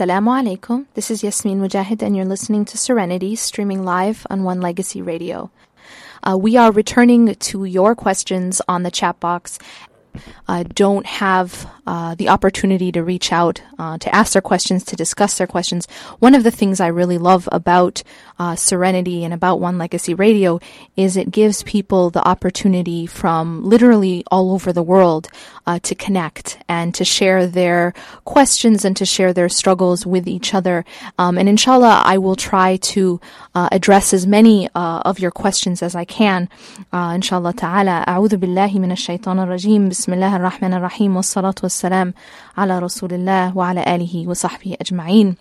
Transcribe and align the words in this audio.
Assalamu 0.00 0.56
alaikum. 0.56 0.86
This 0.94 1.10
is 1.10 1.22
Yasmin 1.22 1.60
Mogahed, 1.60 2.00
and 2.00 2.16
you're 2.16 2.24
listening 2.24 2.64
to 2.64 2.78
Serenity, 2.78 3.36
streaming 3.36 3.84
live 3.84 4.26
on 4.30 4.44
One 4.44 4.62
Legacy 4.62 5.02
Radio. 5.02 5.50
Uh, 6.22 6.38
we 6.38 6.56
are 6.56 6.72
returning 6.72 7.34
to 7.34 7.66
your 7.66 7.94
questions 7.94 8.62
on 8.66 8.82
the 8.82 8.90
chat 8.90 9.20
box. 9.20 9.58
Uh, 10.48 10.64
don't 10.72 11.04
have 11.04 11.70
uh, 11.86 12.14
the 12.14 12.30
opportunity 12.30 12.90
to 12.92 13.04
reach 13.04 13.30
out 13.30 13.62
uh, 13.78 13.98
to 13.98 14.12
ask 14.14 14.32
their 14.32 14.42
questions, 14.42 14.84
to 14.84 14.96
discuss 14.96 15.36
their 15.36 15.46
questions. 15.46 15.86
One 16.18 16.34
of 16.34 16.44
the 16.44 16.50
things 16.50 16.80
I 16.80 16.86
really 16.86 17.18
love 17.18 17.46
about 17.52 18.02
uh, 18.38 18.56
Serenity 18.56 19.22
and 19.22 19.34
about 19.34 19.60
One 19.60 19.76
Legacy 19.76 20.14
Radio 20.14 20.60
is 20.96 21.18
it 21.18 21.30
gives 21.30 21.62
people 21.62 22.08
the 22.08 22.26
opportunity 22.26 23.06
from 23.06 23.64
literally 23.64 24.24
all 24.30 24.52
over 24.52 24.72
the 24.72 24.82
world 24.82 25.28
uh, 25.69 25.79
to 25.79 25.95
connect 25.95 26.57
and 26.67 26.93
to 26.95 27.03
share 27.03 27.47
their 27.47 27.93
questions 28.23 28.85
and 28.85 28.95
to 28.97 29.05
share 29.05 29.33
their 29.33 29.49
struggles 29.49 30.05
with 30.05 30.27
each 30.27 30.53
other. 30.53 30.85
Um, 31.17 31.37
and 31.37 31.49
inshallah, 31.49 32.03
I 32.05 32.17
will 32.17 32.35
try 32.35 32.77
to 32.77 33.19
uh, 33.53 33.69
address 33.71 34.13
as 34.13 34.27
many 34.27 34.69
uh, 34.75 35.01
of 35.05 35.19
your 35.19 35.31
questions 35.31 35.81
as 35.81 35.95
I 35.95 36.05
can. 36.05 36.49
Uh, 36.93 37.13
inshallah 37.15 37.53
ta'ala. 37.53 38.05
أعوذ 38.07 38.37
بالله 38.37 38.79
من 38.79 38.91
الشيطان 38.91 39.39
الرجيم 39.39 39.89
بسم 39.89 40.13
الله 40.13 40.35
الرحمن 40.35 40.73
الرحيم 40.73 41.15
والصلاة 41.15 41.55
والسلام 41.63 42.13
على 42.57 42.79
رسول 42.79 43.13
الله 43.13 43.57
وعلى 43.57 43.83
آله 43.95 44.27
وصحبه 44.27 44.77
أجمعين. 44.81 45.37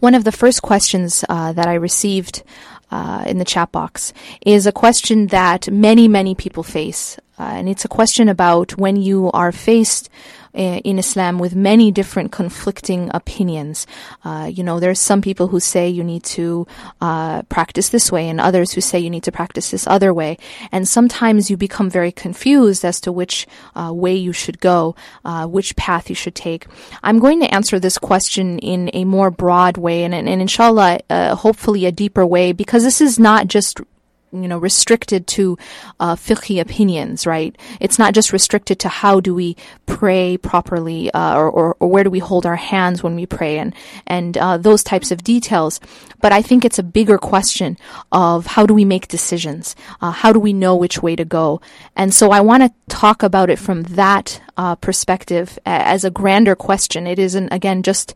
One 0.00 0.14
of 0.14 0.24
the 0.24 0.32
first 0.32 0.62
questions 0.62 1.24
uh, 1.28 1.52
that 1.52 1.66
I 1.66 1.74
received 1.74 2.42
uh, 2.90 3.24
in 3.26 3.38
the 3.38 3.44
chat 3.44 3.72
box 3.72 4.12
is 4.44 4.66
a 4.66 4.72
question 4.72 5.28
that 5.28 5.70
many, 5.70 6.06
many 6.08 6.34
people 6.34 6.62
face. 6.62 7.18
uh, 7.39 7.43
and 7.43 7.69
it's 7.69 7.85
a 7.85 7.87
question 7.87 8.27
about 8.27 8.77
when 8.77 8.97
you 8.97 9.31
are 9.31 9.51
faced 9.51 10.09
uh, 10.55 10.81
in 10.83 10.97
Islam 10.99 11.39
with 11.39 11.55
many 11.55 11.91
different 11.91 12.31
conflicting 12.31 13.09
opinions. 13.13 13.85
Uh, 14.23 14.49
you 14.51 14.63
know, 14.63 14.79
there's 14.79 14.99
some 14.99 15.21
people 15.21 15.47
who 15.47 15.59
say 15.59 15.87
you 15.87 16.03
need 16.03 16.23
to 16.23 16.67
uh, 17.01 17.43
practice 17.43 17.89
this 17.89 18.11
way, 18.11 18.27
and 18.27 18.41
others 18.41 18.73
who 18.73 18.81
say 18.81 18.99
you 18.99 19.09
need 19.09 19.23
to 19.23 19.31
practice 19.31 19.71
this 19.71 19.87
other 19.87 20.13
way. 20.13 20.37
And 20.71 20.87
sometimes 20.87 21.49
you 21.49 21.57
become 21.57 21.89
very 21.89 22.11
confused 22.11 22.83
as 22.83 22.99
to 23.01 23.11
which 23.11 23.47
uh, 23.75 23.91
way 23.93 24.15
you 24.15 24.33
should 24.33 24.59
go, 24.59 24.95
uh, 25.23 25.45
which 25.45 25.75
path 25.75 26.09
you 26.09 26.15
should 26.15 26.35
take. 26.35 26.65
I'm 27.03 27.19
going 27.19 27.39
to 27.41 27.53
answer 27.53 27.79
this 27.79 27.97
question 27.97 28.59
in 28.59 28.89
a 28.93 29.05
more 29.05 29.31
broad 29.31 29.77
way, 29.77 30.03
and, 30.03 30.13
and 30.13 30.27
inshallah, 30.27 30.99
uh, 31.09 31.35
hopefully 31.35 31.85
a 31.85 31.91
deeper 31.91 32.25
way, 32.25 32.51
because 32.53 32.83
this 32.83 33.01
is 33.01 33.19
not 33.19 33.47
just 33.47 33.79
you 34.31 34.47
know 34.47 34.57
restricted 34.57 35.27
to 35.27 35.57
uh, 35.99 36.15
fiqhi 36.15 36.59
opinions, 36.59 37.25
right? 37.25 37.55
It's 37.79 37.99
not 37.99 38.13
just 38.13 38.33
restricted 38.33 38.79
to 38.79 38.89
how 38.89 39.19
do 39.19 39.33
we 39.33 39.55
pray 39.85 40.37
properly, 40.37 41.11
uh, 41.11 41.35
or, 41.35 41.49
or 41.49 41.77
or 41.79 41.87
where 41.87 42.03
do 42.03 42.09
we 42.09 42.19
hold 42.19 42.45
our 42.45 42.55
hands 42.55 43.03
when 43.03 43.15
we 43.15 43.25
pray, 43.25 43.57
and 43.57 43.73
and 44.07 44.37
uh, 44.37 44.57
those 44.57 44.83
types 44.83 45.11
of 45.11 45.23
details. 45.23 45.79
But 46.21 46.31
I 46.31 46.41
think 46.41 46.65
it's 46.65 46.79
a 46.79 46.83
bigger 46.83 47.17
question 47.17 47.77
of 48.11 48.45
how 48.45 48.65
do 48.65 48.73
we 48.73 48.85
make 48.85 49.07
decisions? 49.07 49.75
Uh, 50.01 50.11
how 50.11 50.33
do 50.33 50.39
we 50.39 50.53
know 50.53 50.75
which 50.75 51.01
way 51.01 51.15
to 51.15 51.25
go? 51.25 51.61
And 51.95 52.13
so 52.13 52.31
I 52.31 52.41
want 52.41 52.63
to 52.63 52.73
talk 52.93 53.23
about 53.23 53.49
it 53.49 53.59
from 53.59 53.83
that 53.83 54.41
uh, 54.57 54.75
perspective 54.75 55.57
as 55.65 56.03
a 56.03 56.11
grander 56.11 56.55
question. 56.55 57.07
It 57.07 57.19
isn't 57.19 57.49
again 57.49 57.83
just. 57.83 58.13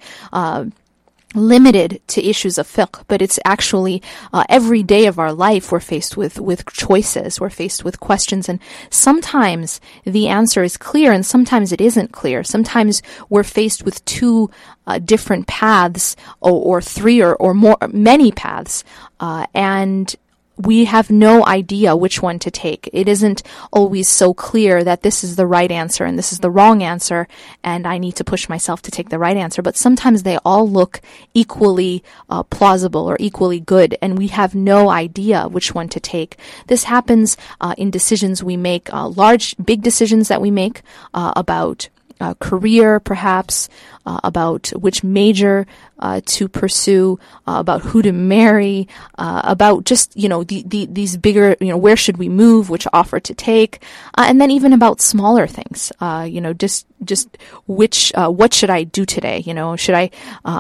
Limited 1.35 1.99
to 2.09 2.23
issues 2.23 2.59
of 2.59 2.67
fiqh, 2.67 3.03
but 3.07 3.21
it's 3.21 3.39
actually 3.44 4.03
uh, 4.31 4.44
every 4.49 4.83
day 4.83 5.07
of 5.07 5.17
our 5.17 5.33
life 5.33 5.71
we're 5.71 5.79
faced 5.79 6.16
with 6.16 6.39
with 6.39 6.63
choices, 6.67 7.41
we're 7.41 7.49
faced 7.49 7.83
with 7.83 7.99
questions, 7.99 8.47
and 8.47 8.59
sometimes 8.91 9.81
the 10.03 10.27
answer 10.27 10.61
is 10.61 10.77
clear, 10.77 11.11
and 11.11 11.25
sometimes 11.25 11.71
it 11.71 11.81
isn't 11.81 12.11
clear. 12.11 12.44
Sometimes 12.44 13.01
we're 13.29 13.44
faced 13.44 13.83
with 13.83 14.05
two 14.05 14.51
uh, 14.85 14.99
different 14.99 15.47
paths, 15.47 16.16
or, 16.39 16.51
or 16.51 16.81
three 16.81 17.19
or, 17.21 17.35
or 17.35 17.55
more, 17.55 17.77
many 17.91 18.31
paths, 18.31 18.83
uh, 19.19 19.47
and 19.55 20.15
we 20.58 20.86
have 20.86 21.09
no 21.09 21.46
idea 21.46 21.96
which 21.96 22.22
one 22.22 22.40
to 22.40 22.52
take. 22.52 22.90
It 22.94 23.08
isn't 23.08 23.41
always 23.72 24.08
so 24.08 24.34
clear 24.34 24.84
that 24.84 25.02
this 25.02 25.24
is 25.24 25.36
the 25.36 25.47
right 25.47 25.72
answer 25.72 26.06
and 26.06 26.18
this 26.18 26.31
is 26.31 26.40
the 26.40 26.52
wrong 26.52 26.84
answer, 26.84 27.28
and 27.64 27.88
I 27.88 27.97
need 27.97 28.16
to 28.18 28.24
push 28.24 28.47
myself 28.47 28.81
to 28.84 28.92
take 28.92 29.09
the 29.09 29.19
right 29.19 29.38
answer. 29.38 29.62
But 29.62 29.78
sometimes 29.78 30.24
they 30.24 30.38
all 30.46 30.69
look 30.69 31.02
equally 31.34 32.03
uh, 32.30 32.44
plausible 32.44 33.09
or 33.09 33.18
equally 33.19 33.59
good, 33.59 33.97
and 34.02 34.18
we 34.18 34.28
have 34.28 34.53
no 34.53 34.90
idea 34.90 35.47
which 35.47 35.74
one 35.74 35.90
to 35.90 36.00
take. 36.00 36.38
This 36.68 36.84
happens 36.84 37.36
uh, 37.59 37.74
in 37.78 37.90
decisions 37.90 38.44
we 38.44 38.58
make, 38.58 38.94
uh, 38.94 39.08
large, 39.08 39.56
big 39.58 39.81
decisions 39.81 40.28
that 40.28 40.42
we 40.42 40.52
make 40.52 40.81
uh, 41.13 41.34
about 41.36 41.90
uh, 42.19 42.34
career, 42.35 43.00
perhaps, 43.00 43.69
uh, 44.06 44.19
about 44.24 44.69
which 44.69 45.03
major 45.03 45.66
uh, 46.00 46.22
to 46.25 46.47
pursue, 46.47 47.19
uh, 47.47 47.56
about 47.59 47.81
who 47.81 48.01
to 48.01 48.12
marry, 48.12 48.88
uh, 49.18 49.41
about 49.44 49.85
just 49.85 50.16
you 50.16 50.28
know 50.28 50.44
the, 50.44 50.63
the, 50.66 50.85
these 50.88 51.18
bigger 51.18 51.56
you 51.59 51.68
know 51.68 51.78
where 51.78 51.96
should 51.96 52.18
we 52.18 52.29
move, 52.29 52.69
which 52.69 52.88
offer 52.94 53.19
to 53.19 53.34
take, 53.34 53.84
uh, 54.18 54.25
and 54.28 54.40
then 54.40 54.51
even 54.51 54.74
about 54.74 55.01
smaller 55.01 55.47
things. 55.47 55.91
You 56.01 56.41
know, 56.41 56.53
just 56.53 56.85
just 57.03 57.38
which 57.68 58.12
what 58.16 58.53
should 58.53 58.69
I 58.69 58.84
do 58.84 59.06
today? 59.06 59.40
You 59.45 59.53
know, 59.53 59.75
should 59.75 59.95
I 59.95 60.09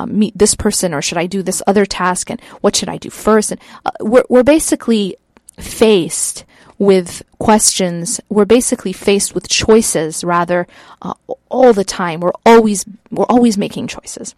meet 0.07 0.37
this 0.37 0.55
person 0.55 0.93
or 0.93 1.01
should 1.01 1.17
I 1.17 1.27
do 1.27 1.43
this 1.43 1.61
other 1.67 1.85
task? 1.85 2.29
And 2.29 2.41
what 2.61 2.75
should 2.75 2.89
I 2.89 2.97
do 2.97 3.09
first? 3.09 3.51
And 3.51 3.61
we're 3.99 4.23
we're 4.29 4.43
basically 4.43 5.17
faced 5.57 6.45
with 6.83 7.23
questions. 7.39 8.19
We're 8.29 8.45
basically 8.45 8.93
faced 8.93 9.33
with 9.33 9.47
choices 9.47 10.23
rather 10.23 10.67
uh, 11.01 11.13
all 11.49 11.73
the 11.73 11.83
time. 11.83 12.19
We're 12.19 12.31
always 12.45 12.85
we're 13.11 13.25
always 13.25 13.57
making 13.57 13.87
choices. 13.87 14.35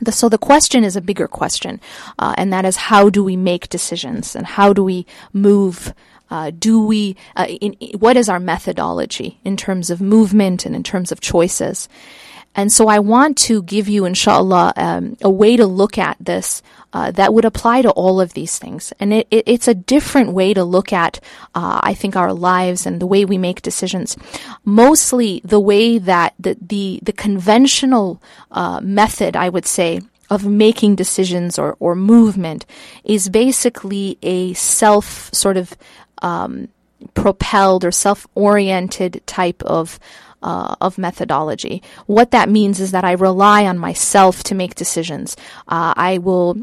The, 0.00 0.12
so 0.12 0.28
the 0.28 0.38
question 0.38 0.84
is 0.84 0.94
a 0.94 1.00
bigger 1.00 1.26
question, 1.26 1.80
uh, 2.18 2.34
and 2.38 2.52
that 2.52 2.64
is 2.64 2.76
how 2.76 3.10
do 3.10 3.24
we 3.24 3.36
make 3.36 3.68
decisions 3.68 4.36
and 4.36 4.46
how 4.46 4.72
do 4.72 4.84
we 4.84 5.06
move. 5.32 5.92
Uh, 6.30 6.50
do 6.50 6.84
we? 6.84 7.16
Uh, 7.36 7.46
in, 7.48 7.74
what 7.98 8.16
is 8.16 8.28
our 8.28 8.38
methodology 8.38 9.40
in 9.44 9.56
terms 9.56 9.90
of 9.90 10.00
movement 10.00 10.66
and 10.66 10.76
in 10.76 10.82
terms 10.82 11.10
of 11.10 11.20
choices? 11.20 11.88
And 12.58 12.72
so 12.72 12.88
I 12.88 12.98
want 12.98 13.38
to 13.46 13.62
give 13.62 13.88
you, 13.88 14.04
inshallah, 14.04 14.72
um, 14.74 15.16
a 15.22 15.30
way 15.30 15.56
to 15.56 15.64
look 15.64 15.96
at 15.96 16.16
this 16.18 16.60
uh, 16.92 17.12
that 17.12 17.32
would 17.32 17.44
apply 17.44 17.82
to 17.82 17.90
all 17.90 18.20
of 18.20 18.32
these 18.32 18.58
things. 18.58 18.92
And 18.98 19.12
it, 19.12 19.28
it, 19.30 19.44
it's 19.46 19.68
a 19.68 19.74
different 19.74 20.32
way 20.32 20.54
to 20.54 20.64
look 20.64 20.92
at, 20.92 21.20
uh, 21.54 21.78
I 21.84 21.94
think, 21.94 22.16
our 22.16 22.32
lives 22.32 22.84
and 22.84 23.00
the 23.00 23.06
way 23.06 23.24
we 23.24 23.38
make 23.38 23.62
decisions. 23.62 24.16
Mostly 24.64 25.40
the 25.44 25.60
way 25.60 25.98
that 25.98 26.34
the, 26.36 26.56
the, 26.60 26.98
the 27.04 27.12
conventional 27.12 28.20
uh, 28.50 28.80
method, 28.82 29.36
I 29.36 29.50
would 29.50 29.64
say, 29.64 30.00
of 30.28 30.44
making 30.44 30.96
decisions 30.96 31.60
or, 31.60 31.76
or 31.78 31.94
movement 31.94 32.66
is 33.04 33.28
basically 33.28 34.18
a 34.20 34.52
self 34.54 35.32
sort 35.32 35.56
of 35.56 35.76
um, 36.22 36.66
propelled 37.14 37.84
or 37.84 37.92
self 37.92 38.26
oriented 38.34 39.22
type 39.26 39.62
of 39.62 40.00
uh, 40.42 40.76
of 40.80 40.98
methodology. 40.98 41.82
What 42.06 42.30
that 42.30 42.48
means 42.48 42.80
is 42.80 42.90
that 42.92 43.04
I 43.04 43.12
rely 43.12 43.66
on 43.66 43.78
myself 43.78 44.42
to 44.44 44.54
make 44.54 44.74
decisions. 44.74 45.36
Uh, 45.66 45.94
I 45.96 46.18
will 46.18 46.56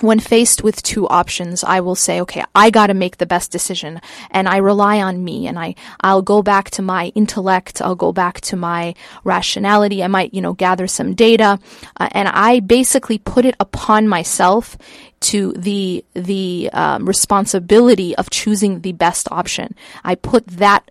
when 0.00 0.20
faced 0.20 0.62
with 0.62 0.82
two 0.82 1.08
options, 1.08 1.64
I 1.64 1.80
will 1.80 1.94
say, 1.94 2.20
okay, 2.20 2.44
I 2.54 2.70
got 2.70 2.88
to 2.88 2.94
make 2.94 3.16
the 3.16 3.26
best 3.26 3.50
decision 3.50 4.00
and 4.30 4.48
I 4.48 4.58
rely 4.58 5.00
on 5.00 5.24
me 5.24 5.46
and 5.46 5.58
I, 5.58 5.74
I'll 6.00 6.22
go 6.22 6.42
back 6.42 6.70
to 6.72 6.82
my 6.82 7.12
intellect. 7.14 7.80
I'll 7.80 7.94
go 7.94 8.12
back 8.12 8.40
to 8.42 8.56
my 8.56 8.94
rationality. 9.24 10.04
I 10.04 10.08
might, 10.08 10.34
you 10.34 10.42
know, 10.42 10.52
gather 10.52 10.86
some 10.86 11.14
data 11.14 11.58
uh, 11.98 12.08
and 12.12 12.28
I 12.28 12.60
basically 12.60 13.18
put 13.18 13.46
it 13.46 13.56
upon 13.58 14.06
myself 14.06 14.76
to 15.20 15.52
the, 15.52 16.04
the 16.12 16.68
um, 16.74 17.06
responsibility 17.06 18.14
of 18.16 18.28
choosing 18.28 18.82
the 18.82 18.92
best 18.92 19.28
option. 19.30 19.74
I 20.04 20.14
put 20.14 20.46
that 20.48 20.90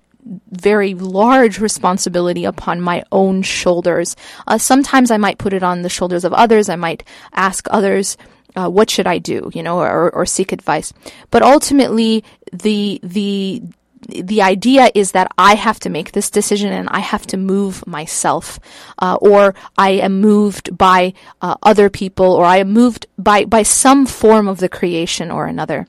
very 0.51 0.93
large 0.93 1.59
responsibility 1.59 2.45
upon 2.45 2.81
my 2.81 3.03
own 3.11 3.41
shoulders. 3.41 4.15
Uh, 4.47 4.57
sometimes 4.57 5.11
I 5.11 5.17
might 5.17 5.37
put 5.37 5.53
it 5.53 5.63
on 5.63 5.81
the 5.81 5.89
shoulders 5.89 6.23
of 6.23 6.33
others. 6.33 6.69
I 6.69 6.75
might 6.75 7.03
ask 7.33 7.67
others, 7.69 8.17
uh, 8.55 8.69
what 8.69 8.89
should 8.89 9.07
I 9.07 9.17
do, 9.17 9.49
you 9.53 9.61
know, 9.61 9.79
or, 9.79 10.09
or 10.11 10.25
seek 10.25 10.51
advice. 10.51 10.93
But 11.29 11.43
ultimately, 11.43 12.23
the 12.51 12.99
the 13.03 13.61
the 14.07 14.41
idea 14.41 14.91
is 14.93 15.11
that 15.11 15.31
I 15.37 15.55
have 15.55 15.79
to 15.81 15.89
make 15.89 16.11
this 16.11 16.29
decision 16.29 16.71
and 16.71 16.87
I 16.89 16.99
have 16.99 17.25
to 17.27 17.37
move 17.37 17.85
myself, 17.87 18.59
uh, 18.99 19.17
or 19.19 19.55
I 19.77 19.91
am 19.91 20.21
moved 20.21 20.77
by 20.77 21.13
uh, 21.41 21.55
other 21.63 21.89
people, 21.89 22.31
or 22.31 22.45
I 22.45 22.57
am 22.57 22.71
moved 22.71 23.07
by 23.17 23.45
by 23.45 23.63
some 23.63 24.05
form 24.05 24.47
of 24.47 24.59
the 24.59 24.69
creation 24.69 25.31
or 25.31 25.47
another. 25.47 25.87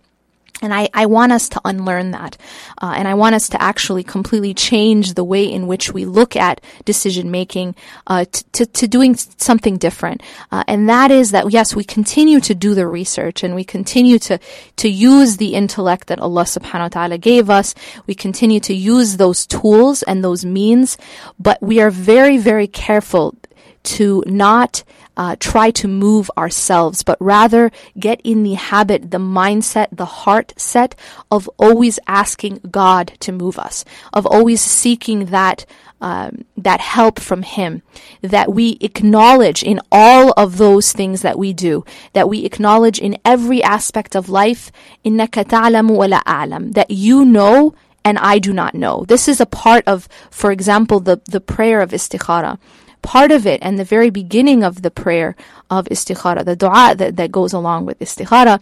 And 0.62 0.72
I, 0.72 0.88
I 0.94 1.04
want 1.04 1.32
us 1.32 1.50
to 1.50 1.60
unlearn 1.66 2.12
that. 2.12 2.38
Uh, 2.80 2.94
and 2.96 3.06
I 3.06 3.14
want 3.14 3.34
us 3.34 3.48
to 3.50 3.60
actually 3.60 4.02
completely 4.02 4.54
change 4.54 5.14
the 5.14 5.24
way 5.24 5.44
in 5.44 5.66
which 5.66 5.92
we 5.92 6.06
look 6.06 6.34
at 6.34 6.62
decision 6.86 7.30
making 7.30 7.74
uh, 8.06 8.24
to, 8.24 8.44
to, 8.52 8.66
to, 8.66 8.88
doing 8.88 9.16
something 9.16 9.76
different. 9.76 10.22
Uh, 10.50 10.64
and 10.66 10.88
that 10.88 11.10
is 11.10 11.32
that, 11.32 11.50
yes, 11.50 11.76
we 11.76 11.84
continue 11.84 12.40
to 12.40 12.54
do 12.54 12.74
the 12.74 12.86
research 12.86 13.44
and 13.44 13.54
we 13.54 13.64
continue 13.64 14.18
to, 14.18 14.38
to 14.76 14.88
use 14.88 15.36
the 15.36 15.54
intellect 15.54 16.08
that 16.08 16.20
Allah 16.20 16.44
subhanahu 16.44 16.80
wa 16.80 16.88
ta'ala 16.88 17.18
gave 17.18 17.50
us. 17.50 17.74
We 18.06 18.14
continue 18.14 18.60
to 18.60 18.74
use 18.74 19.18
those 19.18 19.46
tools 19.46 20.02
and 20.04 20.24
those 20.24 20.44
means, 20.44 20.96
but 21.38 21.60
we 21.62 21.80
are 21.80 21.90
very, 21.90 22.38
very 22.38 22.66
careful 22.66 23.34
to 23.82 24.22
not 24.26 24.84
uh, 25.17 25.35
try 25.39 25.71
to 25.71 25.87
move 25.87 26.31
ourselves, 26.37 27.03
but 27.03 27.17
rather 27.19 27.71
get 27.99 28.21
in 28.23 28.43
the 28.43 28.53
habit, 28.53 29.11
the 29.11 29.17
mindset, 29.17 29.87
the 29.91 30.05
heart 30.05 30.53
set 30.57 30.95
of 31.29 31.49
always 31.57 31.99
asking 32.07 32.59
God 32.71 33.13
to 33.19 33.31
move 33.31 33.59
us, 33.59 33.83
of 34.13 34.25
always 34.25 34.61
seeking 34.61 35.25
that. 35.27 35.65
Um, 36.03 36.45
that 36.57 36.81
help 36.81 37.19
from 37.19 37.43
Him, 37.43 37.83
that 38.23 38.51
we 38.51 38.79
acknowledge 38.81 39.61
in 39.61 39.79
all 39.91 40.33
of 40.35 40.57
those 40.57 40.91
things 40.93 41.21
that 41.21 41.37
we 41.37 41.53
do, 41.53 41.85
that 42.13 42.27
we 42.27 42.43
acknowledge 42.43 42.97
in 42.97 43.19
every 43.23 43.61
aspect 43.61 44.15
of 44.15 44.27
life, 44.27 44.71
إِنَّكَ 45.05 45.45
تَعْلَمُ 45.45 45.91
وَلَا 45.91 46.23
أَعْلَمُ, 46.23 46.73
that 46.73 46.89
you 46.89 47.23
know 47.23 47.75
and 48.03 48.17
I 48.17 48.39
do 48.39 48.51
not 48.51 48.73
know. 48.73 49.05
This 49.07 49.27
is 49.27 49.39
a 49.39 49.45
part 49.45 49.83
of, 49.87 50.09
for 50.29 50.51
example, 50.51 50.99
the, 50.99 51.21
the 51.25 51.39
prayer 51.39 51.81
of 51.81 51.91
istikhara 51.91 52.57
part 53.06 53.30
of 53.30 53.46
it 53.46 53.60
and 53.62 53.78
the 53.78 53.84
very 53.84 54.10
beginning 54.10 54.64
of 54.64 54.82
the 54.82 54.90
prayer 54.90 55.36
of 55.70 55.86
istikhara, 55.86 56.44
the 56.44 56.56
dua 56.56 56.94
that, 56.96 57.14
that 57.16 57.30
goes 57.30 57.52
along 57.52 57.86
with 57.86 57.98
istikhara, 58.00 58.60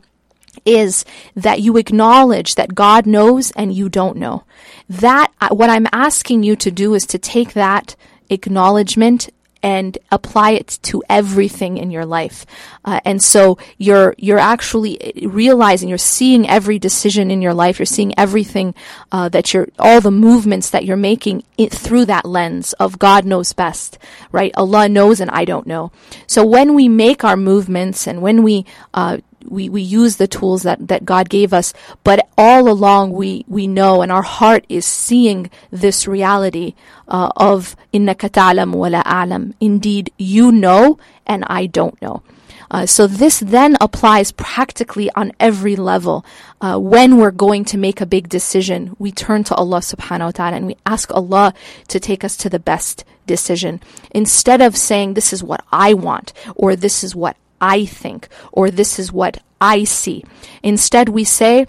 is 0.66 1.04
that 1.34 1.62
you 1.62 1.78
acknowledge 1.78 2.54
that 2.54 2.74
God 2.74 3.06
knows 3.06 3.50
and 3.52 3.72
you 3.72 3.88
don't 3.88 4.18
know. 4.18 4.44
That, 4.88 5.32
uh, 5.40 5.48
what 5.48 5.70
I'm 5.70 5.88
asking 5.92 6.42
you 6.42 6.56
to 6.56 6.70
do 6.70 6.92
is 6.92 7.06
to 7.06 7.18
take 7.18 7.54
that 7.54 7.96
acknowledgement 8.28 9.30
and 9.64 9.96
apply 10.12 10.50
it 10.50 10.78
to 10.82 11.02
everything 11.08 11.78
in 11.78 11.90
your 11.90 12.04
life. 12.04 12.44
Uh, 12.84 13.00
and 13.06 13.22
so 13.22 13.56
you're 13.78 14.14
you're 14.18 14.38
actually 14.38 15.14
realizing 15.24 15.88
you're 15.88 15.96
seeing 15.96 16.46
every 16.46 16.78
decision 16.78 17.30
in 17.30 17.40
your 17.40 17.54
life. 17.54 17.78
You're 17.78 17.86
seeing 17.86 18.12
everything 18.18 18.74
uh, 19.10 19.30
that 19.30 19.54
you're 19.54 19.68
all 19.78 20.02
the 20.02 20.10
movements 20.10 20.68
that 20.68 20.84
you're 20.84 20.98
making 20.98 21.44
it, 21.56 21.72
through 21.72 22.04
that 22.04 22.26
lens 22.26 22.74
of 22.74 22.98
God 22.98 23.24
knows 23.24 23.54
best, 23.54 23.96
right? 24.30 24.52
Allah 24.54 24.86
knows 24.86 25.18
and 25.18 25.30
I 25.30 25.46
don't 25.46 25.66
know. 25.66 25.90
So 26.26 26.44
when 26.44 26.74
we 26.74 26.86
make 26.86 27.24
our 27.24 27.36
movements 27.36 28.06
and 28.06 28.20
when 28.20 28.42
we 28.42 28.66
uh, 28.92 29.18
we, 29.48 29.68
we 29.68 29.82
use 29.82 30.16
the 30.16 30.26
tools 30.26 30.62
that, 30.62 30.88
that 30.88 31.04
God 31.04 31.28
gave 31.28 31.52
us, 31.52 31.72
but 32.02 32.28
all 32.36 32.68
along 32.68 33.12
we, 33.12 33.44
we 33.48 33.66
know 33.66 34.02
and 34.02 34.10
our 34.10 34.22
heart 34.22 34.64
is 34.68 34.86
seeing 34.86 35.50
this 35.70 36.06
reality 36.06 36.74
uh, 37.08 37.30
of 37.36 37.76
Inna 37.92 38.14
katalam 38.14 38.74
wa 38.74 38.88
la 38.88 39.02
a'lam. 39.02 39.54
Indeed, 39.60 40.12
you 40.18 40.52
know 40.52 40.98
and 41.26 41.44
I 41.46 41.66
don't 41.66 42.00
know. 42.02 42.22
Uh, 42.70 42.86
so 42.86 43.06
this 43.06 43.40
then 43.40 43.76
applies 43.80 44.32
practically 44.32 45.10
on 45.12 45.32
every 45.38 45.76
level. 45.76 46.24
Uh, 46.60 46.78
when 46.78 47.18
we're 47.18 47.30
going 47.30 47.64
to 47.64 47.78
make 47.78 48.00
a 48.00 48.06
big 48.06 48.28
decision, 48.28 48.96
we 48.98 49.12
turn 49.12 49.44
to 49.44 49.54
Allah 49.54 49.78
subhanahu 49.78 50.26
wa 50.26 50.30
ta'ala 50.30 50.56
and 50.56 50.66
we 50.66 50.76
ask 50.86 51.12
Allah 51.12 51.54
to 51.88 52.00
take 52.00 52.24
us 52.24 52.36
to 52.38 52.50
the 52.50 52.58
best 52.58 53.04
decision. 53.26 53.80
Instead 54.10 54.60
of 54.60 54.76
saying, 54.76 55.14
this 55.14 55.32
is 55.32 55.42
what 55.44 55.64
I 55.70 55.94
want, 55.94 56.32
or 56.56 56.74
this 56.74 57.04
is 57.04 57.14
what 57.14 57.36
I 57.64 57.86
think, 57.86 58.28
or 58.52 58.70
this 58.70 58.98
is 58.98 59.10
what 59.10 59.42
I 59.58 59.84
see. 59.84 60.22
Instead, 60.62 61.08
we 61.08 61.24
say, 61.24 61.66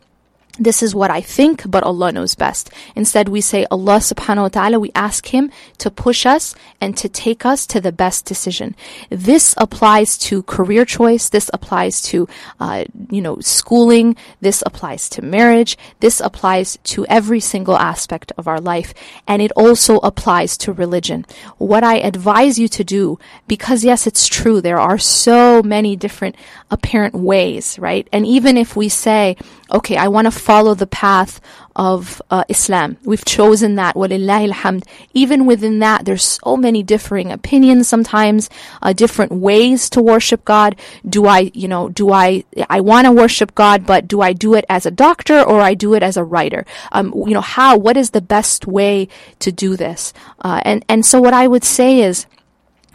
this 0.58 0.82
is 0.82 0.96
what 0.96 1.12
I 1.12 1.22
think, 1.22 1.70
but 1.70 1.84
Allah 1.84 2.12
knows 2.12 2.36
best. 2.36 2.70
Instead, 2.96 3.30
we 3.30 3.42
say, 3.42 3.66
Allah 3.70 3.98
subhanahu 3.98 4.44
wa 4.44 4.48
ta'ala, 4.50 4.80
we 4.80 4.92
ask 4.96 5.28
Him 5.28 5.52
to 5.80 5.92
push 5.92 6.26
us 6.26 6.56
and 6.80 6.96
to 6.98 7.10
take 7.10 7.46
us 7.46 7.68
to 7.68 7.82
the 7.82 7.92
best 7.92 8.26
decision. 8.26 8.76
This 9.10 9.54
applies 9.58 10.18
to 10.30 10.44
career 10.44 10.86
choice. 10.86 11.30
This 11.30 11.50
applies 11.54 12.02
to, 12.04 12.28
uh, 12.60 12.86
you 13.10 13.22
know, 13.22 13.40
schooling. 13.40 14.16
This 14.40 14.64
applies 14.66 15.10
to 15.10 15.22
marriage. 15.22 15.78
This 16.00 16.22
applies 16.22 16.78
to 16.96 17.06
every 17.08 17.40
single 17.40 17.78
aspect 17.78 18.32
of 18.38 18.48
our 18.48 18.62
life. 18.62 18.94
And 19.28 19.42
it 19.42 19.52
also 19.56 19.98
applies 20.00 20.58
to 20.60 20.74
religion. 20.74 21.26
What 21.58 21.84
I 21.84 21.98
advise 21.98 22.58
you 22.58 22.68
to 22.70 22.84
do, 22.84 23.20
because 23.48 23.84
yes, 23.84 24.08
it's 24.08 24.28
true, 24.28 24.62
there 24.62 24.80
are 24.80 24.98
so 24.98 25.62
many 25.64 25.96
different 25.96 26.36
apparent 26.72 27.16
ways, 27.16 27.78
right? 27.80 28.08
And 28.14 28.26
even 28.26 28.58
if 28.58 28.76
we 28.76 28.90
say, 28.90 29.36
okay, 29.72 29.98
I 29.98 30.08
want 30.08 30.26
to 30.26 30.32
follow 30.46 30.74
the 30.76 30.88
path 31.06 31.42
of 31.76 32.22
uh, 32.30 32.44
Islam. 32.48 32.98
We've 33.04 33.26
chosen 33.26 33.76
that. 33.76 33.96
Walillahi. 33.96 34.84
Even 35.14 35.46
within 35.46 35.80
that, 35.80 36.06
there's 36.06 36.40
so 36.44 36.56
many 36.56 36.84
differing 36.84 37.32
opinions 37.32 37.88
sometimes, 37.88 38.50
uh, 38.82 38.94
different 38.94 39.32
ways 39.32 39.90
to 39.90 40.02
worship 40.02 40.46
God. 40.46 40.76
Do 41.08 41.26
I, 41.26 41.52
you 41.54 41.68
know, 41.68 41.90
do 41.90 42.12
I, 42.12 42.44
I 42.70 42.80
want 42.82 43.06
to 43.08 43.12
worship 43.12 43.56
God, 43.56 43.86
but 43.86 44.08
do 44.08 44.22
I 44.22 44.32
do 44.34 44.54
it 44.54 44.66
as 44.70 44.86
a 44.86 44.92
doctor 44.92 45.42
or 45.42 45.60
I 45.62 45.74
do 45.74 45.94
it 45.96 46.04
as 46.04 46.16
a 46.18 46.24
writer? 46.24 46.66
Um, 46.92 47.14
you 47.28 47.34
know, 47.34 47.42
how, 47.42 47.78
what 47.78 47.98
is 47.98 48.12
the 48.12 48.22
best 48.22 48.68
way 48.68 49.08
to 49.40 49.52
do 49.52 49.76
this? 49.76 50.14
Uh, 50.40 50.62
and, 50.64 50.86
and 50.88 51.06
so 51.06 51.20
what 51.20 51.34
I 51.34 51.48
would 51.48 51.64
say 51.64 52.02
is, 52.02 52.26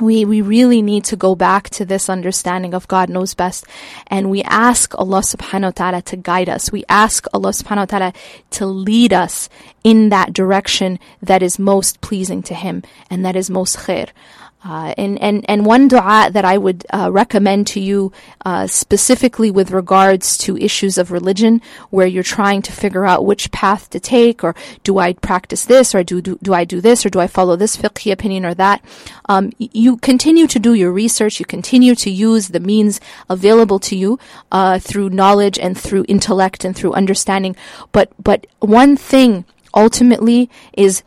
we, 0.00 0.24
we 0.24 0.40
really 0.40 0.82
need 0.82 1.04
to 1.04 1.16
go 1.16 1.34
back 1.34 1.70
to 1.70 1.84
this 1.84 2.08
understanding 2.08 2.74
of 2.74 2.88
God 2.88 3.08
knows 3.08 3.34
best. 3.34 3.66
And 4.06 4.30
we 4.30 4.42
ask 4.42 4.94
Allah 4.98 5.20
subhanahu 5.20 5.62
wa 5.62 5.70
ta'ala 5.70 6.02
to 6.02 6.16
guide 6.16 6.48
us. 6.48 6.72
We 6.72 6.84
ask 6.88 7.26
Allah 7.32 7.50
subhanahu 7.50 7.76
wa 7.76 7.84
ta'ala 7.86 8.12
to 8.50 8.66
lead 8.66 9.12
us 9.12 9.48
in 9.84 10.08
that 10.10 10.32
direction 10.32 10.98
that 11.22 11.42
is 11.42 11.58
most 11.58 12.00
pleasing 12.00 12.42
to 12.44 12.54
Him 12.54 12.82
and 13.08 13.24
that 13.24 13.36
is 13.36 13.50
most 13.50 13.76
khair. 13.78 14.08
Uh, 14.62 14.92
and, 14.98 15.20
and, 15.22 15.44
and 15.48 15.64
one 15.64 15.88
dua 15.88 16.30
that 16.30 16.44
I 16.44 16.58
would 16.58 16.84
uh, 16.92 17.10
recommend 17.10 17.66
to 17.68 17.80
you 17.80 18.12
uh, 18.44 18.66
specifically 18.66 19.50
with 19.50 19.70
regards 19.70 20.36
to 20.38 20.56
issues 20.58 20.98
of 20.98 21.10
religion, 21.10 21.62
where 21.88 22.06
you're 22.06 22.22
trying 22.22 22.60
to 22.62 22.72
figure 22.72 23.06
out 23.06 23.24
which 23.24 23.50
path 23.52 23.88
to 23.90 23.98
take, 23.98 24.44
or 24.44 24.54
do 24.84 24.98
I 24.98 25.14
practice 25.14 25.64
this, 25.64 25.94
or 25.94 26.04
do, 26.04 26.20
do, 26.20 26.38
do 26.42 26.52
I 26.52 26.64
do 26.64 26.80
this, 26.80 27.06
or 27.06 27.08
do 27.08 27.20
I 27.20 27.26
follow 27.26 27.56
this 27.56 27.76
fiqh 27.76 28.12
opinion 28.12 28.44
or 28.44 28.54
that, 28.54 28.84
um, 29.28 29.50
you 29.58 29.96
continue 29.96 30.46
to 30.48 30.58
do 30.58 30.74
your 30.74 30.92
research, 30.92 31.40
you 31.40 31.46
continue 31.46 31.94
to 31.94 32.10
use 32.10 32.48
the 32.48 32.60
means 32.60 33.00
available 33.30 33.78
to 33.78 33.96
you 33.96 34.18
uh, 34.52 34.78
through 34.78 35.08
knowledge 35.08 35.58
and 35.58 35.78
through 35.78 36.04
intellect 36.06 36.64
and 36.64 36.76
through 36.76 36.92
understanding. 36.92 37.56
But, 37.92 38.12
but 38.22 38.46
one 38.58 38.96
thing 38.96 39.46
ultimately 39.74 40.50
is 40.74 41.02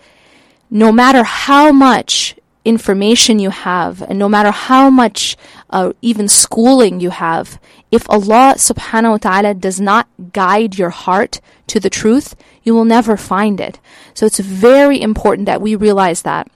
no 0.72 0.92
matter 0.92 1.24
how 1.24 1.72
much 1.72 2.36
information 2.66 3.40
you 3.40 3.50
have, 3.50 4.02
and 4.02 4.18
no 4.18 4.30
matter 4.30 4.52
how 4.52 4.90
much 4.90 5.36
uh, 5.70 5.94
even 6.02 6.28
schooling 6.28 7.00
you 7.00 7.10
have, 7.10 7.60
if 7.92 8.10
Allah 8.10 8.56
subhanahu 8.58 9.12
wa 9.12 9.18
ta'ala 9.18 9.54
does 9.54 9.80
not 9.82 10.08
guide 10.32 10.78
your 10.78 10.90
heart 10.90 11.42
to 11.68 11.80
the 11.80 11.90
truth, 11.90 12.36
you 12.64 12.74
will 12.74 12.86
never 12.86 13.18
find 13.18 13.60
it. 13.60 13.80
So 14.14 14.26
it's 14.26 14.40
very 14.40 15.02
important 15.02 15.46
that 15.46 15.62
we 15.62 15.76
realize 15.76 16.22
that. 16.24 16.50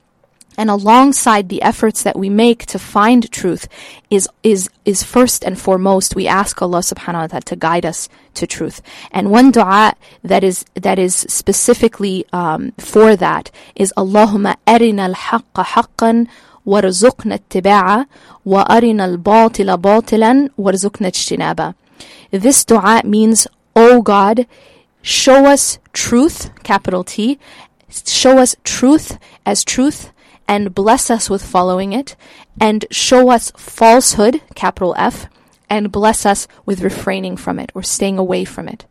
And 0.57 0.71
alongside 0.71 1.49
the 1.49 1.61
efforts 1.61 2.01
that 2.01 2.17
we 2.17 2.29
make 2.29 2.65
to 2.65 2.79
find 2.79 3.31
truth 3.31 3.67
is, 4.09 4.27
is, 4.41 4.69
is 4.85 5.03
first 5.03 5.43
and 5.43 5.59
foremost, 5.59 6.15
we 6.15 6.27
ask 6.27 6.59
Allah 6.61 6.79
subhanahu 6.79 7.21
wa 7.21 7.27
ta'ala 7.27 7.41
to 7.41 7.55
guide 7.55 7.85
us 7.85 8.09
to 8.33 8.47
truth. 8.47 8.81
And 9.11 9.29
one 9.29 9.51
dua 9.51 9.93
that 10.23 10.43
is, 10.43 10.65
that 10.73 10.97
is 10.97 11.15
specifically, 11.15 12.25
um, 12.33 12.71
for 12.79 13.15
that 13.15 13.51
is 13.75 13.93
Allahumma 13.95 14.55
arina 14.67 15.03
al-haqqa 15.03 15.63
haqqan 15.63 16.27
wa 16.65 16.81
arina 18.67 19.03
al-batila 19.03 19.77
batilan 19.77 20.49
warzuqna 20.57 21.11
ijtinaba. 21.13 21.75
This 22.31 22.65
dua 22.65 23.01
means, 23.05 23.47
O 23.75 24.01
God, 24.01 24.47
show 25.03 25.45
us 25.45 25.77
truth, 25.93 26.49
capital 26.63 27.03
T, 27.03 27.39
show 27.89 28.39
us 28.39 28.55
truth 28.63 29.19
as 29.45 29.63
truth 29.63 30.11
and 30.47 30.73
bless 30.73 31.09
us 31.09 31.29
with 31.29 31.43
following 31.43 31.93
it, 31.93 32.15
and 32.59 32.85
show 32.91 33.29
us 33.29 33.51
falsehood, 33.57 34.41
capital 34.55 34.95
F, 34.97 35.27
and 35.69 35.91
bless 35.91 36.25
us 36.25 36.47
with 36.65 36.81
refraining 36.81 37.37
from 37.37 37.59
it 37.59 37.71
or 37.75 37.83
staying 37.83 38.17
away 38.17 38.45
from 38.45 38.67
it. 38.67 38.85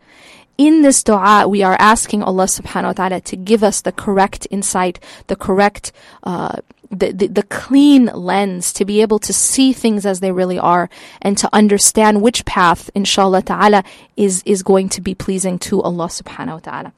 in 0.59 0.83
this 0.83 1.03
dua, 1.03 1.47
we 1.49 1.63
are 1.63 1.77
asking 1.79 2.23
Allah 2.23 2.45
subhanahu 2.45 2.85
wa 2.85 2.93
ta'ala 2.93 3.21
to 3.21 3.37
give 3.37 3.63
us 3.63 3.81
the 3.83 3.93
correct 3.93 4.47
insight, 4.51 4.99
the 5.27 5.37
correct, 5.37 5.93
uh, 6.23 6.57
the, 6.91 7.13
the, 7.13 7.27
the 7.27 7.43
clean 7.43 8.07
lens 8.07 8.73
to 8.73 8.85
be 8.85 9.03
able 9.03 9.19
to 9.19 9.33
see 9.33 9.73
things 9.73 10.07
as 10.07 10.21
they 10.21 10.33
really 10.33 10.59
are 10.59 10.89
and 11.21 11.37
to 11.39 11.49
understand 11.53 12.23
which 12.23 12.45
path, 12.45 12.91
inshallah 12.95 13.43
ta'ala, 13.43 13.85
is, 14.17 14.43
is 14.47 14.63
going 14.63 14.89
to 14.91 15.01
be 15.01 15.15
pleasing 15.15 15.59
to 15.59 15.83
Allah 15.83 16.07
subhanahu 16.07 16.55
wa 16.55 16.59
ta'ala. 16.61 16.93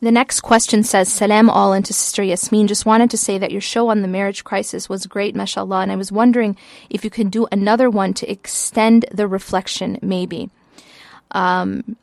The 0.00 0.12
next 0.12 0.42
question 0.42 0.84
says, 0.84 1.12
Salam 1.12 1.50
all 1.50 1.72
and 1.72 1.84
to 1.84 1.92
Sister 1.92 2.22
Yasmin. 2.22 2.68
Just 2.68 2.86
wanted 2.86 3.10
to 3.10 3.16
say 3.16 3.36
that 3.36 3.50
your 3.50 3.60
show 3.60 3.88
on 3.88 4.02
the 4.02 4.08
marriage 4.08 4.44
crisis 4.44 4.88
was 4.88 5.06
great, 5.06 5.34
mashallah, 5.34 5.80
and 5.80 5.90
I 5.90 5.96
was 5.96 6.12
wondering 6.12 6.56
if 6.88 7.02
you 7.02 7.10
can 7.10 7.30
do 7.30 7.48
another 7.50 7.90
one 7.90 8.14
to 8.14 8.30
extend 8.30 9.06
the 9.10 9.26
reflection, 9.26 9.98
maybe. 10.00 10.50
Um, 11.32 11.96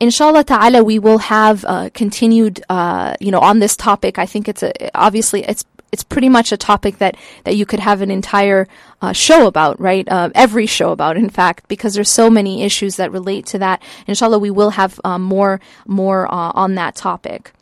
inshallah 0.00 0.44
ta'ala, 0.44 0.82
we 0.82 0.98
will 0.98 1.18
have 1.18 1.62
uh, 1.66 1.90
continued, 1.92 2.64
uh, 2.70 3.14
you 3.20 3.30
know, 3.30 3.40
on 3.40 3.58
this 3.58 3.76
topic. 3.76 4.18
I 4.18 4.24
think 4.24 4.48
it's 4.48 4.62
a, 4.62 4.72
obviously, 4.96 5.44
it's 5.44 5.66
it's 5.92 6.04
pretty 6.04 6.28
much 6.28 6.52
a 6.52 6.56
topic 6.56 6.98
that, 6.98 7.16
that 7.44 7.56
you 7.56 7.64
could 7.66 7.80
have 7.80 8.02
an 8.02 8.10
entire 8.10 8.68
uh, 9.00 9.12
show 9.12 9.46
about, 9.46 9.80
right? 9.80 10.08
Uh, 10.08 10.30
every 10.34 10.66
show 10.66 10.92
about, 10.92 11.16
in 11.16 11.30
fact, 11.30 11.66
because 11.68 11.94
there's 11.94 12.10
so 12.10 12.28
many 12.28 12.62
issues 12.62 12.96
that 12.96 13.12
relate 13.12 13.46
to 13.46 13.58
that. 13.58 13.82
Inshallah, 14.06 14.38
we 14.38 14.50
will 14.50 14.70
have 14.70 15.00
um, 15.04 15.22
more 15.22 15.60
more 15.86 16.26
uh, 16.26 16.52
on 16.54 16.74
that 16.74 16.94
topic. 16.94 17.52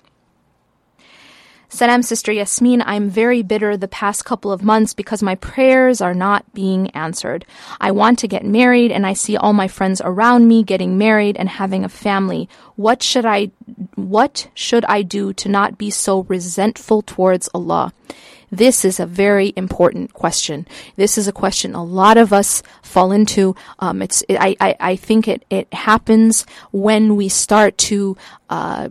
Salam, 1.68 2.02
Sister 2.02 2.30
Yasmin. 2.30 2.82
I'm 2.82 3.10
very 3.10 3.42
bitter 3.42 3.76
the 3.76 3.88
past 3.88 4.24
couple 4.24 4.52
of 4.52 4.62
months 4.62 4.94
because 4.94 5.22
my 5.22 5.34
prayers 5.34 6.00
are 6.00 6.14
not 6.14 6.52
being 6.54 6.90
answered. 6.90 7.44
I 7.80 7.90
want 7.90 8.20
to 8.20 8.28
get 8.28 8.44
married 8.44 8.92
and 8.92 9.04
I 9.04 9.14
see 9.14 9.36
all 9.36 9.52
my 9.52 9.66
friends 9.66 10.00
around 10.04 10.46
me 10.46 10.62
getting 10.62 10.96
married 10.96 11.36
and 11.36 11.48
having 11.48 11.84
a 11.84 11.88
family. 11.88 12.48
What 12.76 13.02
should 13.02 13.26
I, 13.26 13.50
what 13.96 14.48
should 14.54 14.84
I 14.84 15.02
do 15.02 15.32
to 15.34 15.48
not 15.48 15.76
be 15.76 15.90
so 15.90 16.22
resentful 16.22 17.02
towards 17.02 17.48
Allah? 17.52 17.92
This 18.50 18.84
is 18.84 19.00
a 19.00 19.06
very 19.06 19.52
important 19.56 20.12
question. 20.12 20.68
This 20.94 21.18
is 21.18 21.26
a 21.26 21.32
question 21.32 21.74
a 21.74 21.82
lot 21.82 22.16
of 22.16 22.32
us 22.32 22.62
fall 22.80 23.10
into. 23.10 23.56
Um, 23.80 24.02
it's, 24.02 24.22
I, 24.30 24.56
I, 24.60 24.76
I 24.78 24.96
think 24.96 25.26
it, 25.26 25.44
it 25.50 25.72
happens 25.74 26.46
when 26.70 27.16
we 27.16 27.28
start 27.28 27.76
to, 27.78 28.16
uh, 28.48 28.88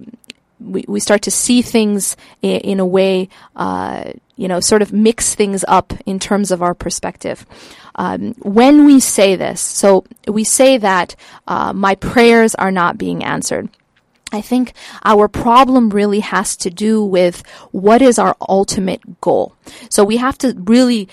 we, 0.65 0.85
we 0.87 0.99
start 0.99 1.21
to 1.23 1.31
see 1.31 1.61
things 1.61 2.17
in, 2.41 2.59
in 2.61 2.79
a 2.79 2.85
way, 2.85 3.29
uh, 3.55 4.11
you 4.35 4.47
know, 4.47 4.59
sort 4.59 4.81
of 4.81 4.91
mix 4.91 5.35
things 5.35 5.63
up 5.67 5.93
in 6.05 6.19
terms 6.19 6.51
of 6.51 6.61
our 6.61 6.73
perspective. 6.73 7.45
Um, 7.95 8.33
when 8.39 8.85
we 8.85 8.99
say 8.99 9.35
this, 9.35 9.61
so 9.61 10.05
we 10.27 10.43
say 10.43 10.77
that 10.77 11.15
uh, 11.47 11.71
my 11.71 11.95
prayers 11.95 12.55
are 12.55 12.71
not 12.71 12.97
being 12.97 13.23
answered. 13.23 13.69
I 14.31 14.41
think 14.41 14.73
our 15.05 15.27
problem 15.27 15.91
really 15.91 16.19
has 16.19 16.57
to 16.57 16.69
do 16.69 17.03
with 17.03 17.43
what 17.71 18.01
is 18.01 18.19
our 18.19 18.35
ultimate 18.49 19.21
goal. 19.21 19.55
So 19.89 20.03
we 20.03 20.17
have 20.17 20.37
to 20.39 20.53
really, 20.57 21.07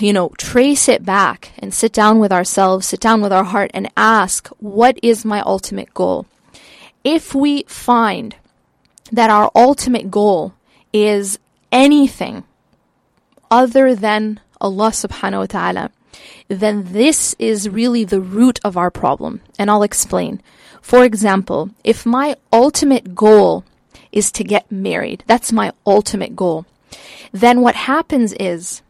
you 0.00 0.12
know, 0.12 0.30
trace 0.30 0.88
it 0.88 1.04
back 1.04 1.52
and 1.58 1.72
sit 1.72 1.92
down 1.92 2.18
with 2.18 2.32
ourselves, 2.32 2.88
sit 2.88 2.98
down 2.98 3.20
with 3.20 3.32
our 3.32 3.44
heart 3.44 3.70
and 3.72 3.88
ask, 3.96 4.48
what 4.58 4.98
is 5.02 5.24
my 5.24 5.40
ultimate 5.42 5.94
goal? 5.94 6.26
If 7.04 7.34
we 7.34 7.64
find 7.68 8.34
that 9.14 9.30
our 9.30 9.50
ultimate 9.54 10.10
goal 10.10 10.54
is 10.92 11.38
anything 11.70 12.44
other 13.50 13.94
than 13.94 14.40
Allah 14.60 14.90
subhanahu 14.90 15.40
wa 15.40 15.46
ta'ala, 15.46 15.90
then 16.48 16.92
this 16.92 17.34
is 17.38 17.68
really 17.68 18.04
the 18.04 18.20
root 18.20 18.58
of 18.64 18.76
our 18.76 18.90
problem. 18.90 19.40
And 19.58 19.70
I'll 19.70 19.82
explain. 19.82 20.42
For 20.82 21.04
example, 21.04 21.70
if 21.84 22.04
my 22.04 22.36
ultimate 22.52 23.14
goal 23.14 23.64
is 24.10 24.32
to 24.32 24.44
get 24.44 24.70
married, 24.70 25.24
that's 25.26 25.52
my 25.52 25.72
ultimate 25.86 26.34
goal, 26.34 26.66
then 27.32 27.60
what 27.60 27.74
happens 27.74 28.32
is 28.34 28.82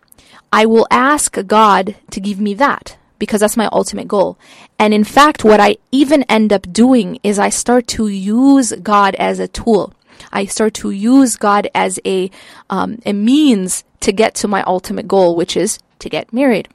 I 0.52 0.66
will 0.66 0.86
ask 0.90 1.36
God 1.46 1.96
to 2.10 2.20
give 2.20 2.40
me 2.40 2.54
that 2.54 2.96
because 3.18 3.40
that's 3.40 3.56
my 3.56 3.68
ultimate 3.72 4.08
goal. 4.08 4.38
And 4.78 4.92
in 4.92 5.04
fact, 5.04 5.44
what 5.44 5.60
I 5.60 5.76
even 5.92 6.24
end 6.24 6.52
up 6.52 6.72
doing 6.72 7.18
is 7.22 7.38
I 7.38 7.48
start 7.48 7.86
to 7.88 8.08
use 8.08 8.72
God 8.82 9.14
as 9.16 9.38
a 9.38 9.48
tool. 9.48 9.94
I 10.32 10.46
start 10.46 10.74
to 10.74 10.90
use 10.90 11.36
God 11.36 11.68
as 11.74 11.98
a, 12.04 12.30
um, 12.70 13.00
a 13.06 13.12
means 13.12 13.84
to 14.00 14.12
get 14.12 14.34
to 14.36 14.48
my 14.48 14.62
ultimate 14.64 15.08
goal, 15.08 15.36
which 15.36 15.56
is 15.56 15.78
to 16.00 16.08
get 16.08 16.32
married. 16.32 16.68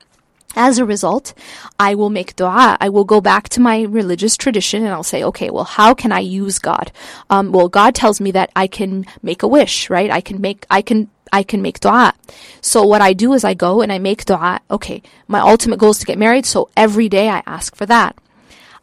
As 0.56 0.80
a 0.80 0.86
result, 0.86 1.34
I 1.80 1.94
will 1.94 2.10
make 2.10 2.36
dua. 2.36 2.76
I 2.80 2.90
will 2.90 3.04
go 3.04 3.22
back 3.22 3.50
to 3.50 3.62
my 3.62 3.84
religious 3.84 4.36
tradition 4.36 4.84
and 4.84 4.92
I'll 4.92 5.04
say, 5.04 5.24
okay, 5.24 5.52
well, 5.52 5.64
how 5.64 5.94
can 5.94 6.12
I 6.12 6.22
use 6.22 6.58
God? 6.58 6.92
Um, 7.30 7.52
well, 7.52 7.70
God 7.70 7.94
tells 7.94 8.20
me 8.20 8.32
that 8.32 8.50
I 8.56 8.66
can 8.66 9.06
make 9.22 9.44
a 9.44 9.48
wish, 9.48 9.92
right? 9.92 10.10
I 10.10 10.22
can 10.22 10.42
make, 10.42 10.66
I 10.70 10.82
can 10.82 11.10
I 11.32 11.44
can 11.44 11.62
make 11.62 11.80
dua. 11.80 12.14
So 12.62 12.84
what 12.84 13.02
I 13.02 13.14
do 13.14 13.34
is 13.34 13.44
I 13.44 13.54
go 13.54 13.82
and 13.82 13.92
I 13.92 14.00
make 14.00 14.26
dua. 14.26 14.62
Okay, 14.72 15.02
my 15.28 15.40
ultimate 15.40 15.78
goal 15.78 15.92
is 15.92 16.00
to 16.00 16.06
get 16.06 16.18
married, 16.18 16.46
so 16.46 16.70
every 16.76 17.10
day 17.10 17.30
I 17.30 17.44
ask 17.46 17.76
for 17.76 17.86
that. 17.86 18.18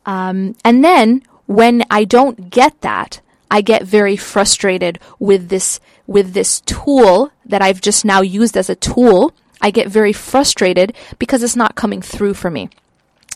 Um, 0.05 0.55
and 0.65 0.85
then 0.85 1.23
when 1.47 1.85
I 1.91 2.05
don't 2.05 2.51
get 2.51 2.81
that, 2.83 3.21
I 3.51 3.61
get 3.61 3.85
very 3.85 4.17
frustrated 4.17 4.99
with 5.19 5.49
this 5.49 5.81
with 6.07 6.33
this 6.33 6.61
tool 6.63 7.33
that 7.45 7.63
I've 7.63 7.81
just 7.81 8.05
now 8.05 8.21
used 8.21 8.57
as 8.57 8.71
a 8.71 8.77
tool. 8.77 9.33
I 9.61 9.71
get 9.71 9.89
very 9.89 10.13
frustrated 10.13 10.95
because 11.19 11.43
it's 11.43 11.57
not 11.57 11.75
coming 11.75 12.03
through 12.03 12.35
for 12.35 12.51
me. 12.51 12.69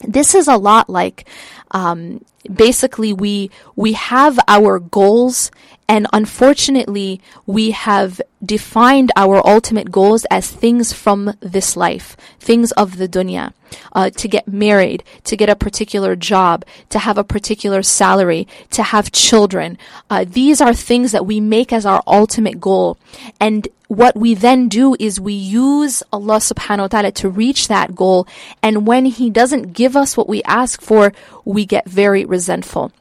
This 0.07 0.35
is 0.35 0.49
a 0.49 0.57
lot 0.57 0.89
like 0.89 1.27
um, 1.71 2.25
basically 2.53 3.13
we 3.13 3.51
we 3.77 3.93
have 3.93 4.39
our 4.49 4.79
goals 4.79 5.51
and 5.89 6.07
unfortunately 6.13 7.21
we 7.47 7.73
have 7.73 8.21
defined 8.45 9.13
our 9.17 9.47
ultimate 9.47 9.91
goals 9.91 10.25
as 10.31 10.51
things 10.51 10.93
from 10.93 11.35
this 11.41 11.77
life 11.77 12.17
things 12.39 12.73
of 12.73 12.97
the 12.97 13.09
dunya. 13.09 13.53
Uh, 13.93 14.11
to 14.11 14.27
get 14.27 14.49
married 14.49 15.05
to 15.23 15.37
get 15.37 15.49
a 15.49 15.55
particular 15.55 16.17
job 16.17 16.65
to 16.89 16.99
have 16.99 17.17
a 17.17 17.23
particular 17.23 17.85
salary 17.85 18.49
to 18.71 18.83
have 18.83 19.13
children. 19.13 19.79
Uh, 20.09 20.25
these 20.27 20.61
are 20.61 20.75
things 20.75 21.13
that 21.13 21.25
we 21.25 21.39
make 21.39 21.73
as 21.73 21.87
our 21.87 22.03
ultimate 22.05 22.61
goal. 22.61 22.99
And 23.39 23.69
what 23.87 24.17
we 24.17 24.35
then 24.35 24.69
do 24.69 24.97
is 24.99 25.21
we 25.21 25.35
use 25.35 26.03
Allah 26.13 26.39
subhanahu 26.39 26.79
wa 26.79 26.89
ta'ala 26.89 27.13
to 27.13 27.29
reach 27.29 27.69
that 27.69 27.95
goal. 27.95 28.27
And 28.63 28.87
when 28.87 29.05
he 29.05 29.31
doesn't 29.31 29.73
give 29.73 29.97
us 29.97 30.17
what 30.17 30.29
we 30.29 30.43
ask 30.45 30.81
for 30.81 31.13
we 31.45 31.60
get 31.65 31.89
very 31.89 32.25
resentful. 32.25 32.93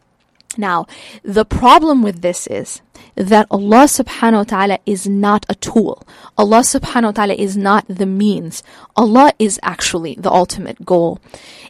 Now, 0.58 0.88
the 1.24 1.46
problem 1.46 2.01
with 2.01 2.22
this 2.22 2.48
is 2.48 2.82
that 3.16 3.48
Allah 3.51 3.86
subhanahu 3.86 4.38
wa 4.38 4.44
ta'ala 4.44 4.80
is 4.86 5.08
not 5.08 5.46
a 5.48 5.56
tool. 5.56 6.04
Allah 6.38 6.62
subhanahu 6.62 7.06
wa 7.06 7.12
ta'ala 7.12 7.34
is 7.36 7.56
not 7.56 7.86
the 7.88 8.06
means. 8.06 8.63
Allah 8.96 9.32
is 9.39 9.60
actually 9.63 10.16
the 10.16 10.32
ultimate 10.32 10.86
goal. 10.86 11.20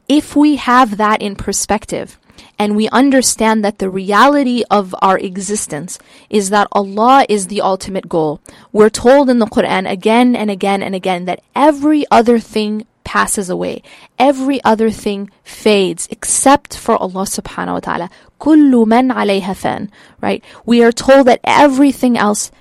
If 0.08 0.36
we 0.36 0.56
have 0.56 0.98
that 0.98 1.22
in 1.22 1.36
perspective, 1.36 2.18
and 2.58 2.76
we 2.76 2.90
understand 2.90 3.64
that 3.64 3.80
the 3.80 3.90
reality 3.90 4.64
of 4.70 4.94
our 5.02 5.18
existence 5.18 6.00
is 6.30 6.50
that 6.50 6.68
Allah 6.72 7.26
is 7.30 7.48
the 7.48 7.62
ultimate 7.62 8.10
goal. 8.10 8.42
We're 8.72 8.90
told 8.90 9.30
in 9.30 9.40
the 9.40 9.46
Quran 9.46 9.90
again 9.90 10.36
and 10.36 10.52
again 10.52 10.84
and 10.84 10.94
again 10.94 11.26
that 11.26 11.42
every 11.56 12.06
other 12.12 12.40
thing 12.40 12.86
passes 13.10 13.50
away. 13.50 13.82
Every 14.20 14.64
other 14.64 14.92
thing 14.92 15.32
fades 15.44 16.08
except 16.12 16.78
for 16.78 16.96
Allah 16.96 17.26
subhanahu 17.26 17.74
wa 17.74 17.80
ta'ala. 17.80 18.10
Kullu 18.40 18.86
man 18.86 19.10
alayha 19.10 19.56
fan. 19.58 19.90
Right? 20.22 20.44
We 20.64 20.84
are 20.84 20.92
told 20.92 21.26
that 21.26 21.42
everything 21.44 22.20
else 22.20 22.52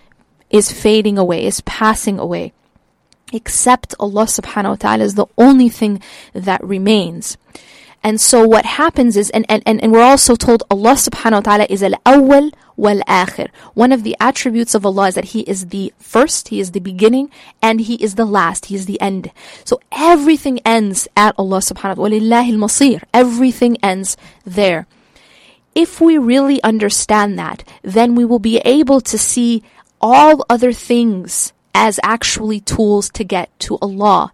is 0.48 0.72
fading 0.72 1.18
away, 1.18 1.44
is 1.44 1.60
passing 1.60 2.18
away. 2.18 2.54
Except 3.30 3.94
Allah 4.00 4.24
subhanahu 4.24 4.70
wa 4.70 4.80
ta'ala 4.80 5.04
is 5.04 5.16
the 5.16 5.26
only 5.36 5.68
thing 5.68 6.00
that 6.32 6.64
remains. 6.64 7.36
And 8.02 8.18
so 8.18 8.48
what 8.48 8.64
happens 8.64 9.18
is, 9.18 9.28
and, 9.36 9.44
and, 9.50 9.62
and, 9.66 9.92
we're 9.92 10.00
also 10.00 10.34
told 10.34 10.62
Allah 10.70 10.96
subhanahu 10.96 11.44
wa 11.44 11.46
ta'ala 11.48 11.66
is 11.68 11.82
al-awwal 11.82 12.54
wal-akhir. 12.78 13.48
One 13.74 13.92
of 13.92 14.04
the 14.04 14.16
attributes 14.18 14.74
of 14.74 14.86
Allah 14.86 15.08
is 15.08 15.14
that 15.16 15.36
He 15.36 15.40
is 15.40 15.66
the 15.66 15.92
first, 15.98 16.48
He 16.48 16.60
is 16.60 16.70
the 16.70 16.80
beginning, 16.80 17.28
and 17.60 17.82
He 17.82 17.96
is 17.96 18.14
the 18.14 18.24
last, 18.24 18.66
He 18.66 18.76
is 18.76 18.86
the 18.86 19.00
end. 19.00 19.30
So 19.64 19.80
everything 19.92 20.60
ends 20.64 21.08
at 21.16 21.34
Allah 21.36 21.58
subhanahu 21.58 21.98
wa 21.98 22.08
ta'ala. 22.08 23.00
Everything 23.12 23.76
ends 23.82 24.16
there. 24.46 24.86
If 25.74 26.00
we 26.00 26.16
really 26.16 26.62
understand 26.62 27.38
that, 27.38 27.62
then 27.82 28.14
we 28.14 28.24
will 28.24 28.38
be 28.38 28.58
able 28.64 29.00
to 29.02 29.18
see 29.18 29.62
all 30.00 30.46
other 30.48 30.72
things 30.72 31.52
as 31.74 32.00
actually 32.02 32.60
tools 32.60 33.10
to 33.10 33.24
get 33.24 33.50
to 33.60 33.78
Allah. 33.82 34.32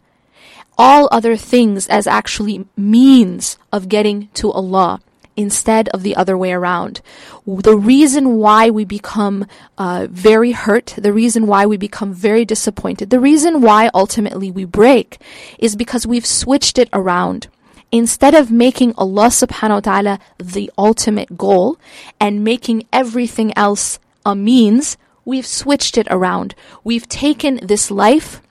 All 0.77 1.09
other 1.13 1.37
things 1.37 1.87
as 1.89 2.07
actually 2.07 2.67
means 2.77 3.59
of 3.73 3.89
getting 3.89 4.29
to 4.35 4.51
Allah 4.53 5.01
instead 5.37 5.88
of 5.91 6.03
the 6.03 6.17
other 6.17 6.37
way 6.38 6.53
around. 6.53 7.00
The 7.47 7.76
reason 7.76 8.37
why 8.37 8.71
we 8.71 8.85
become 8.85 9.47
uh, 9.76 10.07
very 10.11 10.53
hurt, 10.53 10.95
the 10.97 11.12
reason 11.12 11.47
why 11.47 11.67
we 11.67 11.76
become 11.76 12.12
very 12.12 12.45
disappointed, 12.45 13.11
the 13.11 13.21
reason 13.21 13.61
why 13.61 13.91
ultimately 13.95 14.50
we 14.50 14.64
break 14.64 15.19
is 15.59 15.76
because 15.76 16.07
we've 16.07 16.26
switched 16.26 16.79
it 16.79 16.88
around. 16.93 17.49
instead 17.95 18.35
of 18.35 18.50
making 18.50 18.93
Allah 18.99 19.31
subhanahu 19.31 19.79
wa 19.79 19.87
ta'ala 19.87 20.14
the 20.38 20.67
ultimate 20.76 21.38
goal 21.38 21.79
and 22.19 22.43
making 22.43 22.83
everything 22.93 23.57
else 23.57 24.00
a 24.26 24.35
means, 24.35 24.97
we've 25.25 25.47
switched 25.47 25.97
it 25.97 26.09
around. 26.11 26.57
We've 26.83 27.09
taken 27.09 27.61
this 27.62 27.93
life, 27.93 28.43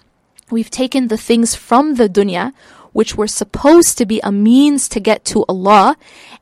we've 0.49 0.71
taken 0.71 1.09
the 1.09 1.17
things 1.17 1.55
from 1.55 1.95
the 1.95 2.07
dunya, 2.07 2.53
which 2.93 3.15
were 3.15 3.27
supposed 3.27 3.97
to 3.97 4.05
be 4.05 4.21
a 4.23 4.31
means 4.31 4.87
to 4.89 4.99
get 4.99 5.25
to 5.25 5.45
Allah, 5.49 5.97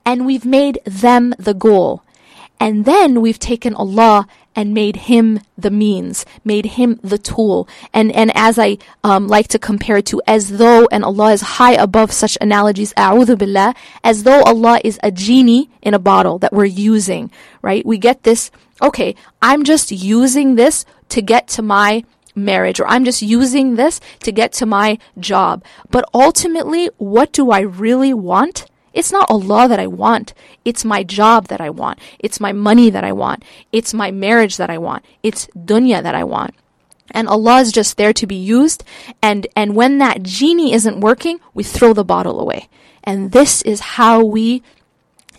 and 0.06 0.26
we've 0.26 0.46
made 0.46 0.80
them 0.86 1.34
the 1.40 1.54
goal. 1.54 2.04
And 2.60 2.86
then 2.86 3.22
we've 3.22 3.40
taken 3.40 3.74
Allah 3.74 4.28
and 4.56 4.74
made 4.74 5.08
him 5.08 5.40
the 5.58 5.72
means, 5.72 6.26
made 6.44 6.66
him 6.78 7.00
the 7.02 7.18
tool. 7.18 7.68
And, 7.94 8.12
and 8.12 8.32
as 8.36 8.60
I 8.60 8.78
um, 9.04 9.28
like 9.28 9.48
to 9.50 9.60
compare 9.60 9.98
it 9.98 10.06
to, 10.08 10.22
as 10.28 10.58
though, 10.58 10.88
and 10.92 11.04
Allah 11.04 11.32
is 11.32 11.42
high 11.42 11.74
above 11.74 12.12
such 12.12 12.38
analogies, 12.42 12.94
a'udhu 12.94 13.38
billah, 13.38 13.74
as 14.04 14.24
though 14.24 14.44
Allah 14.44 14.80
is 14.84 15.00
a 15.02 15.12
genie 15.12 15.70
in 15.82 15.94
a 15.94 16.00
bottle 16.00 16.38
that 16.40 16.54
we're 16.54 16.66
using, 16.66 17.32
right? 17.62 17.86
We 17.86 17.98
get 17.98 18.24
this, 18.24 18.52
okay, 18.82 19.16
I'm 19.42 19.64
just 19.64 19.92
using 19.92 20.56
this 20.56 20.86
to 21.10 21.22
get 21.22 21.48
to 21.50 21.62
my 21.62 22.04
marriage 22.36 22.80
or 22.80 22.88
I'm 22.88 23.06
just 23.06 23.22
using 23.22 23.76
this 23.76 24.00
to 24.24 24.32
get 24.32 24.54
to 24.54 24.66
my 24.66 24.98
job. 25.20 25.64
But 25.90 26.06
ultimately, 26.14 26.90
what 26.98 27.32
do 27.32 27.52
I 27.52 27.62
really 27.62 28.14
want? 28.14 28.66
It's 28.94 29.12
not 29.12 29.30
Allah 29.30 29.68
that 29.68 29.80
I 29.80 29.88
want. 29.88 30.34
It's 30.66 30.84
my 30.84 31.04
job 31.04 31.48
that 31.48 31.62
I 31.62 31.70
want. 31.70 32.00
It's 32.20 32.40
my 32.40 32.52
money 32.52 32.90
that 32.90 33.04
I 33.04 33.14
want. 33.14 33.44
It's 33.72 33.94
my 33.94 34.12
marriage 34.12 34.58
that 34.58 34.70
I 34.70 34.78
want. 34.78 35.06
It's 35.24 35.48
dunya 35.56 36.04
that 36.04 36.16
I 36.16 36.24
want. 36.24 36.56
And 37.12 37.28
Allah 37.28 37.60
is 37.60 37.72
just 37.72 37.98
there 37.98 38.14
to 38.14 38.28
be 38.28 38.36
used. 38.36 38.84
And, 39.22 39.48
and 39.56 39.76
when 39.76 39.98
that 40.00 40.24
genie 40.24 40.74
isn't 40.74 41.00
working, 41.00 41.40
we 41.54 41.64
throw 41.64 41.94
the 41.94 42.04
bottle 42.04 42.40
away. 42.40 42.70
And 43.04 43.32
this 43.32 43.62
is 43.64 43.80
how 43.80 44.24
we 44.24 44.62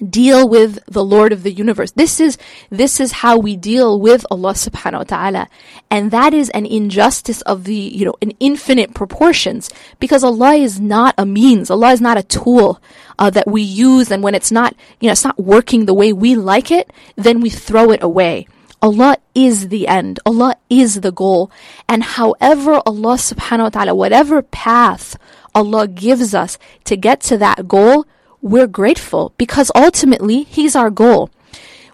deal 0.08 0.48
with 0.48 0.78
the 0.86 1.04
Lord 1.04 1.32
of 1.32 1.42
the 1.42 1.52
universe. 1.52 1.92
This 1.92 2.20
is, 2.20 2.38
this 2.70 3.00
is 3.00 3.12
how 3.12 3.38
we 3.38 3.56
deal 3.56 4.00
with 4.00 4.26
Allah 4.30 4.52
subhanahu 4.52 4.98
wa 4.98 5.04
ta'ala. 5.04 5.48
And 5.90 6.10
that 6.10 6.34
is 6.34 6.50
an 6.50 6.66
injustice 6.66 7.40
of 7.42 7.64
the, 7.64 7.74
you 7.74 8.04
know, 8.04 8.14
in 8.20 8.34
infinite 8.40 8.94
proportions 8.94 9.70
because 9.98 10.24
Allah 10.24 10.54
is 10.54 10.80
not 10.80 11.14
a 11.18 11.26
means. 11.26 11.70
Allah 11.70 11.92
is 11.92 12.00
not 12.00 12.18
a 12.18 12.22
tool 12.22 12.80
uh, 13.18 13.30
that 13.30 13.46
we 13.46 13.62
use. 13.62 14.10
And 14.10 14.22
when 14.22 14.34
it's 14.34 14.52
not, 14.52 14.74
you 15.00 15.06
know, 15.06 15.12
it's 15.12 15.24
not 15.24 15.38
working 15.38 15.86
the 15.86 15.94
way 15.94 16.12
we 16.12 16.34
like 16.34 16.70
it, 16.70 16.92
then 17.16 17.40
we 17.40 17.50
throw 17.50 17.90
it 17.90 18.02
away. 18.02 18.46
Allah 18.82 19.16
is 19.32 19.68
the 19.68 19.86
end. 19.86 20.18
Allah 20.26 20.56
is 20.68 21.02
the 21.02 21.12
goal. 21.12 21.52
And 21.88 22.02
however 22.02 22.82
Allah 22.84 23.14
subhanahu 23.14 23.62
wa 23.62 23.68
ta'ala, 23.68 23.94
whatever 23.94 24.42
path 24.42 25.16
Allah 25.54 25.86
gives 25.86 26.34
us 26.34 26.58
to 26.84 26.96
get 26.96 27.20
to 27.30 27.38
that 27.38 27.68
goal, 27.68 28.06
we're 28.42 28.66
grateful 28.66 29.32
because 29.38 29.70
ultimately 29.74 30.42
He's 30.42 30.76
our 30.76 30.90
goal. 30.90 31.30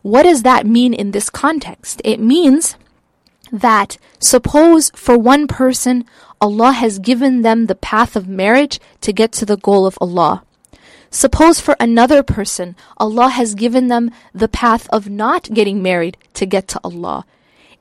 What 0.03 0.23
does 0.23 0.43
that 0.43 0.67
mean 0.67 0.95
in 0.95 1.13
this 1.13 1.31
context? 1.31 2.01
It 2.05 2.19
means 2.19 2.77
that 3.53 3.99
suppose 4.19 4.91
for 4.95 5.17
one 5.19 5.47
person, 5.47 6.05
Allah 6.41 6.73
has 6.73 6.99
given 6.99 7.43
them 7.43 7.67
the 7.67 7.75
path 7.75 8.17
of 8.17 8.29
marriage 8.29 8.81
to 9.03 9.13
get 9.13 9.33
to 9.33 9.47
the 9.47 9.57
goal 9.57 9.87
of 9.87 9.99
Allah. 10.01 10.43
Suppose 11.11 11.61
for 11.61 11.75
another 11.81 12.23
person, 12.23 12.77
Allah 12.99 13.29
has 13.29 13.55
given 13.55 13.89
them 13.89 14.11
the 14.35 14.49
path 14.49 14.89
of 14.91 15.09
not 15.09 15.53
getting 15.53 15.83
married 15.83 16.17
to 16.35 16.47
get 16.47 16.69
to 16.69 16.81
Allah. 16.85 17.25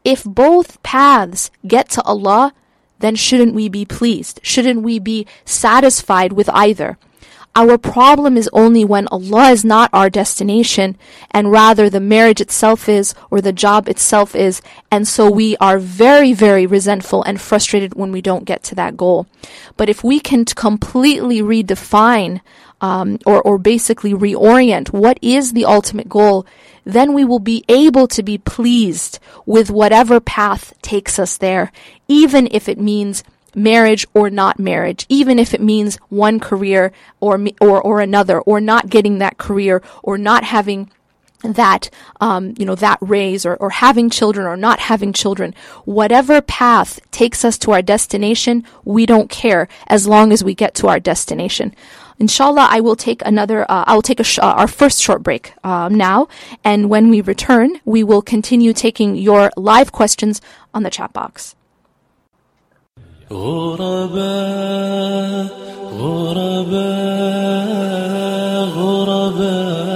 If 0.03 0.23
both 0.23 0.81
paths 0.83 1.51
get 1.65 1.89
to 1.89 2.03
Allah, 2.03 2.53
then 2.99 3.15
shouldn't 3.15 3.53
we 3.53 3.69
be 3.69 3.85
pleased? 3.85 4.39
Shouldn't 4.41 4.81
we 4.81 4.99
be 4.99 5.27
satisfied 5.45 6.33
with 6.33 6.49
either? 6.49 6.97
Our 7.57 7.79
problem 7.79 8.37
is 8.37 8.47
only 8.53 8.85
when 8.85 9.07
Allah 9.07 9.49
is 9.49 9.65
not 9.65 9.89
our 9.91 10.11
destination 10.11 10.95
and 11.31 11.51
rather 11.51 11.89
the 11.89 11.99
marriage 11.99 12.39
itself 12.39 12.87
is 12.87 13.15
or 13.31 13.41
the 13.41 13.51
job 13.51 13.89
itself 13.89 14.35
is. 14.35 14.61
And 14.91 15.07
so 15.07 15.27
we 15.31 15.57
are 15.57 15.79
very, 15.79 16.33
very 16.33 16.67
resentful 16.67 17.23
and 17.23 17.41
frustrated 17.41 17.95
when 17.95 18.11
we 18.11 18.21
don't 18.21 18.45
get 18.45 18.61
to 18.65 18.75
that 18.75 18.95
goal. 18.95 19.25
But 19.75 19.89
if 19.89 20.03
we 20.03 20.19
can 20.19 20.45
completely 20.45 21.41
redefine 21.41 22.41
um, 22.79 23.17
or, 23.25 23.41
or 23.41 23.57
basically 23.57 24.13
reorient 24.13 24.93
what 24.93 25.17
is 25.23 25.53
the 25.53 25.65
ultimate 25.65 26.07
goal, 26.07 26.45
then 26.83 27.11
we 27.13 27.25
will 27.25 27.39
be 27.39 27.65
able 27.67 28.07
to 28.09 28.21
be 28.21 28.37
pleased 28.37 29.17
with 29.47 29.71
whatever 29.71 30.19
path 30.19 30.75
takes 30.83 31.17
us 31.17 31.37
there, 31.37 31.71
even 32.07 32.47
if 32.51 32.69
it 32.69 32.79
means 32.79 33.23
marriage 33.57 34.05
or 34.13 34.29
not 34.29 34.59
marriage, 34.59 35.05
even 35.09 35.39
if 35.39 35.53
it 35.53 35.61
means 35.61 35.97
one 36.09 36.39
career 36.39 36.93
or 37.19 37.43
or 37.59 37.81
or 37.81 37.99
another, 37.99 38.39
or 38.41 38.61
not 38.61 38.89
getting 38.89 39.17
that 39.17 39.37
career, 39.37 39.81
or 40.03 40.17
not 40.17 40.43
having 40.43 40.89
that 41.41 41.89
um, 42.19 42.53
you 42.57 42.65
know 42.65 42.75
that 42.75 42.97
raise 43.01 43.45
or, 43.45 43.55
or 43.57 43.69
having 43.69 44.09
children 44.09 44.47
or 44.47 44.57
not 44.57 44.79
having 44.79 45.13
children. 45.13 45.53
Whatever 45.85 46.41
path 46.41 46.99
takes 47.11 47.43
us 47.43 47.57
to 47.59 47.71
our 47.71 47.81
destination 47.81 48.63
we 48.85 49.05
don't 49.05 49.29
care 49.29 49.67
as 49.87 50.07
long 50.07 50.31
as 50.31 50.43
we 50.43 50.55
get 50.55 50.73
to 50.75 50.87
our 50.87 50.99
destination. 50.99 51.75
Inshallah 52.19 52.67
i 52.71 52.79
will 52.79 52.95
take 52.95 53.21
another 53.25 53.69
uh, 53.69 53.83
i 53.85 53.93
will 53.93 54.01
take 54.01 54.23
sh- 54.25 54.39
uh, 54.39 54.53
our 54.61 54.67
first 54.67 54.99
short 55.01 55.21
break 55.21 55.53
um, 55.63 55.93
now. 55.93 56.27
And 56.63 56.89
when 56.89 57.09
we 57.09 57.21
return 57.21 57.79
we 57.85 58.03
will 58.03 58.23
continue 58.23 58.73
taking 58.73 59.15
your 59.15 59.51
live 59.55 59.91
questions 59.91 60.41
on 60.73 60.81
the 60.81 60.89
chat 60.89 61.13
box 61.13 61.55
غرباء 63.31 64.97
غرباء 65.99 67.57
غرباء. 68.77 69.86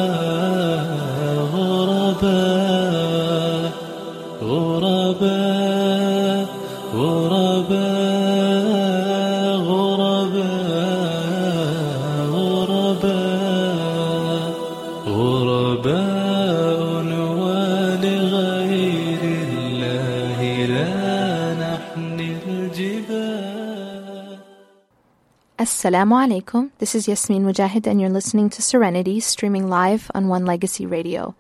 Assalamu 25.62 26.18
alaikum. 26.18 26.72
This 26.80 26.96
is 26.96 27.08
Yasmin 27.08 27.46
Mogahed, 27.46 27.86
and 27.86 28.02
you're 28.02 28.10
listening 28.10 28.50
to 28.50 28.64
Serenity, 28.64 29.20
streaming 29.20 29.70
live 29.70 30.10
on 30.16 30.28
One 30.28 30.44
Legacy 30.44 30.88
Radio. 30.88 31.36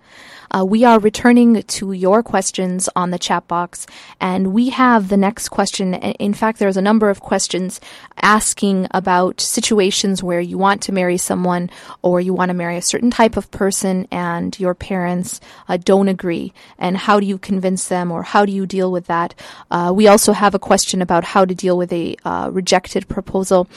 Uh, 0.52 0.66
we 0.66 0.84
are 0.84 1.00
returning 1.00 1.64
to 1.64 1.94
your 1.94 2.22
questions 2.22 2.90
on 2.96 3.12
the 3.12 3.20
chat 3.20 3.48
box, 3.48 3.88
and 4.20 4.54
we 4.54 4.70
have 4.70 5.08
the 5.08 5.18
next 5.18 5.50
question. 5.50 5.94
In 5.94 6.34
fact, 6.34 6.60
there's 6.60 6.78
a 6.78 6.82
number 6.82 7.10
of 7.10 7.22
questions 7.22 7.80
asking 8.22 8.88
about 8.92 9.40
situations 9.40 10.22
where 10.22 10.42
you 10.42 10.58
want 10.58 10.82
to 10.84 10.92
marry 10.92 11.18
someone 11.18 11.70
or 12.02 12.20
you 12.20 12.34
want 12.34 12.50
to 12.50 12.54
marry 12.54 12.78
a 12.78 12.82
certain 12.82 13.12
type 13.12 13.38
of 13.38 13.50
person, 13.52 14.08
and 14.12 14.60
your 14.60 14.76
parents 14.76 15.40
uh, 15.70 15.78
don't 15.78 16.10
agree. 16.10 16.54
And 16.78 16.98
how 16.98 17.20
do 17.20 17.26
you 17.26 17.38
convince 17.38 17.88
them, 17.88 18.12
or 18.12 18.24
how 18.24 18.46
do 18.46 18.52
you 18.52 18.66
deal 18.66 18.92
with 18.92 19.08
that? 19.08 19.34
Uh, 19.70 19.94
we 19.96 20.08
also 20.08 20.34
have 20.34 20.54
a 20.54 20.60
question 20.60 21.02
about 21.02 21.24
how 21.24 21.46
to 21.46 21.56
deal 21.56 21.78
with 21.78 21.94
a 21.94 22.16
uh, 22.26 22.50
rejected 22.52 23.08
proposal. 23.08 23.70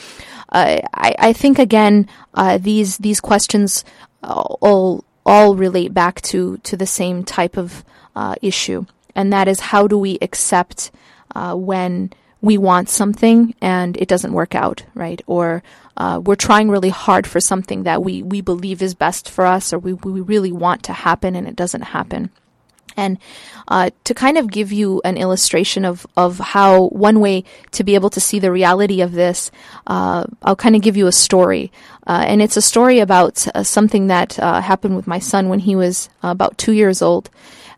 Uh, 0.49 0.81
I, 0.93 1.15
I 1.19 1.33
think 1.33 1.59
again, 1.59 2.09
uh, 2.35 2.59
these 2.59 2.99
these 2.99 3.21
questions 3.21 3.85
all 4.23 5.05
all 5.27 5.57
relate 5.57 5.95
back 5.95 6.21
to 6.23 6.59
to 6.59 6.77
the 6.77 6.87
same 6.87 7.25
type 7.25 7.57
of 7.57 7.85
uh, 8.15 8.35
issue, 8.43 8.87
and 9.15 9.33
that 9.33 9.49
is 9.49 9.61
how 9.61 9.87
do 9.87 9.99
we 9.99 10.19
accept 10.21 10.91
uh, 11.35 11.55
when 11.55 12.13
we 12.41 12.59
want 12.59 12.91
something 12.91 13.55
and 13.63 13.97
it 13.97 14.07
doesn't 14.07 14.35
work 14.35 14.55
out, 14.55 14.85
right? 14.95 15.23
Or 15.27 15.63
uh, 15.97 16.21
we're 16.23 16.35
trying 16.35 16.69
really 16.69 16.91
hard 16.91 17.27
for 17.27 17.41
something 17.41 17.85
that 17.85 18.03
we 18.03 18.23
we 18.23 18.41
believe 18.41 18.83
is 18.83 18.95
best 18.95 19.31
for 19.31 19.47
us, 19.47 19.73
or 19.73 19.79
we 19.79 19.93
we 19.95 20.21
really 20.21 20.53
want 20.53 20.83
to 20.85 20.93
happen 20.93 21.35
and 21.35 21.49
it 21.49 21.57
doesn't 21.57 21.83
happen. 21.83 22.31
And 22.97 23.19
uh, 23.69 23.91
to 24.05 24.15
kind 24.15 24.39
of 24.39 24.51
give 24.51 24.73
you 24.73 25.01
an 25.05 25.17
illustration 25.17 25.85
of, 25.85 26.07
of 26.17 26.39
how 26.39 26.89
one 26.89 27.21
way 27.21 27.45
to 27.73 27.85
be 27.85 27.95
able 27.95 28.11
to 28.11 28.21
see 28.21 28.39
the 28.39 28.53
reality 28.53 29.01
of 29.01 29.13
this, 29.13 29.51
uh, 29.87 30.25
I'll 30.43 30.57
kind 30.57 30.77
of 30.77 30.83
give 30.83 30.97
you 30.97 31.07
a 31.07 31.13
story. 31.13 31.73
Uh, 32.07 32.25
and 32.27 32.43
it's 32.43 32.57
a 32.57 32.63
story 32.63 33.01
about 33.01 33.47
uh, 33.55 33.63
something 33.63 34.09
that 34.09 34.39
uh, 34.39 34.61
happened 34.61 34.97
with 34.97 35.07
my 35.07 35.19
son 35.19 35.49
when 35.49 35.61
he 35.61 35.75
was 35.75 36.09
about 36.23 36.59
two 36.59 36.73
years 36.73 37.01
old. 37.01 37.31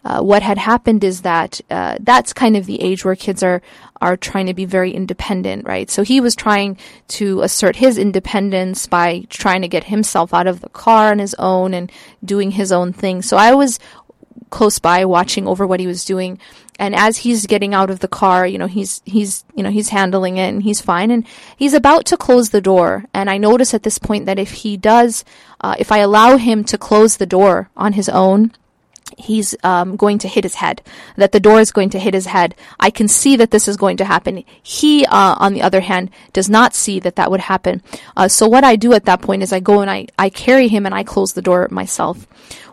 Uh, 0.05 0.21
what 0.21 0.41
had 0.41 0.57
happened 0.57 1.03
is 1.03 1.23
that 1.23 1.61
that's 1.69 2.33
kind 2.33 2.57
of 2.57 2.67
the 2.67 2.81
age 2.81 3.05
where 3.05 3.17
kids 3.17 3.43
are 3.43 3.61
are 4.01 4.17
trying 4.17 4.47
to 4.47 4.55
be 4.55 4.65
very 4.65 4.93
independent, 4.93 5.67
right? 5.67 5.91
So 5.91 6.03
he 6.03 6.21
was 6.21 6.35
trying 6.37 6.79
to 7.09 7.41
assert 7.43 7.77
his 7.77 7.99
independence 7.99 8.87
by 8.87 9.25
trying 9.31 9.63
to 9.63 9.69
get 9.69 9.85
himself 9.85 10.35
out 10.35 10.47
of 10.47 10.61
the 10.61 10.69
car 10.69 11.11
on 11.11 11.19
his 11.19 11.35
own 11.39 11.75
and 11.75 11.91
doing 12.25 12.51
his 12.51 12.73
own 12.73 12.93
thing. 12.93 13.23
So 13.23 13.37
I 13.37 13.55
was 13.55 13.79
close 14.51 14.79
by 14.79 15.05
watching 15.05 15.46
over 15.46 15.66
what 15.66 15.81
he 15.81 15.87
was 15.87 16.05
doing. 16.05 16.38
And 16.79 16.94
as 16.94 17.18
he's 17.18 17.46
getting 17.46 17.72
out 17.75 17.90
of 17.90 18.01
the 18.01 18.09
car, 18.09 18.46
you 18.46 18.59
know, 18.59 18.66
he's, 18.66 19.01
he's, 19.05 19.44
you 19.55 19.62
know, 19.62 19.70
he's 19.70 19.88
handling 19.88 20.37
it 20.37 20.49
and 20.49 20.62
he's 20.62 20.81
fine. 20.81 21.11
And 21.11 21.27
he's 21.57 21.75
about 21.75 22.05
to 22.07 22.16
close 22.16 22.51
the 22.51 22.61
door. 22.61 23.05
And 23.14 23.31
I 23.31 23.38
notice 23.38 23.72
at 23.72 23.83
this 23.83 23.99
point 23.99 24.27
that 24.27 24.38
if 24.38 24.51
he 24.51 24.77
does, 24.77 25.25
uh, 25.61 25.75
if 25.79 25.90
I 25.90 25.99
allow 25.99 26.37
him 26.37 26.64
to 26.64 26.79
close 26.79 27.16
the 27.16 27.27
door 27.27 27.70
on 27.77 27.94
his 27.94 28.09
own, 28.09 28.53
he's 29.16 29.55
um, 29.62 29.97
going 29.97 30.19
to 30.19 30.29
hit 30.29 30.45
his 30.45 30.57
head, 30.57 30.83
that 31.16 31.33
the 31.33 31.40
door 31.40 31.61
is 31.61 31.73
going 31.73 31.90
to 31.90 31.99
hit 31.99 32.14
his 32.14 32.27
head. 32.27 32.55
I 32.81 32.90
can 32.90 33.09
see 33.09 33.37
that 33.37 33.51
this 33.51 33.69
is 33.69 33.77
going 33.77 33.97
to 33.99 34.05
happen. 34.05 34.45
He, 34.62 35.07
uh, 35.07 35.37
on 35.38 35.55
the 35.55 35.62
other 35.62 35.81
hand, 35.81 36.11
does 36.33 36.49
not 36.49 36.75
see 36.75 37.01
that 37.01 37.16
that 37.16 37.31
would 37.31 37.40
happen. 37.40 37.83
Uh, 38.16 38.29
so 38.29 38.49
what 38.49 38.64
I 38.64 38.77
do 38.77 38.92
at 38.92 39.05
that 39.05 39.23
point 39.23 39.42
is 39.42 39.53
I 39.53 39.61
go 39.61 39.81
and 39.81 39.90
I, 39.90 40.07
I 40.19 40.31
carry 40.31 40.69
him 40.69 40.87
and 40.87 40.95
I 40.95 41.05
close 41.05 41.33
the 41.33 41.42
door 41.42 41.69
myself. 41.71 42.27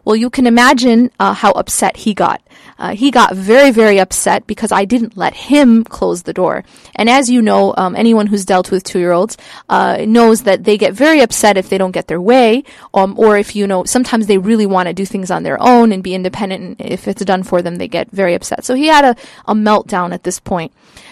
Well, 0.06 0.16
you 0.16 0.30
can 0.30 0.48
imagine 0.48 1.12
uh, 1.20 1.34
how 1.34 1.52
upset 1.52 1.98
he 1.98 2.14
got. 2.14 2.42
Uh, 2.78 2.96
he 2.96 3.12
got 3.12 3.36
very, 3.36 3.72
very 3.72 4.00
upset 4.00 4.46
because 4.48 4.72
I 4.72 4.86
didn't 4.86 5.18
let 5.18 5.34
him 5.34 5.84
close 5.84 6.24
the 6.24 6.34
door. 6.34 6.64
And 6.96 7.10
as 7.10 7.30
you 7.30 7.42
know, 7.42 7.74
um, 7.78 7.96
anyone 7.96 8.28
who's 8.28 8.46
dealt 8.46 8.72
with 8.72 8.84
two-year-olds 8.84 9.38
uh, 9.70 10.06
knows 10.08 10.44
that 10.44 10.64
they 10.64 10.78
get 10.78 10.94
very 10.94 11.22
upset 11.22 11.58
if 11.58 11.70
they 11.70 11.78
don't 11.78 11.92
get 11.92 12.08
their 12.08 12.22
way, 12.22 12.64
um, 12.94 13.18
or 13.18 13.38
if 13.38 13.56
you 13.56 13.68
know, 13.68 13.84
sometimes 13.84 14.28
they 14.28 14.38
really 14.38 14.66
want 14.66 14.88
to 14.88 14.94
do 14.94 15.06
things 15.06 15.32
on 15.32 15.44
their 15.44 15.62
own 15.62 15.92
and 15.92 16.04
be 16.04 16.16
independent. 16.16 16.80
And 16.80 16.92
if 16.92 17.08
it's 17.08 17.24
done 17.24 17.44
for 17.44 17.62
them, 17.62 17.76
they 17.76 17.88
get 17.88 18.12
very 18.12 18.34
upset. 18.34 18.66
So 18.66 18.76
he 18.76 18.88
had 18.88 19.06
a, 19.06 19.16
a 19.46 19.54
meltdown 19.54 20.14
at 20.14 20.24
this 20.24 20.40
point. 20.40 20.72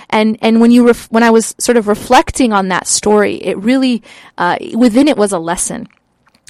And 0.10 0.38
and 0.42 0.60
when 0.60 0.72
you 0.72 0.88
ref- 0.88 1.10
when 1.10 1.24
I 1.24 1.30
was 1.30 1.56
sort 1.58 1.78
of 1.78 1.88
reflecting 1.88 2.52
on 2.52 2.68
that 2.68 2.86
story, 2.86 3.36
it 3.36 3.58
really 3.58 4.04
uh, 4.38 4.58
within 4.74 5.08
it 5.08 5.16
was 5.16 5.32
a 5.32 5.40
lesson 5.40 5.88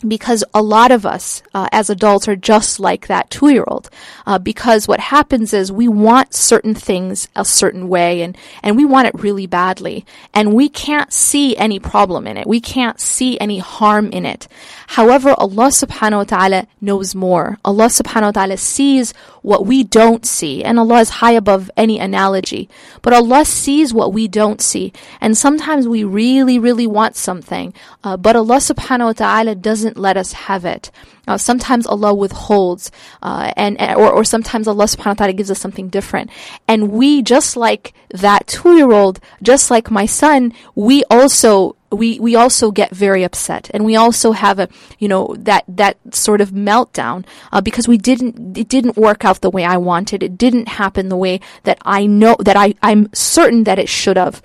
because 0.08 0.44
a 0.54 0.62
lot 0.62 0.92
of 0.92 1.06
us 1.06 1.44
uh, 1.54 1.68
as 1.72 1.90
adults 1.90 2.28
are 2.28 2.36
just 2.36 2.80
like 2.80 3.08
that 3.08 3.30
two 3.30 3.50
year 3.50 3.64
old. 3.68 3.90
Uh, 4.26 4.40
because 4.40 4.88
what 4.88 5.00
happens 5.00 5.54
is 5.54 5.72
we 5.72 5.88
want 5.88 6.34
certain 6.34 6.74
things 6.74 7.28
a 7.36 7.46
certain 7.46 7.88
way 7.88 8.22
and, 8.22 8.38
and 8.64 8.78
we 8.78 8.86
want 8.86 9.08
it 9.08 9.16
really 9.16 9.48
badly. 9.48 10.06
And 10.34 10.54
we 10.54 10.70
can't 10.70 11.14
see 11.14 11.56
any 11.58 11.80
problem 11.80 12.28
in 12.28 12.38
it. 12.38 12.48
We 12.48 12.60
can't 12.60 13.00
see 13.00 13.40
any 13.40 13.60
harm 13.60 14.12
in 14.12 14.26
it. 14.26 14.48
However, 14.88 15.34
Allah 15.38 15.68
subhanahu 15.68 16.18
wa 16.18 16.24
ta'ala 16.24 16.68
knows 16.82 17.16
more. 17.16 17.58
Allah 17.64 17.86
subhanahu 17.86 18.24
wa 18.24 18.32
ta'ala 18.32 18.58
sees 18.58 19.14
what 19.42 19.66
we 19.66 19.84
don't 19.84 20.26
see. 20.26 20.64
And 20.64 20.78
Allah 20.78 21.00
is 21.00 21.10
high 21.22 21.32
above 21.32 21.72
any 21.78 22.00
analogy. 22.00 22.70
But 23.02 23.14
Allah 23.14 23.46
sees 23.46 23.94
what 23.94 24.14
we 24.14 24.28
don't 24.28 24.62
see. 24.62 24.94
And 25.20 25.38
sometimes 25.38 25.88
we 25.88 26.04
really, 26.04 26.60
really 26.60 26.88
want 26.88 27.16
something. 27.16 27.74
Uh, 28.04 28.18
but 28.18 28.36
Allah 28.36 28.58
subhanahu 28.58 29.06
wa 29.06 29.14
ta'ala 29.14 29.56
doesn't 29.56 29.91
let 29.96 30.18
us 30.18 30.34
have 30.34 30.66
it. 30.66 30.92
Uh, 31.28 31.38
sometimes 31.38 31.86
Allah 31.86 32.14
withholds, 32.14 32.92
uh, 33.22 33.54
and 33.56 33.80
or, 33.82 34.12
or 34.12 34.24
sometimes 34.24 34.68
Allah 34.68 34.86
subhanahu 34.86 35.06
wa 35.08 35.14
ta'ala 35.14 35.34
gives 35.34 35.52
us 35.52 35.60
something 35.60 35.90
different. 35.90 36.30
And 36.68 36.92
we, 36.92 37.22
just 37.22 37.56
like 37.56 37.94
that 38.10 38.48
two-year-old, 38.48 39.20
just 39.42 39.72
like 39.72 39.92
my 39.92 40.06
son, 40.06 40.54
we 40.76 41.04
also 41.10 41.76
we 41.92 42.20
we 42.20 42.36
also 42.36 42.72
get 42.72 42.92
very 42.96 43.24
upset 43.24 43.70
and 43.74 43.84
we 43.84 43.96
also 43.96 44.32
have 44.32 44.60
a 44.60 44.70
you 44.98 45.08
know 45.08 45.36
that 45.38 45.64
that 45.68 45.98
sort 46.12 46.42
of 46.42 46.52
meltdown 46.52 47.26
uh, 47.52 47.60
because 47.62 47.88
we 47.88 47.98
didn't 47.98 48.58
it 48.58 48.70
didn't 48.70 48.96
work 48.96 49.26
out 49.26 49.42
the 49.42 49.50
way 49.50 49.66
I 49.66 49.78
wanted 49.78 50.24
it 50.24 50.38
didn't 50.38 50.70
happen 50.70 51.10
the 51.10 51.18
way 51.18 51.42
that 51.64 51.78
I 51.84 52.06
know 52.06 52.38
that 52.40 52.56
I 52.56 52.76
I'm 52.82 53.10
certain 53.14 53.66
that 53.66 53.78
it 53.78 53.90
should 53.90 54.16
have 54.18 54.42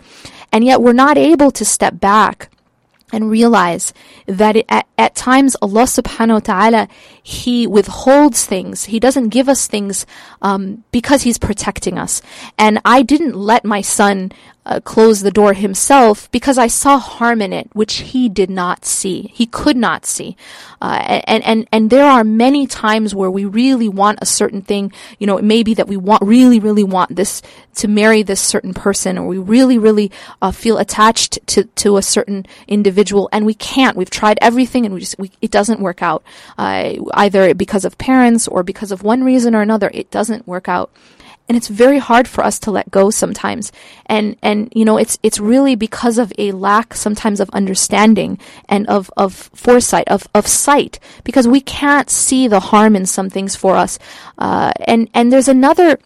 and 0.52 0.64
yet 0.64 0.82
we're 0.82 0.92
not 0.92 1.16
able 1.16 1.50
to 1.52 1.64
step 1.64 2.00
back 2.00 2.50
and 3.12 3.30
realize 3.30 3.92
that 4.26 4.56
it, 4.56 4.66
at, 4.68 4.86
at 4.98 5.14
times 5.14 5.56
Allah 5.62 5.84
subhanahu 5.84 6.34
wa 6.34 6.40
ta'ala, 6.40 6.88
He 7.22 7.66
withholds 7.66 8.44
things. 8.44 8.84
He 8.84 8.98
doesn't 8.98 9.28
give 9.28 9.48
us 9.48 9.66
things 9.66 10.06
um, 10.42 10.84
because 10.90 11.22
He's 11.22 11.38
protecting 11.38 11.98
us. 11.98 12.20
And 12.58 12.80
I 12.84 13.02
didn't 13.02 13.36
let 13.36 13.64
my 13.64 13.80
son 13.80 14.32
uh, 14.66 14.80
close 14.80 15.20
the 15.20 15.30
door 15.30 15.52
himself 15.52 16.30
because 16.32 16.58
I 16.58 16.66
saw 16.66 16.98
harm 16.98 17.40
in 17.40 17.52
it, 17.52 17.68
which 17.72 17.98
he 17.98 18.28
did 18.28 18.50
not 18.50 18.84
see. 18.84 19.30
He 19.32 19.46
could 19.46 19.76
not 19.76 20.04
see. 20.04 20.36
Uh, 20.82 21.22
and, 21.26 21.44
and, 21.44 21.68
and 21.70 21.88
there 21.88 22.04
are 22.04 22.24
many 22.24 22.66
times 22.66 23.14
where 23.14 23.30
we 23.30 23.44
really 23.44 23.88
want 23.88 24.18
a 24.20 24.26
certain 24.26 24.62
thing. 24.62 24.92
You 25.18 25.28
know, 25.28 25.38
it 25.38 25.44
may 25.44 25.62
be 25.62 25.74
that 25.74 25.86
we 25.86 25.96
want, 25.96 26.22
really, 26.22 26.58
really 26.58 26.82
want 26.82 27.14
this 27.14 27.42
to 27.76 27.88
marry 27.88 28.24
this 28.24 28.40
certain 28.40 28.74
person 28.74 29.16
or 29.16 29.28
we 29.28 29.38
really, 29.38 29.78
really 29.78 30.10
uh, 30.42 30.50
feel 30.50 30.78
attached 30.78 31.38
to, 31.46 31.64
to 31.64 31.96
a 31.96 32.02
certain 32.02 32.44
individual 32.66 33.28
and 33.30 33.46
we 33.46 33.54
can't. 33.54 33.96
We've 33.96 34.10
tried 34.10 34.38
everything 34.42 34.84
and 34.84 34.94
we 34.94 35.00
just, 35.00 35.18
we, 35.18 35.30
it 35.40 35.52
doesn't 35.52 35.80
work 35.80 36.02
out. 36.02 36.24
Uh, 36.58 36.94
either 37.14 37.54
because 37.54 37.84
of 37.84 37.98
parents 37.98 38.48
or 38.48 38.64
because 38.64 38.90
of 38.90 39.04
one 39.04 39.22
reason 39.22 39.54
or 39.54 39.62
another, 39.62 39.90
it 39.94 40.10
doesn't 40.10 40.46
work 40.46 40.68
out 40.68 40.90
and 41.48 41.56
it's 41.56 41.68
very 41.68 41.98
hard 41.98 42.26
for 42.26 42.42
us 42.42 42.58
to 42.60 42.70
let 42.70 42.90
go 42.90 43.10
sometimes. 43.10 43.72
And 44.06 44.36
and 44.42 44.72
you 44.74 44.84
know 44.84 44.96
it's 44.96 45.18
it's 45.22 45.38
really 45.38 45.76
because 45.76 46.18
of 46.18 46.32
a 46.38 46.52
lack 46.52 46.94
sometimes 46.94 47.40
of 47.40 47.50
understanding 47.50 48.38
and 48.68 48.86
of 48.88 49.10
of 49.16 49.32
foresight 49.54 50.08
of 50.08 50.26
of 50.34 50.46
sight 50.46 50.98
because 51.24 51.46
we 51.46 51.60
can't 51.60 52.10
see 52.10 52.48
the 52.48 52.60
harm 52.60 52.96
in 52.96 53.06
some 53.06 53.30
things 53.30 53.54
for 53.54 53.76
us. 53.76 53.98
Uh, 54.38 54.72
and 54.86 55.08
and 55.14 55.32
there's 55.32 55.48
another 55.48 55.98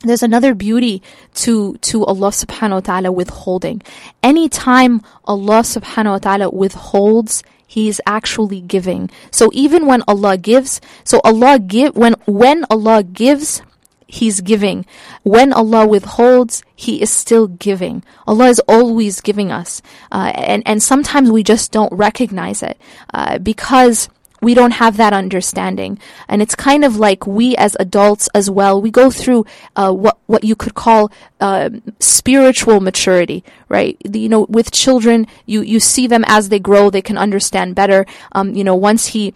there's 0.00 0.22
another 0.22 0.54
beauty 0.54 1.02
to 1.34 1.76
to 1.78 2.04
Allah 2.04 2.30
subhanahu 2.30 2.70
wa 2.72 2.80
ta'ala 2.80 3.12
withholding. 3.12 3.82
Anytime 4.22 5.02
Allah 5.24 5.60
subhanahu 5.60 6.12
wa 6.12 6.18
ta'ala 6.18 6.50
withholds 6.50 7.42
he 7.70 7.86
is 7.88 8.02
actually 8.04 8.60
giving. 8.60 9.08
So 9.30 9.48
even 9.52 9.86
when 9.86 10.02
Allah 10.08 10.36
gives 10.36 10.80
so 11.04 11.20
Allah 11.22 11.60
give 11.60 11.94
when 11.94 12.14
when 12.26 12.64
Allah 12.68 13.04
gives 13.04 13.62
He's 14.10 14.40
giving. 14.40 14.86
When 15.22 15.52
Allah 15.52 15.86
withholds, 15.86 16.64
He 16.74 17.00
is 17.00 17.10
still 17.10 17.46
giving. 17.46 18.02
Allah 18.26 18.48
is 18.48 18.60
always 18.66 19.20
giving 19.20 19.52
us. 19.52 19.82
Uh, 20.10 20.32
and, 20.34 20.62
and 20.66 20.82
sometimes 20.82 21.30
we 21.30 21.44
just 21.44 21.70
don't 21.70 21.92
recognize 21.92 22.62
it 22.62 22.76
uh, 23.14 23.38
because 23.38 24.08
we 24.40 24.54
don't 24.54 24.72
have 24.72 24.96
that 24.96 25.12
understanding. 25.12 25.98
And 26.28 26.42
it's 26.42 26.54
kind 26.54 26.84
of 26.84 26.96
like 26.96 27.26
we 27.26 27.56
as 27.56 27.76
adults 27.78 28.28
as 28.34 28.50
well, 28.50 28.80
we 28.80 28.90
go 28.90 29.10
through 29.10 29.46
uh, 29.76 29.92
what, 29.92 30.18
what 30.26 30.44
you 30.44 30.56
could 30.56 30.74
call 30.74 31.12
uh, 31.40 31.70
spiritual 32.00 32.80
maturity, 32.80 33.44
right? 33.68 33.96
You 34.02 34.28
know, 34.28 34.46
with 34.48 34.72
children, 34.72 35.26
you, 35.46 35.62
you 35.62 35.78
see 35.78 36.06
them 36.06 36.24
as 36.26 36.48
they 36.48 36.58
grow, 36.58 36.90
they 36.90 37.02
can 37.02 37.18
understand 37.18 37.74
better. 37.74 38.06
Um, 38.32 38.54
you 38.54 38.64
know, 38.64 38.74
once 38.74 39.08
he 39.08 39.34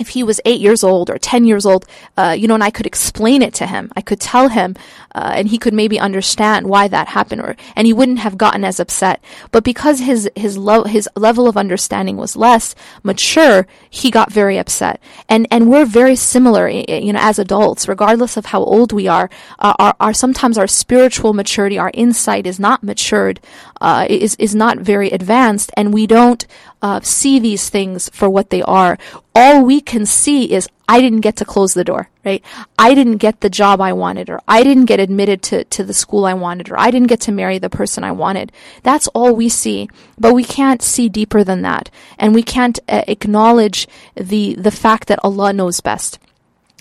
if 0.00 0.08
he 0.08 0.24
was 0.24 0.40
eight 0.44 0.60
years 0.60 0.82
old 0.82 1.08
or 1.08 1.18
10 1.18 1.44
years 1.44 1.64
old, 1.64 1.86
uh, 2.16 2.34
you 2.36 2.48
know, 2.48 2.54
and 2.54 2.64
I 2.64 2.70
could 2.70 2.86
explain 2.86 3.42
it 3.42 3.54
to 3.54 3.66
him, 3.66 3.92
I 3.96 4.00
could 4.00 4.18
tell 4.18 4.48
him, 4.48 4.74
uh, 5.14 5.32
and 5.36 5.48
he 5.48 5.58
could 5.58 5.72
maybe 5.72 6.00
understand 6.00 6.66
why 6.66 6.88
that 6.88 7.08
happened, 7.08 7.42
or, 7.42 7.54
and 7.76 7.86
he 7.86 7.92
wouldn't 7.92 8.18
have 8.18 8.36
gotten 8.36 8.64
as 8.64 8.80
upset. 8.80 9.22
But 9.52 9.62
because 9.62 10.00
his, 10.00 10.28
his, 10.34 10.58
lo- 10.58 10.84
his 10.84 11.08
level 11.14 11.46
of 11.46 11.56
understanding 11.56 12.16
was 12.16 12.34
less 12.34 12.74
mature, 13.04 13.68
he 13.88 14.10
got 14.10 14.32
very 14.32 14.58
upset. 14.58 15.00
And, 15.28 15.46
and 15.52 15.70
we're 15.70 15.86
very 15.86 16.16
similar, 16.16 16.68
you 16.68 17.12
know, 17.12 17.20
as 17.22 17.38
adults, 17.38 17.86
regardless 17.86 18.36
of 18.36 18.46
how 18.46 18.64
old 18.64 18.92
we 18.92 19.06
are, 19.06 19.30
uh, 19.60 19.74
our, 19.78 19.94
our, 20.00 20.12
sometimes 20.12 20.58
our 20.58 20.66
spiritual 20.66 21.34
maturity, 21.34 21.78
our 21.78 21.92
insight 21.94 22.48
is 22.48 22.58
not 22.58 22.82
matured, 22.82 23.38
uh, 23.80 24.06
is, 24.10 24.34
is 24.40 24.56
not 24.56 24.78
very 24.78 25.10
advanced, 25.10 25.70
and 25.76 25.94
we 25.94 26.08
don't, 26.08 26.46
uh, 26.82 27.00
see 27.00 27.38
these 27.38 27.70
things 27.70 28.10
for 28.12 28.28
what 28.28 28.50
they 28.50 28.62
are. 28.62 28.98
All 29.34 29.64
we 29.64 29.80
can 29.80 30.06
see 30.06 30.52
is, 30.52 30.68
I 30.88 31.00
didn't 31.00 31.22
get 31.22 31.36
to 31.36 31.44
close 31.44 31.74
the 31.74 31.82
door, 31.82 32.08
right? 32.24 32.44
I 32.78 32.94
didn't 32.94 33.16
get 33.16 33.40
the 33.40 33.50
job 33.50 33.80
I 33.80 33.92
wanted, 33.92 34.30
or 34.30 34.40
I 34.46 34.62
didn't 34.62 34.84
get 34.84 35.00
admitted 35.00 35.42
to, 35.44 35.64
to 35.64 35.82
the 35.82 35.94
school 35.94 36.24
I 36.24 36.34
wanted, 36.34 36.70
or 36.70 36.78
I 36.78 36.90
didn't 36.90 37.08
get 37.08 37.20
to 37.22 37.32
marry 37.32 37.58
the 37.58 37.70
person 37.70 38.04
I 38.04 38.12
wanted. 38.12 38.52
That's 38.82 39.08
all 39.08 39.34
we 39.34 39.48
see. 39.48 39.88
But 40.18 40.34
we 40.34 40.44
can't 40.44 40.82
see 40.82 41.08
deeper 41.08 41.42
than 41.42 41.62
that. 41.62 41.90
And 42.18 42.34
we 42.34 42.42
can't 42.42 42.78
uh, 42.88 43.02
acknowledge 43.08 43.88
the, 44.14 44.54
the 44.54 44.70
fact 44.70 45.08
that 45.08 45.24
Allah 45.24 45.52
knows 45.52 45.80
best 45.80 46.18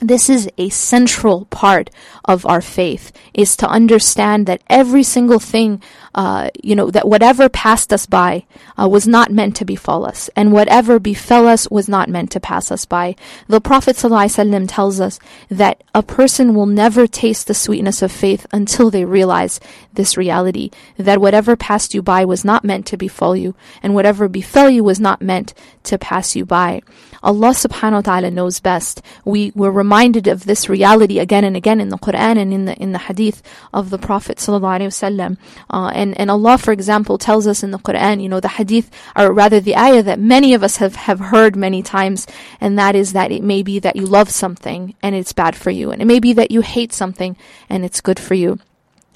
this 0.01 0.29
is 0.29 0.49
a 0.57 0.69
central 0.69 1.45
part 1.45 1.89
of 2.25 2.45
our 2.45 2.61
faith 2.61 3.11
is 3.33 3.55
to 3.57 3.67
understand 3.67 4.47
that 4.47 4.61
every 4.67 5.03
single 5.03 5.39
thing 5.39 5.81
uh, 6.15 6.49
you 6.61 6.75
know 6.75 6.91
that 6.91 7.07
whatever 7.07 7.47
passed 7.49 7.93
us 7.93 8.05
by 8.05 8.45
uh, 8.79 8.87
was 8.87 9.07
not 9.07 9.31
meant 9.31 9.55
to 9.55 9.65
befall 9.65 10.05
us 10.05 10.29
and 10.35 10.51
whatever 10.51 10.99
befell 10.99 11.47
us 11.47 11.69
was 11.69 11.87
not 11.87 12.09
meant 12.09 12.31
to 12.31 12.39
pass 12.39 12.71
us 12.71 12.85
by. 12.85 13.15
The 13.47 13.61
prophet 13.61 13.95
ﷺ 13.95 14.65
tells 14.67 14.99
us 14.99 15.19
that 15.49 15.83
a 15.93 16.03
person 16.03 16.53
will 16.53 16.65
never 16.65 17.07
taste 17.07 17.47
the 17.47 17.53
sweetness 17.53 18.01
of 18.01 18.11
faith 18.11 18.45
until 18.51 18.89
they 18.89 19.05
realize 19.05 19.59
this 19.93 20.17
reality 20.17 20.69
that 20.97 21.21
whatever 21.21 21.55
passed 21.55 21.93
you 21.93 22.01
by 22.01 22.25
was 22.25 22.45
not 22.45 22.63
meant 22.63 22.85
to 22.87 22.97
befall 22.97 23.35
you 23.35 23.55
and 23.81 23.95
whatever 23.95 24.27
befell 24.27 24.69
you 24.69 24.83
was 24.83 24.99
not 24.99 25.21
meant 25.21 25.53
to 25.83 25.97
pass 25.97 26.35
you 26.35 26.45
by 26.45 26.81
Allah 27.23 27.49
subhanahu 27.49 27.93
wa 27.93 28.01
ta'ala 28.01 28.31
knows 28.31 28.59
best 28.59 29.01
we 29.23 29.51
were 29.55 29.71
reminded 29.71 30.27
of 30.27 30.45
this 30.45 30.67
reality 30.67 31.19
again 31.19 31.43
and 31.43 31.55
again 31.55 31.79
in 31.79 31.89
the 31.89 31.97
Quran 31.97 32.37
and 32.37 32.53
in 32.53 32.65
the 32.65 32.75
in 32.75 32.91
the 32.91 32.99
Hadith 32.99 33.41
of 33.73 33.89
the 33.89 33.97
Prophet 33.97 34.37
sallallahu. 34.37 35.37
Uh, 35.69 35.91
and 35.95 36.19
and 36.19 36.29
Allah, 36.29 36.57
for 36.57 36.71
example, 36.71 37.17
tells 37.17 37.47
us 37.47 37.63
in 37.63 37.71
the 37.71 37.79
Quran, 37.79 38.21
you 38.21 38.29
know, 38.29 38.39
the 38.39 38.49
Hadith 38.59 38.91
or 39.15 39.31
rather 39.31 39.59
the 39.59 39.75
ayah 39.77 40.03
that 40.03 40.19
many 40.19 40.53
of 40.53 40.63
us 40.63 40.77
have 40.77 40.95
have 40.95 41.19
heard 41.19 41.55
many 41.55 41.81
times, 41.81 42.27
and 42.59 42.77
that 42.77 42.95
is 42.95 43.13
that 43.13 43.31
it 43.31 43.43
may 43.43 43.63
be 43.63 43.79
that 43.79 43.95
you 43.95 44.05
love 44.05 44.29
something 44.29 44.93
and 45.01 45.15
it's 45.15 45.33
bad 45.33 45.55
for 45.55 45.71
you, 45.71 45.91
and 45.91 46.01
it 46.01 46.05
may 46.05 46.19
be 46.19 46.33
that 46.33 46.51
you 46.51 46.61
hate 46.61 46.91
something 46.91 47.37
and 47.69 47.85
it's 47.85 48.01
good 48.01 48.19
for 48.19 48.33
you. 48.33 48.59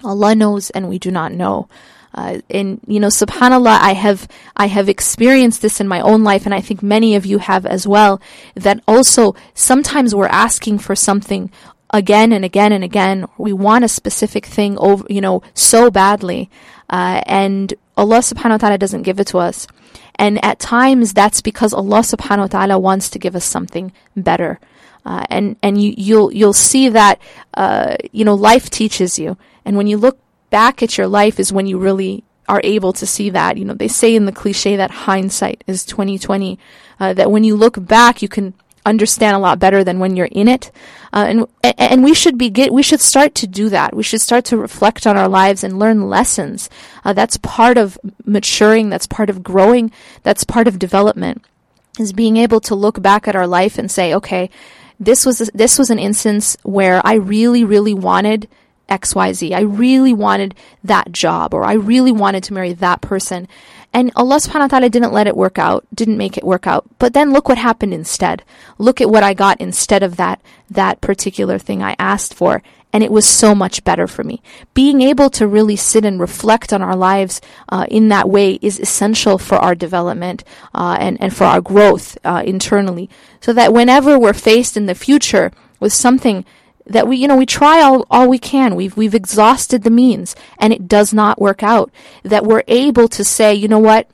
Allah 0.04 0.36
knows, 0.36 0.70
and 0.70 0.88
we 0.88 1.00
do 1.00 1.12
not 1.12 1.34
know. 1.34 1.68
Uh, 2.18 2.42
and 2.50 2.82
you 2.88 3.00
know, 3.00 3.10
subhanallah, 3.10 3.78
I 3.80 3.94
have 3.94 4.28
I 4.56 4.66
have 4.66 4.90
experienced 4.90 5.62
this 5.62 5.80
in 5.80 5.88
my 5.88 6.02
own 6.02 6.24
life, 6.24 6.46
and 6.48 6.54
I 6.54 6.62
think 6.62 6.82
many 6.82 7.14
of 7.14 7.28
you 7.28 7.38
have 7.38 7.64
as 7.64 7.86
well. 7.86 8.20
That 8.56 8.82
also 8.88 9.36
sometimes 9.54 10.16
we're 10.16 10.26
asking 10.26 10.80
for 10.80 10.96
something 10.96 11.52
again 11.92 12.32
and 12.34 12.44
again 12.44 12.72
and 12.72 12.84
again. 12.84 13.28
We 13.38 13.54
want 13.54 13.86
a 13.86 13.88
specific 13.88 14.48
thing 14.48 14.80
over, 14.80 15.06
you 15.08 15.22
know, 15.22 15.44
so 15.54 15.92
badly, 15.92 16.50
uh, 16.90 17.22
and 17.28 17.72
Allah 17.96 18.26
Subhanahu 18.26 18.62
wa 18.62 18.70
Taala 18.70 18.80
doesn't 18.80 19.04
give 19.04 19.20
it 19.20 19.28
to 19.28 19.38
us. 19.38 19.68
And 20.16 20.44
at 20.44 20.58
times, 20.58 21.14
that's 21.14 21.42
because 21.42 21.72
Allah 21.72 22.00
Subhanahu 22.00 22.52
wa 22.52 22.60
Taala 22.60 22.82
wants 22.82 23.12
to 23.12 23.20
give 23.20 23.36
us 23.36 23.46
something 23.46 23.94
better. 24.16 24.60
Uh, 25.06 25.24
and 25.30 25.56
and 25.62 25.80
you, 25.80 25.94
you'll 25.96 26.34
you'll 26.34 26.52
see 26.52 26.90
that 26.90 27.22
uh, 27.54 27.96
you 28.12 28.26
know 28.26 28.34
life 28.34 28.72
teaches 28.72 29.20
you, 29.20 29.38
and 29.64 29.78
when 29.78 29.86
you 29.86 29.98
look 29.98 30.18
back 30.50 30.82
at 30.84 30.98
your 30.98 31.08
life 31.08 31.40
is 31.40 31.54
when 31.54 31.68
you 31.68 31.78
really 31.78 32.24
are 32.48 32.62
able 32.64 32.94
to 32.94 33.06
see 33.06 33.30
that. 33.32 33.58
You 33.58 33.66
know, 33.66 33.74
they 33.74 33.88
say 33.88 34.16
in 34.16 34.26
the 34.26 34.32
cliche 34.32 34.76
that 34.76 34.92
hindsight 34.92 35.64
is 35.68 35.86
twenty 35.86 36.18
twenty. 36.18 36.60
Uh, 37.00 37.14
that 37.14 37.32
when 37.32 37.44
you 37.44 37.56
look 37.56 37.86
back, 37.86 38.22
you 38.22 38.28
can 38.28 38.54
understand 38.86 39.36
a 39.36 39.40
lot 39.40 39.60
better 39.60 39.84
than 39.84 40.00
when 40.00 40.16
you're 40.16 40.28
in 40.32 40.48
it. 40.48 40.72
Uh, 41.14 41.26
and 41.28 41.46
and 41.78 42.04
we 42.04 42.14
should 42.14 42.38
be 42.38 42.50
get, 42.50 42.74
we 42.74 42.82
should 42.82 43.02
start 43.02 43.36
to 43.36 43.46
do 43.46 43.70
that. 43.70 43.96
We 43.96 44.04
should 44.04 44.22
start 44.22 44.46
to 44.46 44.58
reflect 44.58 45.06
on 45.06 45.18
our 45.18 45.28
lives 45.28 45.64
and 45.64 45.78
learn 45.78 46.10
lessons. 46.10 46.70
Uh, 47.04 47.14
that's 47.14 47.38
part 47.38 47.78
of 47.78 48.00
maturing. 48.26 48.90
That's 48.90 49.08
part 49.08 49.30
of 49.30 49.44
growing. 49.44 49.92
That's 50.24 50.44
part 50.44 50.68
of 50.68 50.80
development. 50.80 51.44
Is 52.00 52.14
being 52.14 52.38
able 52.38 52.62
to 52.62 52.76
look 52.76 53.02
back 53.02 53.28
at 53.28 53.36
our 53.36 53.48
life 53.48 53.78
and 53.78 53.92
say, 53.92 54.14
okay, 54.14 54.50
this 55.00 55.26
was 55.26 55.50
this 55.54 55.78
was 55.78 55.90
an 55.90 56.00
instance 56.00 56.56
where 56.64 57.02
I 57.04 57.16
really 57.16 57.64
really 57.64 57.94
wanted 57.94 58.48
XYZ. 58.88 59.54
I 59.54 59.62
really 59.62 60.14
wanted 60.14 60.56
that 60.84 61.12
job 61.12 61.54
or 61.54 61.64
I 61.64 61.74
really 61.74 62.12
wanted 62.12 62.44
to 62.46 62.54
marry 62.54 62.74
that 62.74 63.02
person. 63.02 63.48
And 63.94 64.12
Allah 64.16 64.36
subhanahu 64.38 64.60
wa 64.60 64.68
ta'ala 64.68 64.90
didn't 64.90 65.14
let 65.14 65.28
it 65.28 65.38
work 65.38 65.58
out, 65.58 65.86
didn't 65.94 66.18
make 66.18 66.38
it 66.38 66.44
work 66.44 66.68
out. 66.68 66.86
But 67.00 67.14
then 67.14 67.32
look 67.32 67.50
what 67.50 67.58
happened 67.58 67.94
instead. 67.94 68.44
Look 68.78 69.02
at 69.02 69.10
what 69.10 69.24
I 69.24 69.34
got 69.34 69.60
instead 69.62 70.04
of 70.04 70.18
that 70.18 70.42
that 70.70 71.02
particular 71.02 71.58
thing 71.58 71.82
I 71.82 71.96
asked 71.98 72.34
for. 72.34 72.62
And 72.94 73.04
it 73.04 73.12
was 73.12 73.26
so 73.26 73.54
much 73.54 73.84
better 73.84 74.08
for 74.08 74.24
me. 74.24 74.42
Being 74.74 75.02
able 75.02 75.30
to 75.32 75.48
really 75.48 75.76
sit 75.76 76.06
and 76.06 76.20
reflect 76.20 76.72
on 76.72 76.82
our 76.82 76.96
lives 76.96 77.42
uh, 77.70 77.86
in 77.90 78.08
that 78.10 78.30
way 78.30 78.60
is 78.62 78.80
essential 78.80 79.38
for 79.38 79.56
our 79.56 79.76
development 79.76 80.44
uh, 80.74 80.98
and, 81.00 81.22
and 81.22 81.36
for 81.36 81.44
our 81.44 81.62
growth 81.62 82.18
uh, 82.24 82.44
internally. 82.46 83.10
So 83.42 83.52
that 83.54 83.74
whenever 83.74 84.18
we're 84.18 84.34
faced 84.34 84.78
in 84.78 84.86
the 84.86 84.96
future 84.96 85.52
with 85.80 85.92
something 85.92 86.46
that 86.90 87.08
we, 87.08 87.18
you 87.18 87.28
know, 87.28 87.38
we 87.38 87.46
try 87.46 87.82
all, 87.82 88.06
all 88.10 88.30
we 88.30 88.40
can. 88.40 88.76
We've, 88.76 88.96
we've 88.96 89.16
exhausted 89.16 89.84
the 89.84 89.90
means 89.90 90.36
and 90.58 90.74
it 90.74 90.88
does 90.88 91.14
not 91.14 91.42
work 91.42 91.64
out. 91.64 91.92
That 92.24 92.46
we're 92.46 92.64
able 92.68 93.08
to 93.10 93.24
say, 93.24 93.54
you 93.54 93.68
know 93.68 93.80
what? 93.80 94.10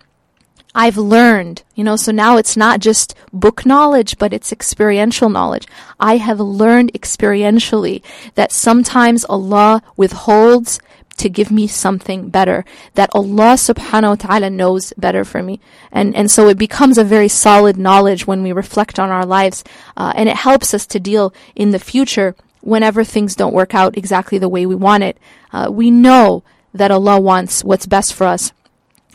I've 0.76 0.98
learned, 0.98 1.62
you 1.76 1.84
know, 1.84 1.96
so 1.96 2.12
now 2.12 2.38
it's 2.38 2.58
not 2.58 2.80
just 2.80 3.14
book 3.32 3.64
knowledge, 3.64 4.18
but 4.18 4.34
it's 4.34 4.52
experiential 4.52 5.30
knowledge. 5.30 5.68
I 6.00 6.18
have 6.18 6.40
learned 6.40 6.94
experientially 6.94 8.02
that 8.34 8.52
sometimes 8.52 9.24
Allah 9.26 9.84
withholds 9.96 10.80
to 11.18 11.30
give 11.30 11.52
me 11.52 11.68
something 11.68 12.30
better, 12.30 12.66
that 12.96 13.12
Allah 13.14 13.54
subhanahu 13.54 14.10
wa 14.10 14.16
ta'ala 14.16 14.50
knows 14.50 14.94
better 14.98 15.24
for 15.24 15.44
me. 15.44 15.60
And, 15.92 16.16
and 16.16 16.32
so 16.32 16.48
it 16.48 16.58
becomes 16.58 16.98
a 16.98 17.04
very 17.04 17.28
solid 17.28 17.78
knowledge 17.78 18.26
when 18.26 18.42
we 18.42 18.52
reflect 18.52 18.98
on 18.98 19.12
our 19.12 19.26
lives, 19.26 19.64
uh, 19.96 20.14
and 20.16 20.28
it 20.28 20.38
helps 20.38 20.74
us 20.74 20.88
to 20.88 21.00
deal 21.00 21.32
in 21.56 21.70
the 21.70 21.78
future 21.78 22.36
whenever 22.64 23.04
things 23.04 23.36
don't 23.36 23.54
work 23.54 23.76
out 23.76 23.98
exactly 23.98 24.38
the 24.38 24.50
way 24.50 24.66
we 24.66 24.76
want 24.76 25.04
it. 25.04 25.18
Uh, 25.52 25.68
we 25.70 25.92
know 25.92 26.44
that 26.74 26.92
Allah 26.92 27.20
wants 27.20 27.64
what's 27.64 27.86
best 27.86 28.14
for 28.14 28.26
us. 28.26 28.52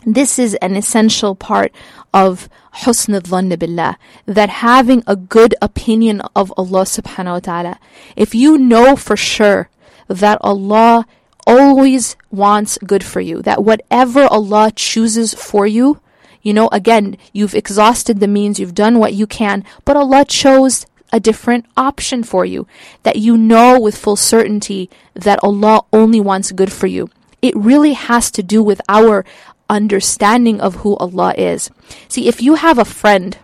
This 0.05 0.39
is 0.39 0.55
an 0.55 0.75
essential 0.75 1.35
part 1.35 1.73
of 2.13 2.47
husn 2.85 3.13
al 3.13 3.57
billah, 3.57 3.97
that 4.25 4.49
having 4.49 5.03
a 5.05 5.15
good 5.15 5.55
opinion 5.61 6.21
of 6.35 6.53
Allah 6.55 6.83
subhanahu 6.83 7.33
wa 7.33 7.39
ta'ala. 7.39 7.79
If 8.15 8.33
you 8.33 8.57
know 8.57 8.95
for 8.95 9.17
sure 9.17 9.69
that 10.07 10.37
Allah 10.41 11.05
always 11.45 12.15
wants 12.31 12.77
good 12.77 13.03
for 13.03 13.19
you, 13.19 13.41
that 13.41 13.63
whatever 13.63 14.23
Allah 14.25 14.71
chooses 14.73 15.33
for 15.33 15.67
you, 15.67 15.99
you 16.41 16.53
know, 16.53 16.69
again, 16.71 17.17
you've 17.33 17.55
exhausted 17.55 18.19
the 18.21 18.27
means, 18.27 18.59
you've 18.59 18.75
done 18.75 18.99
what 18.99 19.13
you 19.13 19.27
can, 19.27 19.65
but 19.83 19.97
Allah 19.97 20.23
chose 20.23 20.85
a 21.11 21.19
different 21.19 21.65
option 21.75 22.23
for 22.23 22.45
you, 22.45 22.67
that 23.03 23.17
you 23.17 23.37
know 23.37 23.79
with 23.79 23.97
full 23.97 24.15
certainty 24.15 24.89
that 25.13 25.39
Allah 25.43 25.83
only 25.91 26.19
wants 26.19 26.51
good 26.51 26.71
for 26.71 26.87
you. 26.87 27.09
It 27.41 27.55
really 27.55 27.93
has 27.93 28.31
to 28.31 28.43
do 28.43 28.61
with 28.61 28.81
our 28.89 29.25
understanding 29.69 30.59
of 30.59 30.75
who 30.75 30.95
Allah 30.97 31.33
is. 31.37 31.69
See, 32.07 32.27
if 32.27 32.41
you 32.41 32.55
have 32.55 32.77
a 32.77 32.85
friend, 32.85 33.37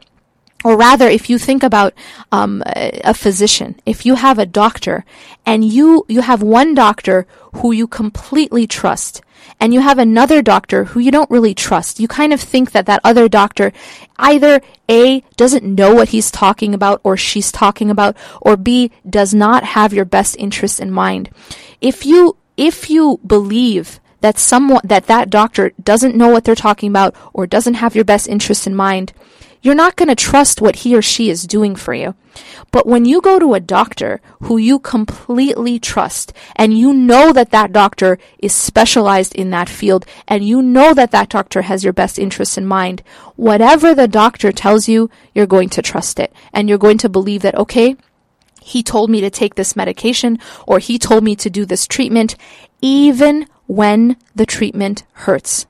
or 0.63 0.75
rather, 0.75 1.07
if 1.07 1.29
you 1.29 1.37
think 1.37 1.61
about 1.61 1.93
um, 2.31 2.63
a 2.65 3.13
physician, 3.13 3.79
if 3.85 4.05
you 4.05 4.15
have 4.15 4.39
a 4.39 4.47
doctor, 4.47 5.05
and 5.45 5.63
you 5.63 6.05
you 6.09 6.21
have 6.21 6.41
one 6.41 6.73
doctor 6.73 7.27
who 7.61 7.71
you 7.71 7.85
completely 7.87 8.65
trust, 8.65 9.21
and 9.59 9.73
you 9.73 9.81
have 9.81 9.97
another 9.97 10.41
doctor 10.41 10.85
who 10.85 10.99
you 10.99 11.11
don't 11.11 11.29
really 11.29 11.53
trust. 11.53 11.99
You 11.99 12.07
kind 12.07 12.33
of 12.33 12.41
think 12.41 12.71
that 12.71 12.85
that 12.85 13.01
other 13.03 13.27
doctor 13.29 13.71
either 14.17 14.61
A, 14.89 15.21
doesn't 15.37 15.63
know 15.63 15.93
what 15.93 16.09
he's 16.09 16.31
talking 16.31 16.73
about 16.73 17.01
or 17.03 17.17
she's 17.17 17.51
talking 17.51 17.89
about, 17.89 18.15
or 18.41 18.57
B, 18.57 18.91
does 19.09 19.33
not 19.33 19.63
have 19.63 19.93
your 19.93 20.05
best 20.05 20.35
interests 20.37 20.79
in 20.79 20.91
mind. 20.91 21.29
If 21.81 22.05
you, 22.05 22.37
if 22.57 22.89
you 22.89 23.19
believe 23.25 23.99
that 24.21 24.37
someone, 24.37 24.81
that 24.83 25.07
that 25.07 25.29
doctor 25.29 25.71
doesn't 25.83 26.15
know 26.15 26.29
what 26.29 26.43
they're 26.43 26.55
talking 26.55 26.89
about 26.89 27.15
or 27.33 27.45
doesn't 27.45 27.75
have 27.75 27.95
your 27.95 28.05
best 28.05 28.27
interests 28.27 28.65
in 28.65 28.75
mind, 28.75 29.13
you're 29.65 29.73
not 29.73 29.95
going 29.95 30.09
to 30.09 30.15
trust 30.15 30.61
what 30.61 30.75
he 30.77 30.95
or 30.95 31.01
she 31.01 31.27
is 31.27 31.47
doing 31.47 31.75
for 31.75 31.95
you. 31.95 32.13
But 32.69 32.85
when 32.85 33.03
you 33.05 33.19
go 33.19 33.39
to 33.39 33.55
a 33.55 33.59
doctor 33.59 34.21
who 34.43 34.57
you 34.57 34.77
completely 34.77 35.79
trust 35.79 36.33
and 36.55 36.77
you 36.77 36.93
know 36.93 37.33
that 37.33 37.49
that 37.49 37.71
doctor 37.71 38.19
is 38.37 38.53
specialized 38.53 39.33
in 39.33 39.49
that 39.49 39.67
field 39.67 40.05
and 40.27 40.47
you 40.47 40.61
know 40.61 40.93
that 40.93 41.09
that 41.11 41.29
doctor 41.29 41.63
has 41.63 41.83
your 41.83 41.93
best 41.93 42.19
interests 42.19 42.59
in 42.59 42.67
mind, 42.67 43.01
whatever 43.37 43.95
the 43.95 44.07
doctor 44.07 44.51
tells 44.51 44.87
you, 44.87 45.09
you're 45.33 45.47
going 45.47 45.69
to 45.69 45.81
trust 45.81 46.19
it 46.19 46.31
and 46.53 46.69
you're 46.69 46.77
going 46.77 46.99
to 46.99 47.09
believe 47.09 47.41
that, 47.41 47.55
okay, 47.55 47.95
he 48.61 48.83
told 48.83 49.09
me 49.09 49.19
to 49.21 49.31
take 49.31 49.55
this 49.55 49.75
medication 49.75 50.37
or 50.67 50.77
he 50.77 50.99
told 50.99 51.23
me 51.23 51.35
to 51.37 51.49
do 51.49 51.65
this 51.65 51.87
treatment, 51.87 52.35
even 52.81 53.47
when 53.65 54.15
the 54.35 54.45
treatment 54.45 55.05
hurts 55.13 55.65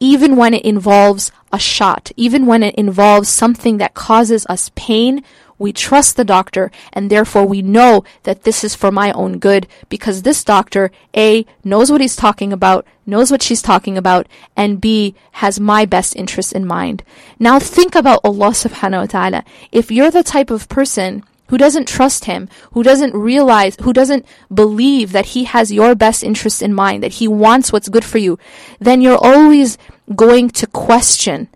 even 0.00 0.34
when 0.34 0.54
it 0.54 0.64
involves 0.64 1.30
a 1.52 1.58
shot, 1.58 2.10
even 2.16 2.46
when 2.46 2.62
it 2.62 2.74
involves 2.74 3.28
something 3.28 3.76
that 3.76 3.94
causes 3.94 4.46
us 4.48 4.70
pain, 4.74 5.22
we 5.58 5.74
trust 5.74 6.16
the 6.16 6.24
doctor 6.24 6.72
and 6.92 7.10
therefore 7.10 7.44
we 7.44 7.60
know 7.60 8.02
that 8.22 8.44
this 8.44 8.64
is 8.64 8.74
for 8.74 8.90
my 8.90 9.12
own 9.12 9.38
good 9.38 9.68
because 9.90 10.22
this 10.22 10.42
doctor, 10.42 10.90
A, 11.14 11.44
knows 11.62 11.92
what 11.92 12.00
he's 12.00 12.16
talking 12.16 12.50
about, 12.50 12.86
knows 13.04 13.30
what 13.30 13.42
she's 13.42 13.60
talking 13.60 13.98
about, 13.98 14.26
and 14.56 14.80
B, 14.80 15.14
has 15.32 15.60
my 15.60 15.84
best 15.84 16.16
interest 16.16 16.54
in 16.54 16.66
mind. 16.66 17.04
Now 17.38 17.58
think 17.58 17.94
about 17.94 18.20
Allah 18.24 18.50
subhanahu 18.50 19.00
wa 19.00 19.06
ta'ala. 19.06 19.44
If 19.70 19.90
you're 19.90 20.10
the 20.10 20.22
type 20.22 20.50
of 20.50 20.68
person 20.70 21.24
who 21.50 21.58
doesn't 21.58 21.88
trust 21.88 22.24
him, 22.24 22.48
who 22.72 22.82
doesn't 22.82 23.12
realize, 23.12 23.76
who 23.82 23.92
doesn't 23.92 24.24
believe 24.54 25.10
that 25.10 25.26
he 25.26 25.44
has 25.44 25.72
your 25.72 25.94
best 25.96 26.22
interest 26.22 26.62
in 26.62 26.72
mind, 26.72 27.02
that 27.02 27.14
he 27.14 27.26
wants 27.26 27.72
what's 27.72 27.88
good 27.88 28.04
for 28.04 28.18
you, 28.18 28.38
then 28.78 29.00
you're 29.00 29.18
always 29.18 29.76
going 30.14 30.48
to 30.48 30.66
question 30.68 31.48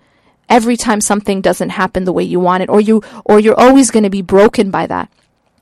every 0.49 0.77
time 0.77 1.01
something 1.01 1.41
doesn't 1.41 1.71
happen 1.71 2.05
the 2.05 2.13
way 2.13 2.25
you 2.25 2.41
want 2.41 2.63
it, 2.63 2.69
or 2.69 2.81
you, 2.81 3.03
or 3.25 3.39
you're 3.39 3.59
always 3.59 3.91
going 3.93 4.03
to 4.03 4.11
be 4.11 4.21
broken 4.21 4.71
by 4.71 4.87
that. 4.87 5.09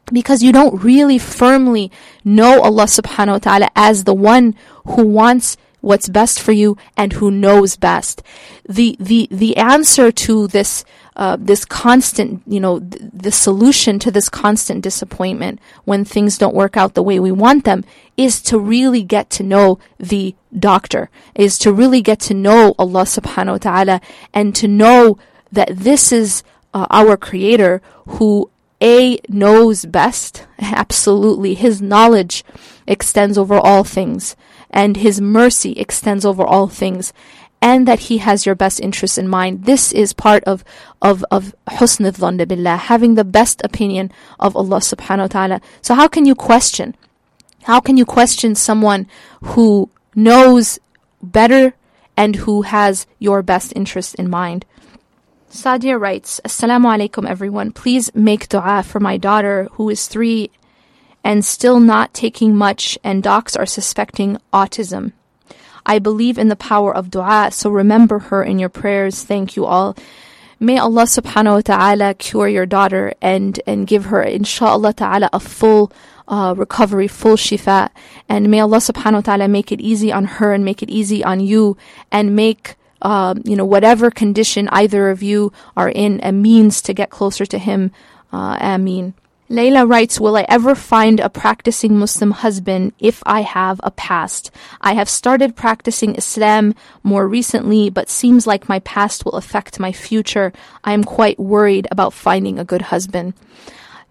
Because 0.07 0.43
you 0.43 0.51
don't 0.51 0.83
really 0.83 1.19
firmly 1.19 1.93
know 2.25 2.63
Allah 2.63 2.85
subhanahu 2.85 3.33
wa 3.33 3.39
ta'ala 3.39 3.71
as 3.77 4.05
the 4.05 4.15
one 4.15 4.57
who 4.85 5.07
wants 5.07 5.57
what's 5.83 6.09
best 6.09 6.41
for 6.41 6.53
you 6.53 6.79
and 6.97 7.13
who 7.13 7.31
knows 7.31 7.77
best. 7.77 8.23
The, 8.69 8.97
the, 8.99 9.29
the 9.31 9.57
answer 9.59 10.11
to 10.11 10.47
this, 10.49 10.85
uh, 11.17 11.37
this 11.39 11.65
constant, 11.65 12.43
you 12.47 12.61
know, 12.61 12.81
th- 12.81 13.03
the 13.13 13.33
solution 13.33 13.99
to 13.99 14.11
this 14.11 14.29
constant 14.29 14.83
disappointment 14.83 15.61
when 15.85 16.05
things 16.05 16.39
don't 16.39 16.55
work 16.55 16.77
out 16.77 16.95
the 16.95 17.03
way 17.03 17.21
we 17.21 17.33
want 17.33 17.65
them 17.65 17.85
is 18.17 18.41
to 18.43 18.59
really 18.59 19.03
get 19.03 19.29
to 19.31 19.43
know 19.43 19.79
the 19.99 20.35
doctor, 20.59 21.11
is 21.35 21.59
to 21.59 21.73
really 21.73 22.01
get 22.01 22.19
to 22.21 22.35
know 22.35 22.75
Allah 22.79 23.03
subhanahu 23.03 23.53
wa 23.53 23.59
ta'ala 23.59 24.01
and 24.33 24.55
to 24.57 24.67
know 24.67 25.19
that 25.51 25.77
this 25.77 26.13
is 26.13 26.43
uh, 26.73 26.87
our 26.91 27.17
creator 27.17 27.83
who 28.07 28.51
A 28.81 29.19
knows 29.29 29.85
best. 29.85 30.47
Absolutely. 30.59 31.55
His 31.55 31.83
knowledge 31.83 32.43
extends 32.87 33.37
over 33.37 33.57
all 33.57 33.85
things 33.85 34.35
and 34.73 34.97
his 34.97 35.21
mercy 35.21 35.73
extends 35.73 36.25
over 36.25 36.43
all 36.43 36.67
things 36.67 37.13
and 37.63 37.87
that 37.87 38.01
he 38.11 38.19
has 38.19 38.45
your 38.45 38.57
best 38.57 38.81
interests 38.81 39.17
in 39.17 39.29
mind. 39.29 39.65
This 39.65 39.93
is 39.93 40.13
part 40.13 40.43
of 40.45 40.65
of 41.01 41.25
of 41.31 41.55
husn 41.69 42.05
al 42.05 42.47
billah, 42.47 42.77
having 42.77 43.15
the 43.15 43.25
best 43.25 43.63
opinion 43.65 44.11
of 44.41 44.57
Allah 44.57 44.81
subhanahu 44.81 45.31
wa 45.31 45.35
ta'ala. 45.37 45.61
So 45.81 45.95
how 45.95 46.09
can 46.09 46.27
you 46.27 46.35
question? 46.35 46.97
How 47.63 47.79
can 47.79 47.97
you 47.97 48.05
question 48.05 48.57
someone 48.57 49.07
who 49.55 49.89
knows 50.17 50.81
better 51.23 51.75
and 52.17 52.37
who 52.37 52.63
has 52.63 53.07
your 53.21 53.43
best 53.43 53.73
interest 53.77 54.17
in 54.17 54.29
mind? 54.29 54.67
Sadia 55.49 56.01
writes, 56.01 56.41
Assalamu 56.45 56.91
alaikum 56.91 57.29
everyone. 57.29 57.71
Please 57.71 58.11
make 58.15 58.49
dua 58.49 58.83
for 58.83 58.99
my 58.99 59.17
daughter 59.17 59.69
who 59.73 59.89
is 59.89 60.09
three 60.09 60.51
and 61.23 61.45
still 61.45 61.79
not 61.79 62.13
taking 62.13 62.57
much 62.57 62.99
and 63.05 63.23
docs 63.23 63.55
are 63.55 63.67
suspecting 63.67 64.39
autism. 64.53 65.13
I 65.85 65.99
believe 65.99 66.39
in 66.39 66.49
the 66.49 66.57
power 66.57 66.95
of 66.95 67.11
dua, 67.11 67.51
so 67.53 67.71
remember 67.71 68.19
her 68.31 68.43
in 68.43 68.59
your 68.59 68.69
prayers. 68.69 69.23
Thank 69.23 69.57
you 69.57 69.65
all. 69.67 69.97
May 70.61 70.79
Allah 70.79 71.05
subhanahu 71.05 71.55
wa 71.55 71.61
ta'ala 71.61 72.15
cure 72.15 72.49
your 72.49 72.67
daughter 72.67 73.15
and, 73.21 73.59
and 73.67 73.87
give 73.87 74.07
her, 74.07 74.23
inshallah 74.23 74.93
ta'ala, 74.95 75.29
a 75.33 75.41
full 75.41 75.93
uh, 76.29 76.55
recovery, 76.57 77.09
full 77.09 77.35
shifa. 77.35 77.91
And 78.29 78.49
may 78.49 78.61
Allah 78.61 78.79
subhanahu 78.79 79.15
wa 79.15 79.21
ta'ala 79.21 79.49
make 79.49 79.73
it 79.73 79.81
easy 79.81 80.13
on 80.13 80.39
her 80.39 80.55
and 80.55 80.65
make 80.65 80.83
it 80.83 80.89
easy 80.89 81.25
on 81.25 81.41
you 81.41 81.77
and 82.13 82.37
make 82.37 82.77
um, 83.03 83.43
you 83.45 83.57
know, 83.57 83.65
whatever 83.65 84.11
condition 84.11 84.69
either 84.69 85.11
of 85.11 85.23
you 85.23 85.53
are 85.77 85.89
in, 85.89 86.21
a 86.23 86.31
means 86.31 86.81
to 86.83 86.95
get 86.95 87.11
closer 87.11 87.45
to 87.45 87.59
Him. 87.59 87.91
Uh, 88.33 88.57
ameen. 88.61 89.13
Layla 89.53 89.87
writes, 89.87 90.19
Will 90.19 90.37
I 90.37 90.47
ever 90.49 90.75
find 90.75 91.21
a 91.21 91.29
practicing 91.29 91.99
Muslim 91.99 92.31
husband 92.31 92.95
if 92.99 93.23
I 93.27 93.43
have 93.43 93.83
a 93.85 93.91
past? 93.91 94.51
I 94.81 94.95
have 94.95 95.11
started 95.11 95.55
practicing 95.55 96.15
Islam 96.15 96.75
more 97.03 97.29
recently, 97.29 97.91
but 97.91 98.09
seems 98.09 98.47
like 98.47 98.71
my 98.71 98.79
past 98.79 99.27
will 99.27 99.35
affect 99.35 99.79
my 99.79 99.93
future. 99.93 100.55
I 100.83 100.95
am 100.95 101.05
quite 101.05 101.39
worried 101.39 101.87
about 101.91 102.15
finding 102.15 102.59
a 102.59 102.65
good 102.65 102.81
husband. 102.81 103.35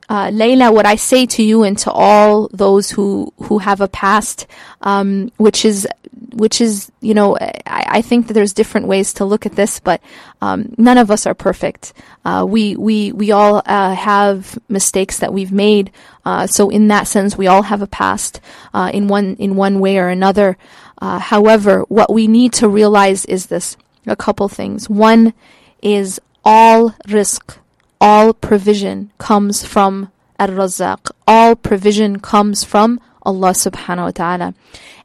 Uh, 0.08 0.28
Layla, 0.28 0.72
what 0.72 0.86
I 0.86 0.96
say 0.96 1.26
to 1.26 1.42
you 1.42 1.64
and 1.64 1.76
to 1.80 1.92
all 1.92 2.48
those 2.54 2.92
who, 2.92 3.34
who 3.44 3.58
have 3.58 3.82
a 3.82 3.88
past, 3.88 4.46
um, 4.82 5.32
which 5.38 5.66
is 5.66 5.88
which 6.34 6.62
is, 6.62 6.92
you 7.02 7.14
know, 7.14 7.38
I, 7.38 7.86
I, 7.88 8.02
think 8.02 8.28
that 8.28 8.34
there's 8.34 8.54
different 8.54 8.88
ways 8.88 9.14
to 9.14 9.26
look 9.26 9.46
at 9.46 9.56
this, 9.56 9.80
but 9.80 10.02
um, 10.42 10.74
none 10.78 10.98
of 10.98 11.12
us 11.12 11.26
are 11.26 11.34
perfect. 11.34 11.94
Uh, 12.26 12.46
we 12.48 12.76
we 12.76 13.12
we 13.12 13.32
all 13.32 13.62
uh, 13.66 13.96
have 13.96 14.58
mistakes 14.70 15.20
that 15.20 15.34
we've 15.34 15.52
made. 15.52 15.92
Uh, 16.26 16.48
so 16.48 16.70
in 16.70 16.88
that 16.88 17.08
sense, 17.08 17.38
we 17.38 17.48
all 17.48 17.64
have 17.64 17.82
a 17.82 17.88
past 17.88 18.40
uh, 18.74 18.92
in 18.94 19.08
one 19.08 19.36
in 19.36 19.56
one 19.56 19.80
way 19.80 19.98
or 19.98 20.10
another. 20.10 20.58
Uh, 21.02 21.20
however, 21.20 21.82
what 21.90 22.12
we 22.14 22.28
need 22.28 22.54
to 22.54 22.70
realize 22.70 23.26
is 23.26 23.48
this: 23.48 23.78
a 24.06 24.16
couple 24.16 24.48
things. 24.48 24.90
One 24.90 25.34
is 25.82 26.20
all 26.44 26.92
rizq, 27.08 27.58
all 28.00 28.34
provision 28.34 29.12
comes 29.18 29.64
from 29.64 30.12
Ar-Razzaq. 30.40 31.12
All 31.28 31.56
provision 31.56 32.20
comes 32.20 32.64
from 32.64 33.00
Allah 33.24 33.52
subhanahu 33.52 34.06
wa 34.06 34.12
ta'ala 34.12 34.54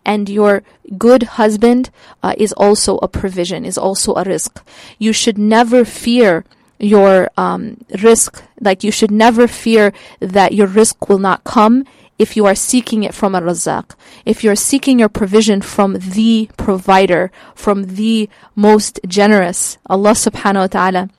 and 0.04 0.28
your 0.28 0.62
good 0.96 1.24
husband 1.24 1.90
uh, 2.22 2.34
is 2.38 2.52
also 2.52 2.98
a 2.98 3.08
provision, 3.08 3.64
is 3.64 3.76
also 3.76 4.14
a 4.14 4.24
rizq. 4.24 4.62
You 4.98 5.12
should 5.12 5.36
never 5.36 5.84
fear 5.84 6.44
your 6.78 7.28
um, 7.36 7.78
rizq, 7.90 8.42
like 8.60 8.84
you 8.84 8.92
should 8.92 9.10
never 9.10 9.48
fear 9.48 9.92
that 10.20 10.52
your 10.52 10.68
rizq 10.68 11.08
will 11.08 11.18
not 11.18 11.44
come 11.44 11.84
if 12.18 12.36
you 12.36 12.46
are 12.46 12.54
seeking 12.54 13.02
it 13.02 13.14
from 13.14 13.34
Ar-Razzaq. 13.34 13.94
If 14.24 14.42
you're 14.42 14.56
seeking 14.56 14.98
your 14.98 15.08
provision 15.08 15.60
from 15.60 15.98
the 15.98 16.48
provider, 16.56 17.30
from 17.54 17.96
the 17.96 18.30
most 18.54 19.00
generous, 19.06 19.76
Allah 19.86 20.12
subhanahu 20.12 20.60
wa 20.60 20.66
ta'ala 20.66 21.10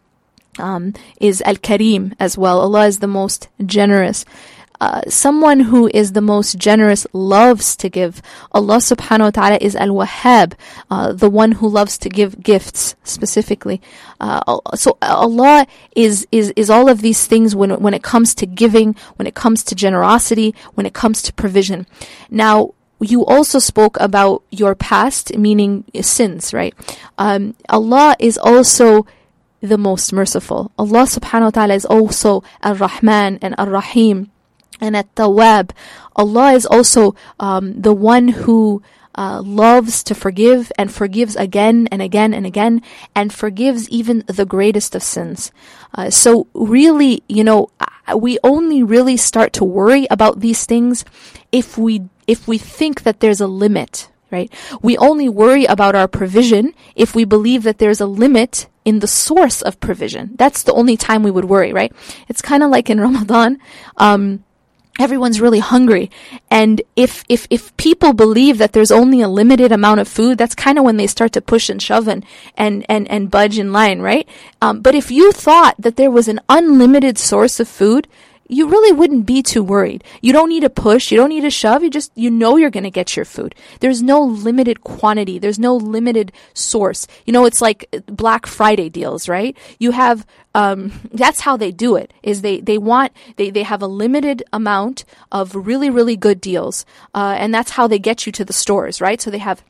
um, 0.59 0.93
is 1.19 1.41
Al-Kareem 1.43 2.15
as 2.19 2.37
well. 2.37 2.59
Allah 2.59 2.87
is 2.87 2.99
the 2.99 3.07
most 3.07 3.47
generous. 3.63 4.25
Uh, 4.79 5.01
someone 5.07 5.59
who 5.59 5.89
is 5.93 6.11
the 6.11 6.21
most 6.21 6.57
generous 6.57 7.07
loves 7.13 7.75
to 7.75 7.89
give. 7.89 8.21
Allah 8.51 8.77
subhanahu 8.77 9.19
wa 9.19 9.29
ta'ala 9.31 9.57
is 9.59 9.75
Al 9.75 9.89
Wahhab, 9.89 10.53
uh, 10.91 11.13
the 11.13 11.29
one 11.29 11.53
who 11.53 11.67
loves 11.67 11.97
to 11.97 12.09
give 12.09 12.43
gifts 12.43 12.95
specifically. 13.03 13.81
Uh, 14.19 14.59
so 14.75 14.97
Allah 15.01 15.65
is, 15.95 16.27
is, 16.31 16.53
is 16.55 16.69
all 16.69 16.89
of 16.89 17.01
these 17.01 17.25
things 17.25 17.55
when, 17.55 17.71
when 17.81 17.93
it 17.93 18.03
comes 18.03 18.35
to 18.35 18.45
giving, 18.45 18.95
when 19.15 19.25
it 19.25 19.33
comes 19.33 19.63
to 19.63 19.75
generosity, 19.75 20.53
when 20.75 20.85
it 20.85 20.93
comes 20.93 21.21
to 21.23 21.33
provision. 21.33 21.87
Now, 22.29 22.73
you 22.99 23.25
also 23.25 23.59
spoke 23.59 23.99
about 23.99 24.43
your 24.51 24.75
past, 24.75 25.37
meaning 25.37 25.85
sins, 26.01 26.53
right? 26.53 26.73
Um, 27.17 27.55
Allah 27.69 28.15
is 28.19 28.37
also 28.37 29.05
the 29.61 29.77
most 29.77 30.13
merciful. 30.13 30.71
Allah 30.77 31.03
subhanahu 31.03 31.43
wa 31.43 31.49
ta'ala 31.49 31.73
is 31.73 31.85
also 31.85 32.43
Ar-Rahman 32.61 33.39
and 33.41 33.55
Ar-Rahim 33.57 34.31
and 34.79 34.95
at 34.95 35.13
Tawab, 35.15 35.71
Allah 36.15 36.53
is 36.53 36.65
also 36.65 37.15
um, 37.39 37.81
the 37.81 37.93
one 37.93 38.29
who 38.29 38.81
uh, 39.17 39.41
loves 39.43 40.03
to 40.03 40.13
forgive 40.13 40.71
and 40.77 40.93
forgives 40.93 41.35
again 41.35 41.87
and 41.91 42.01
again 42.01 42.33
and 42.33 42.45
again 42.45 42.81
and 43.15 43.33
forgives 43.33 43.89
even 43.89 44.23
the 44.27 44.45
greatest 44.45 44.95
of 44.95 45.01
sins. 45.01 45.51
Uh, 45.95 46.09
so 46.09 46.47
really, 46.53 47.23
you 47.27 47.43
know, 47.43 47.69
we 48.15 48.37
only 48.43 48.83
really 48.83 49.17
start 49.17 49.53
to 49.53 49.65
worry 49.65 50.07
about 50.09 50.39
these 50.39 50.65
things 50.65 51.03
if 51.51 51.77
we 51.77 52.07
if 52.27 52.47
we 52.47 52.57
think 52.57 53.03
that 53.03 53.19
there's 53.19 53.41
a 53.41 53.47
limit, 53.47 54.09
right? 54.31 54.53
We 54.81 54.97
only 54.97 55.29
worry 55.29 55.65
about 55.65 55.95
our 55.95 56.07
provision 56.07 56.73
if 56.95 57.15
we 57.15 57.23
believe 57.23 57.63
that 57.63 57.79
there's 57.79 58.01
a 58.01 58.05
limit 58.05 58.67
in 58.83 58.99
the 58.99 59.07
source 59.07 59.61
of 59.61 59.79
provision. 59.79 60.31
That's 60.35 60.63
the 60.63 60.73
only 60.73 60.95
time 60.95 61.23
we 61.23 61.31
would 61.31 61.45
worry, 61.45 61.73
right? 61.73 61.91
It's 62.27 62.41
kind 62.41 62.63
of 62.63 62.69
like 62.69 62.89
in 62.89 62.99
Ramadan. 63.07 63.59
Um, 63.97 64.43
everyone's 64.99 65.41
really 65.41 65.59
hungry. 65.59 66.09
And 66.49 66.81
if 66.95 67.23
if 67.29 67.47
if 67.49 67.75
people 67.77 68.13
believe 68.13 68.57
that 68.57 68.73
there's 68.73 68.91
only 68.91 69.21
a 69.21 69.27
limited 69.27 69.71
amount 69.71 69.99
of 69.99 70.07
food 70.07 70.37
that's 70.37 70.55
kind 70.55 70.77
of 70.77 70.83
when 70.83 70.97
they 70.97 71.07
start 71.07 71.33
to 71.33 71.41
push 71.41 71.69
and 71.69 71.81
shove 71.81 72.07
and 72.07 72.25
and 72.55 72.85
and, 72.89 73.09
and 73.09 73.31
budge 73.31 73.59
in 73.59 73.71
line 73.71 73.99
right? 74.01 74.27
Um, 74.61 74.81
but 74.81 74.95
if 74.95 75.11
you 75.11 75.31
thought 75.31 75.75
that 75.79 75.95
there 75.95 76.11
was 76.11 76.27
an 76.27 76.39
unlimited 76.49 77.17
source 77.17 77.59
of 77.59 77.67
food 77.67 78.07
you 78.49 78.67
really 78.67 78.91
wouldn't 78.91 79.25
be 79.25 79.41
too 79.41 79.63
worried. 79.63 80.03
You 80.21 80.33
don't 80.33 80.49
need 80.49 80.61
to 80.61 80.69
push, 80.69 81.11
you 81.11 81.17
don't 81.17 81.29
need 81.29 81.41
to 81.41 81.49
shove, 81.49 81.83
you 81.83 81.89
just, 81.89 82.11
you 82.15 82.31
know 82.31 82.57
you're 82.57 82.69
gonna 82.69 82.89
get 82.89 83.15
your 83.15 83.25
food. 83.25 83.55
There's 83.79 84.01
no 84.01 84.23
limited 84.23 84.83
quantity, 84.83 85.39
there's 85.39 85.59
no 85.59 85.75
limited 85.75 86.31
source. 86.53 87.07
You 87.25 87.33
know, 87.33 87.45
it's 87.45 87.61
like 87.61 87.89
Black 88.05 88.45
Friday 88.45 88.89
deals, 88.89 89.27
right? 89.27 89.57
You 89.79 89.91
have, 89.91 90.25
um, 90.55 90.91
that's 91.11 91.41
how 91.41 91.57
they 91.57 91.71
do 91.71 91.95
it, 91.95 92.13
is 92.23 92.41
they, 92.41 92.61
they 92.61 92.77
want, 92.77 93.11
they, 93.35 93.49
they 93.49 93.63
have 93.63 93.81
a 93.81 93.87
limited 93.87 94.43
amount 94.53 95.05
of 95.31 95.53
really, 95.55 95.89
really 95.89 96.15
good 96.15 96.39
deals, 96.39 96.85
uh, 97.13 97.35
and 97.37 97.53
that's 97.53 97.71
how 97.71 97.87
they 97.87 97.99
get 97.99 98.25
you 98.25 98.31
to 98.33 98.45
the 98.45 98.53
stores, 98.53 99.01
right? 99.01 99.21
So 99.21 99.29
they 99.29 99.37
have 99.39 99.63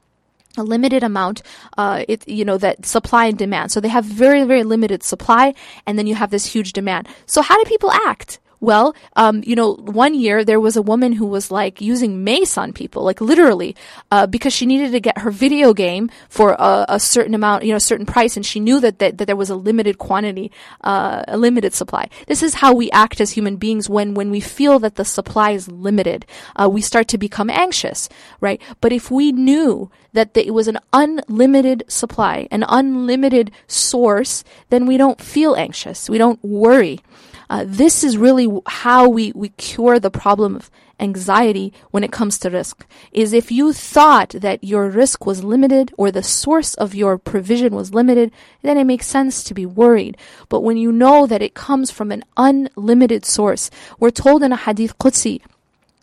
a 0.57 0.63
limited 0.63 1.03
amount, 1.03 1.43
uh, 1.77 2.03
it, 2.07 2.27
you 2.27 2.43
know, 2.43 2.57
that 2.57 2.85
supply 2.85 3.25
and 3.25 3.37
demand. 3.37 3.71
So 3.71 3.79
they 3.79 3.89
have 3.89 4.05
very, 4.05 4.43
very 4.43 4.63
limited 4.63 5.03
supply, 5.03 5.53
and 5.85 5.97
then 5.97 6.07
you 6.07 6.15
have 6.15 6.31
this 6.31 6.45
huge 6.47 6.73
demand. 6.73 7.07
So 7.27 7.41
how 7.41 7.61
do 7.63 7.69
people 7.69 7.91
act? 7.91 8.39
Well, 8.59 8.95
um, 9.15 9.43
you 9.45 9.55
know, 9.55 9.75
one 9.75 10.15
year 10.15 10.43
there 10.43 10.59
was 10.59 10.75
a 10.75 10.81
woman 10.81 11.13
who 11.13 11.27
was 11.27 11.51
like 11.51 11.79
using 11.79 12.23
mace 12.23 12.57
on 12.57 12.73
people, 12.73 13.03
like 13.03 13.21
literally, 13.21 13.75
uh, 14.11 14.25
because 14.25 14.51
she 14.51 14.65
needed 14.65 14.91
to 14.93 14.99
get 14.99 15.19
her 15.19 15.29
video 15.29 15.73
game 15.73 16.09
for 16.27 16.53
a, 16.57 16.85
a, 16.89 16.99
certain 16.99 17.35
amount, 17.35 17.63
you 17.63 17.71
know, 17.71 17.77
a 17.77 17.79
certain 17.79 18.05
price, 18.05 18.35
and 18.35 18.45
she 18.45 18.59
knew 18.59 18.79
that, 18.79 18.97
that, 18.97 19.19
that 19.19 19.25
there 19.25 19.35
was 19.35 19.51
a 19.51 19.55
limited 19.55 19.99
quantity, 19.99 20.51
uh, 20.81 21.23
a 21.27 21.37
limited 21.37 21.75
supply. 21.75 22.09
This 22.25 22.41
is 22.41 22.55
how 22.55 22.73
we 22.73 22.89
act 22.91 23.21
as 23.21 23.31
human 23.31 23.57
beings 23.57 23.89
when, 23.89 24.15
when 24.15 24.31
we 24.31 24.39
feel 24.39 24.79
that 24.79 24.95
the 24.95 25.05
supply 25.05 25.51
is 25.51 25.67
limited. 25.67 26.25
Uh, 26.55 26.67
we 26.67 26.81
start 26.81 27.07
to 27.09 27.17
become 27.19 27.51
anxious, 27.51 28.09
right? 28.41 28.59
But 28.81 28.91
if 28.91 29.11
we 29.11 29.31
knew 29.31 29.91
that 30.13 30.35
it 30.35 30.53
was 30.53 30.67
an 30.67 30.79
unlimited 30.93 31.83
supply, 31.87 32.47
an 32.49 32.65
unlimited 32.67 33.51
source, 33.67 34.43
then 34.69 34.87
we 34.87 34.97
don't 34.97 35.21
feel 35.21 35.55
anxious. 35.55 36.09
We 36.09 36.17
don't 36.17 36.43
worry. 36.43 37.01
Uh, 37.49 37.63
this 37.65 38.03
is 38.03 38.17
really 38.17 38.47
how 38.67 39.07
we, 39.07 39.31
we 39.33 39.49
cure 39.49 39.99
the 39.99 40.11
problem 40.11 40.55
of 40.55 40.69
anxiety 40.99 41.71
when 41.91 42.03
it 42.03 42.11
comes 42.11 42.39
to 42.39 42.49
rizq. 42.49 42.81
Is 43.11 43.33
if 43.33 43.51
you 43.51 43.71
thought 43.71 44.29
that 44.29 44.63
your 44.63 44.91
rizq 44.91 45.25
was 45.25 45.43
limited 45.43 45.93
or 45.97 46.11
the 46.11 46.23
source 46.23 46.73
of 46.73 46.95
your 46.95 47.17
provision 47.17 47.75
was 47.75 47.93
limited 47.93 48.31
then 48.63 48.77
it 48.77 48.83
makes 48.85 49.05
sense 49.05 49.43
to 49.43 49.53
be 49.53 49.65
worried. 49.65 50.17
But 50.49 50.61
when 50.61 50.77
you 50.77 50.91
know 50.91 51.27
that 51.27 51.41
it 51.41 51.53
comes 51.53 51.91
from 51.91 52.11
an 52.11 52.23
unlimited 52.35 53.25
source 53.25 53.69
we're 53.99 54.09
told 54.09 54.43
in 54.43 54.51
a 54.51 54.57
hadith 54.57 54.97
qudsi 54.97 55.41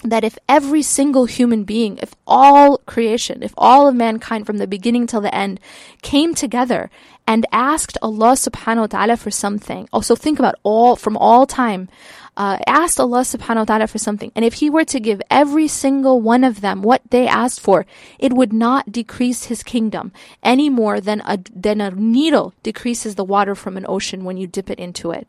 that 0.05 0.23
if 0.23 0.39
every 0.49 0.83
single 0.83 1.25
human 1.25 1.65
being, 1.65 1.99
if 1.99 2.15
all 2.27 2.79
creation, 2.79 3.43
if 3.43 3.55
all 3.57 3.89
of 3.89 3.95
mankind 3.95 4.45
from 4.45 4.59
the 4.59 4.67
beginning 4.67 5.07
till 5.07 5.23
the 5.23 5.35
end 5.35 5.59
came 6.03 6.35
together 6.35 6.91
and 7.27 7.47
asked 7.53 7.97
Allah 8.03 8.33
subhanahu 8.33 8.81
wa 8.81 8.87
ta'ala 8.87 9.17
for 9.17 9.31
something. 9.31 9.89
Also 9.93 10.15
think 10.15 10.39
about 10.39 10.57
all, 10.63 10.95
from 10.97 11.17
all 11.17 11.47
time, 11.47 11.89
uh, 12.37 12.59
asked 12.67 13.01
Allah 13.01 13.21
subhanahu 13.21 13.57
wa 13.57 13.65
ta'ala 13.65 13.87
for 13.87 13.99
something. 13.99 14.31
And 14.35 14.45
if 14.45 14.55
he 14.55 14.69
were 14.69 14.85
to 14.85 15.01
give 15.01 15.23
every 15.31 15.69
single 15.69 16.21
one 16.21 16.45
of 16.45 16.61
them 16.61 16.83
what 16.83 17.03
they 17.11 17.27
asked 17.27 17.61
for, 17.61 17.87
it 18.19 18.33
would 18.33 18.53
not 18.53 18.93
decrease 18.93 19.45
his 19.45 19.63
kingdom 19.63 20.13
any 20.43 20.69
more 20.69 21.01
than 21.01 21.23
a, 21.25 21.39
than 21.55 21.81
a 21.81 21.91
needle 21.91 22.53
decreases 22.63 23.15
the 23.15 23.25
water 23.25 23.55
from 23.55 23.77
an 23.77 23.87
ocean 23.89 24.25
when 24.25 24.37
you 24.37 24.47
dip 24.47 24.69
it 24.69 24.79
into 24.79 25.11
it. 25.11 25.29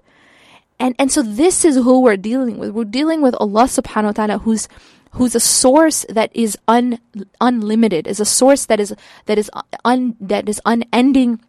And, 0.80 0.96
and 1.00 1.12
so 1.12 1.22
this 1.22 1.64
is 1.64 1.76
who 1.76 2.02
we're 2.02 2.18
dealing 2.18 2.58
with. 2.58 2.72
We're 2.72 2.84
dealing 2.84 3.22
with 3.22 3.36
Allah 3.36 3.64
subhanahu 3.64 4.06
wa 4.06 4.12
ta'ala 4.12 4.38
who's, 4.39 4.68
who's 5.12 5.36
a 5.36 5.39
source 5.39 6.06
that 6.10 6.36
is 6.36 6.58
un, 6.68 7.00
unlimited, 7.39 8.08
is 8.08 8.20
a 8.20 8.26
source 8.26 8.66
that 8.66 8.82
is, 8.82 8.93
that 9.28 9.38
is 9.38 9.50
un, 9.86 10.18
that 10.20 10.50
is 10.50 10.60
unending 10.66 11.39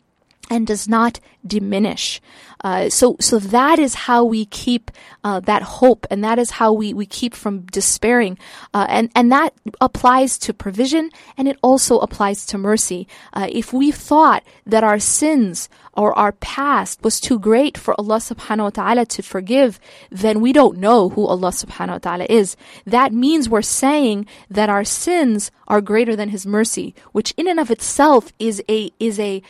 and 0.51 0.67
does 0.67 0.89
not 0.89 1.21
diminish. 1.47 2.21
Uh, 2.65 2.89
so, 2.89 3.17
so 3.21 3.39
that 3.39 3.79
is 3.79 3.95
how 3.95 4.25
we 4.25 4.47
keep 4.47 4.91
uh, 5.23 5.41
that 5.41 5.63
hope, 5.63 6.07
and 6.11 6.25
that 6.25 6.39
is 6.39 6.53
how 6.53 6.73
we, 6.73 6.95
we 6.95 7.07
keep 7.07 7.35
from 7.35 7.61
despairing, 7.67 8.39
uh, 8.73 8.87
and 8.89 9.11
and 9.15 9.31
that 9.31 9.53
applies 9.81 10.39
to 10.39 10.55
provision, 10.55 11.11
and 11.37 11.49
it 11.49 11.59
also 11.63 11.99
applies 11.99 12.47
to 12.47 12.57
mercy. 12.57 13.07
Uh, 13.33 13.47
if 13.51 13.73
we 13.73 13.93
thought 13.93 14.43
that 14.65 14.83
our 14.83 14.99
sins 14.99 15.69
or 15.93 16.17
our 16.19 16.33
past 16.33 17.03
was 17.03 17.21
too 17.21 17.39
great 17.39 17.77
for 17.79 17.99
Allah 17.99 18.17
subhanahu 18.17 18.65
wa 18.65 18.71
ta'ala 18.71 19.07
to 19.07 19.23
forgive, 19.23 19.81
then 20.11 20.41
we 20.41 20.53
don't 20.53 20.79
know 20.79 21.11
who 21.11 21.27
Allah 21.27 21.51
subhanahu 21.51 21.93
wa 21.93 21.99
ta'ala 21.99 22.27
is. 22.29 22.57
That 22.85 23.13
means 23.13 23.49
we're 23.49 23.63
saying 23.63 24.27
that 24.51 24.69
our 24.69 24.85
sins 24.85 25.51
are 25.69 25.81
greater 25.81 26.15
than 26.15 26.31
His 26.31 26.47
mercy, 26.47 26.95
which 27.13 27.33
in 27.37 27.49
and 27.49 27.59
of 27.59 27.71
itself 27.71 28.33
is 28.39 28.63
a 28.69 28.91
is 29.01 29.19
a 29.19 29.43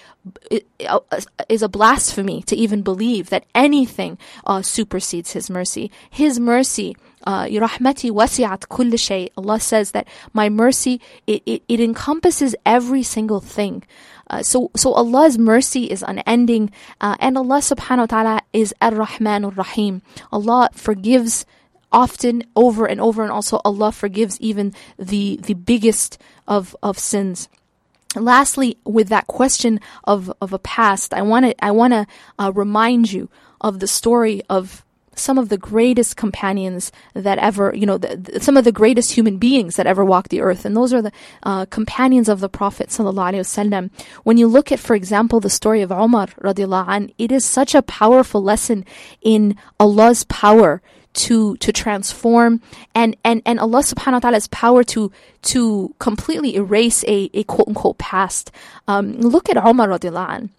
is 1.48 1.62
a 1.62 1.68
blasphemy 1.86 2.42
to 2.42 2.56
even 2.56 2.82
believe 2.82 3.30
that 3.30 3.46
anything 3.54 4.18
uh, 4.44 4.60
supersedes 4.60 5.30
His 5.32 5.46
mercy. 5.48 5.90
His 6.10 6.40
mercy 6.40 6.96
rahmati 7.26 8.10
wasi'at 8.10 8.68
kull 8.68 8.96
shay. 8.96 9.28
Allah 9.36 9.60
says 9.60 9.90
that 9.92 10.06
my 10.32 10.48
mercy 10.48 11.00
it, 11.26 11.42
it, 11.46 11.62
it 11.68 11.80
encompasses 11.80 12.54
every 12.64 13.02
single 13.02 13.40
thing. 13.40 13.84
Uh, 14.28 14.42
so 14.42 14.70
so 14.74 14.92
Allah's 14.92 15.38
mercy 15.38 15.84
is 15.84 16.02
unending, 16.02 16.72
uh, 17.00 17.14
and 17.20 17.38
Allah 17.38 17.58
Subhanahu 17.58 18.10
wa 18.10 18.12
Taala 18.14 18.40
is 18.52 18.74
Ar-Rahman 18.82 19.44
Ar-Rahim. 19.44 20.02
Allah 20.32 20.68
forgives 20.74 21.46
often 21.92 22.42
over 22.56 22.86
and 22.86 23.00
over, 23.00 23.22
and 23.22 23.30
also 23.30 23.60
Allah 23.64 23.92
forgives 23.92 24.40
even 24.40 24.74
the 24.98 25.38
the 25.42 25.54
biggest 25.54 26.18
of 26.48 26.74
of 26.82 26.98
sins. 26.98 27.48
Lastly, 28.16 28.78
with 28.84 29.08
that 29.08 29.26
question 29.26 29.80
of, 30.04 30.32
of 30.40 30.52
a 30.52 30.58
past, 30.58 31.14
I 31.14 31.22
want 31.22 31.46
to 31.46 31.64
I 31.64 31.70
want 31.70 31.92
to 31.92 32.06
uh, 32.38 32.52
remind 32.54 33.12
you 33.12 33.28
of 33.60 33.80
the 33.80 33.86
story 33.86 34.42
of 34.48 34.84
some 35.18 35.38
of 35.38 35.48
the 35.48 35.58
greatest 35.58 36.16
companions 36.16 36.92
that 37.14 37.38
ever, 37.38 37.74
you 37.74 37.86
know, 37.86 37.98
the, 37.98 38.16
the, 38.16 38.40
some 38.40 38.56
of 38.56 38.64
the 38.64 38.72
greatest 38.72 39.12
human 39.12 39.38
beings 39.38 39.76
that 39.76 39.86
ever 39.86 40.04
walked 40.04 40.30
the 40.30 40.42
earth. 40.42 40.64
And 40.64 40.76
those 40.76 40.92
are 40.92 41.02
the 41.02 41.12
uh, 41.42 41.64
companions 41.66 42.28
of 42.28 42.40
the 42.40 42.48
Prophet 42.48 42.90
sallallahu 42.90 43.32
Alaihi 43.32 43.40
Wasallam. 43.40 43.90
When 44.24 44.36
you 44.36 44.46
look 44.46 44.70
at, 44.70 44.78
for 44.78 44.94
example, 44.94 45.40
the 45.40 45.50
story 45.50 45.82
of 45.82 45.90
Umar 45.90 46.26
radiallahu 46.42 46.88
an, 46.88 47.10
it 47.18 47.32
is 47.32 47.44
such 47.44 47.74
a 47.74 47.82
powerful 47.82 48.42
lesson 48.42 48.84
in 49.22 49.56
Allah's 49.80 50.24
power 50.24 50.82
to 51.16 51.56
to 51.58 51.72
transform 51.72 52.60
and 52.94 53.16
and 53.24 53.42
and 53.44 53.58
Allah 53.58 53.80
subhanahu 53.80 54.12
wa 54.12 54.18
ta'ala's 54.20 54.48
power 54.48 54.84
to 54.84 55.10
to 55.42 55.94
completely 55.98 56.56
erase 56.56 57.04
a, 57.04 57.30
a 57.34 57.42
quote 57.44 57.68
unquote 57.68 57.98
past. 57.98 58.52
Um, 58.86 59.16
look 59.18 59.48
at 59.48 59.56
Umar 59.56 59.88
radiallahu 59.88 60.30
an. 60.30 60.50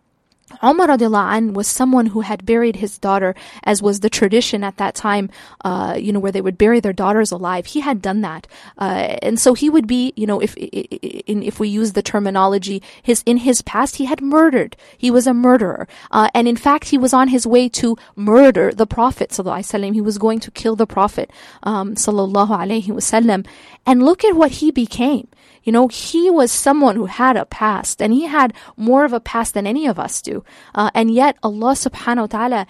Umar 0.64 0.90
an 0.90 1.54
was 1.54 1.68
someone 1.68 2.08
who 2.08 2.22
had 2.22 2.46
buried 2.46 2.78
his 2.78 2.98
daughter, 2.98 3.36
as 3.64 3.82
was 3.82 4.00
the 4.00 4.10
tradition 4.10 4.64
at 4.64 4.78
that 4.78 4.96
time, 4.96 5.30
uh, 5.64 5.96
you 6.00 6.12
know, 6.12 6.20
where 6.20 6.32
they 6.32 6.42
would 6.42 6.58
bury 6.58 6.80
their 6.80 6.94
daughters 6.94 7.32
alive. 7.32 7.66
He 7.68 7.82
had 7.82 8.02
done 8.02 8.22
that. 8.22 8.48
Uh, 8.78 9.18
and 9.22 9.40
so 9.40 9.54
he 9.54 9.70
would 9.70 9.88
be, 9.88 10.14
you 10.16 10.26
know, 10.26 10.40
if, 10.40 10.56
in, 10.58 11.44
if 11.44 11.60
we 11.60 11.68
use 11.68 11.94
the 11.94 12.02
terminology, 12.02 12.82
his, 13.04 13.24
in 13.26 13.38
his 13.38 13.62
past, 13.62 13.98
he 13.98 14.06
had 14.06 14.22
murdered. 14.22 14.76
He 14.98 15.12
was 15.12 15.28
a 15.28 15.34
murderer. 15.34 15.88
Uh, 16.12 16.30
and 16.34 16.48
in 16.48 16.56
fact, 16.56 16.90
he 16.90 16.98
was 16.98 17.14
on 17.14 17.28
his 17.28 17.46
way 17.46 17.70
to 17.70 17.98
murder 18.16 18.72
the 18.74 18.88
Prophet, 18.88 19.32
sallallahu 19.32 19.94
He 19.94 20.02
was 20.02 20.18
going 20.18 20.40
to 20.40 20.52
kill 20.52 20.76
the 20.76 20.88
Prophet, 20.88 21.30
um, 21.64 21.96
sallallahu 21.96 22.50
alaihi 22.50 22.88
wasallam. 22.88 23.46
And 23.86 24.04
look 24.04 24.24
at 24.24 24.36
what 24.36 24.52
he 24.52 24.72
became. 24.72 25.28
You 25.68 25.74
know, 25.74 25.90
he 25.90 26.32
was 26.32 26.50
someone 26.50 26.96
who 26.96 27.08
had 27.08 27.36
a 27.36 27.44
past 27.44 28.02
and 28.02 28.14
he 28.14 28.24
had 28.24 28.54
more 28.78 29.04
of 29.04 29.12
a 29.12 29.20
past 29.20 29.54
than 29.54 29.68
any 29.68 29.86
of 29.86 30.00
us 30.00 30.22
do. 30.22 30.46
Uh, 30.74 30.92
and 30.96 31.12
yet 31.12 31.36
Allah 31.44 31.74
subhanahu 31.74 32.32
wa 32.32 32.32
ta'ala 32.32 32.68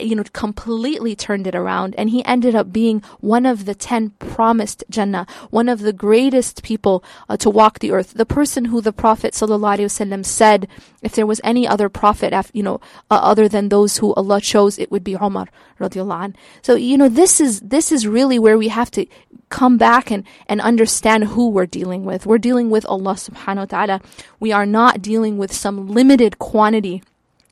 you 0.00 0.14
know, 0.14 0.24
completely 0.32 1.14
turned 1.14 1.46
it 1.46 1.54
around 1.54 1.94
and 1.96 2.10
he 2.10 2.24
ended 2.24 2.54
up 2.54 2.72
being 2.72 3.02
one 3.20 3.46
of 3.46 3.64
the 3.64 3.74
10 3.74 4.10
promised 4.18 4.84
Jannah, 4.90 5.26
one 5.50 5.68
of 5.68 5.80
the 5.80 5.92
greatest 5.92 6.62
people 6.62 7.02
uh, 7.28 7.36
to 7.38 7.50
walk 7.50 7.78
the 7.78 7.92
earth. 7.92 8.14
The 8.14 8.26
person 8.26 8.66
who 8.66 8.80
the 8.80 8.92
Prophet 8.92 9.34
ﷺ 9.34 10.24
said, 10.24 10.68
if 11.02 11.14
there 11.14 11.26
was 11.26 11.40
any 11.44 11.66
other 11.66 11.88
prophet, 11.88 12.34
you 12.52 12.62
know, 12.62 12.80
uh, 13.10 13.20
other 13.22 13.48
than 13.48 13.68
those 13.68 13.98
who 13.98 14.12
Allah 14.14 14.40
chose, 14.40 14.78
it 14.78 14.90
would 14.90 15.04
be 15.04 15.14
Umar 15.14 15.46
radiallahu. 15.80 16.34
So, 16.62 16.74
you 16.74 16.98
know, 16.98 17.08
this 17.08 17.40
is, 17.40 17.60
this 17.60 17.92
is 17.92 18.06
really 18.06 18.38
where 18.38 18.58
we 18.58 18.68
have 18.68 18.90
to 18.92 19.06
come 19.48 19.78
back 19.78 20.10
and, 20.10 20.24
and 20.48 20.60
understand 20.60 21.24
who 21.24 21.48
we're 21.50 21.66
dealing 21.66 22.04
with. 22.04 22.26
We're 22.26 22.38
dealing 22.38 22.70
with 22.70 22.84
Allah 22.86 23.14
subhanahu 23.14 23.56
wa 23.56 23.64
ta'ala. 23.64 24.00
We 24.40 24.52
are 24.52 24.66
not 24.66 25.02
dealing 25.02 25.38
with 25.38 25.52
some 25.52 25.88
limited 25.88 26.38
quantity 26.38 27.02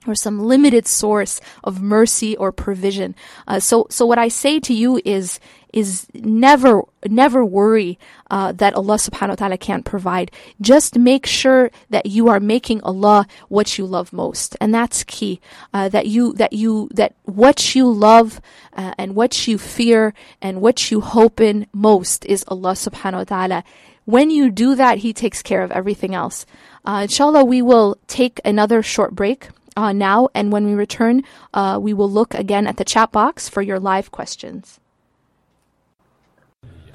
or 0.06 0.14
some 0.14 0.40
limited 0.40 0.86
source 0.86 1.40
of 1.62 1.82
mercy 1.82 2.36
or 2.36 2.52
provision. 2.52 3.14
Uh, 3.46 3.60
so, 3.60 3.86
so 3.90 4.06
what 4.06 4.18
I 4.18 4.28
say 4.28 4.60
to 4.60 4.74
you 4.74 5.00
is, 5.04 5.40
is 5.72 6.06
never, 6.14 6.82
never 7.04 7.44
worry 7.44 7.98
uh, 8.30 8.52
that 8.52 8.74
Allah 8.74 8.94
subhanahu 8.94 9.30
wa 9.30 9.34
ta'ala 9.34 9.58
can't 9.58 9.84
provide. 9.84 10.30
Just 10.60 10.96
make 10.96 11.26
sure 11.26 11.70
that 11.90 12.06
you 12.06 12.28
are 12.28 12.38
making 12.38 12.80
Allah 12.82 13.26
what 13.48 13.76
you 13.76 13.84
love 13.84 14.12
most. 14.12 14.56
And 14.60 14.72
that's 14.72 15.02
key. 15.02 15.40
Uh, 15.72 15.88
that 15.88 16.06
you, 16.06 16.32
that 16.34 16.52
you, 16.52 16.88
that 16.94 17.14
what 17.24 17.74
you 17.74 17.90
love 17.90 18.40
uh, 18.74 18.94
and 18.98 19.16
what 19.16 19.48
you 19.48 19.58
fear 19.58 20.14
and 20.40 20.60
what 20.60 20.90
you 20.90 21.00
hope 21.00 21.40
in 21.40 21.66
most 21.72 22.24
is 22.26 22.44
Allah 22.46 22.72
subhanahu 22.72 23.18
wa 23.18 23.24
ta'ala. 23.24 23.64
When 24.04 24.30
you 24.30 24.50
do 24.50 24.74
that, 24.74 24.98
He 24.98 25.12
takes 25.12 25.42
care 25.42 25.62
of 25.62 25.72
everything 25.72 26.14
else. 26.14 26.46
Uh, 26.84 27.00
inshallah, 27.02 27.44
we 27.44 27.62
will 27.62 27.96
take 28.06 28.40
another 28.44 28.82
short 28.82 29.14
break 29.14 29.48
uh, 29.77 29.93
now, 29.93 30.29
and 30.33 30.51
when 30.51 30.65
we 30.65 30.73
return, 30.73 31.23
uh, 31.53 31.79
we 31.81 31.93
will 31.93 32.09
look 32.09 32.33
again 32.33 32.67
at 32.67 32.77
the 32.77 32.83
chat 32.83 33.11
box 33.11 33.47
for 33.47 33.61
your 33.61 33.79
live 33.79 34.11
questions. 34.11 34.79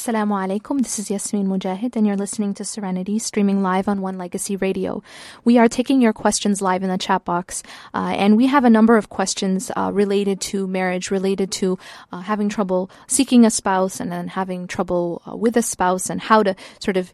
Assalamu 0.06 0.38
alaikum. 0.38 0.84
This 0.84 1.00
is 1.00 1.10
Yasmin 1.10 1.48
Mogahed, 1.48 1.96
and 1.96 2.06
you're 2.06 2.16
listening 2.16 2.54
to 2.54 2.64
Serenity, 2.64 3.18
streaming 3.18 3.64
live 3.64 3.88
on 3.88 4.02
One 4.02 4.20
Legacy 4.20 4.56
Radio. 4.56 5.02
We 5.44 5.58
are 5.58 5.68
taking 5.68 6.00
your 6.00 6.14
questions 6.14 6.62
live 6.62 6.84
in 6.84 6.90
the 6.90 6.98
chat 7.00 7.26
box, 7.26 7.64
uh, 7.92 8.14
and 8.16 8.38
we 8.38 8.46
have 8.46 8.66
a 8.66 8.70
number 8.70 8.98
of 8.98 9.10
questions 9.10 9.72
uh, 9.76 9.90
related 9.92 10.42
to 10.42 10.68
marriage, 10.68 11.10
related 11.10 11.52
to 11.54 11.80
uh, 12.12 12.20
having 12.20 12.50
trouble 12.50 12.92
seeking 13.08 13.48
a 13.48 13.50
spouse, 13.50 14.00
and 14.00 14.12
then 14.12 14.28
having 14.28 14.68
trouble 14.68 15.24
uh, 15.28 15.36
with 15.36 15.58
a 15.58 15.64
spouse, 15.64 16.08
and 16.12 16.22
how 16.22 16.44
to 16.44 16.56
sort 16.78 16.98
of, 16.98 17.12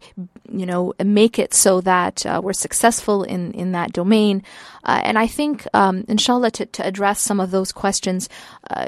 you 0.51 0.65
know, 0.65 0.93
make 1.03 1.39
it 1.39 1.53
so 1.53 1.81
that 1.81 2.25
uh, 2.25 2.41
we're 2.43 2.53
successful 2.53 3.23
in 3.23 3.51
in 3.53 3.71
that 3.71 3.93
domain. 3.93 4.43
Uh, 4.83 4.99
and 5.03 5.19
I 5.19 5.27
think, 5.27 5.67
um, 5.75 6.05
inshallah, 6.07 6.51
to, 6.51 6.65
to 6.65 6.85
address 6.85 7.21
some 7.21 7.39
of 7.39 7.51
those 7.51 7.71
questions, 7.71 8.29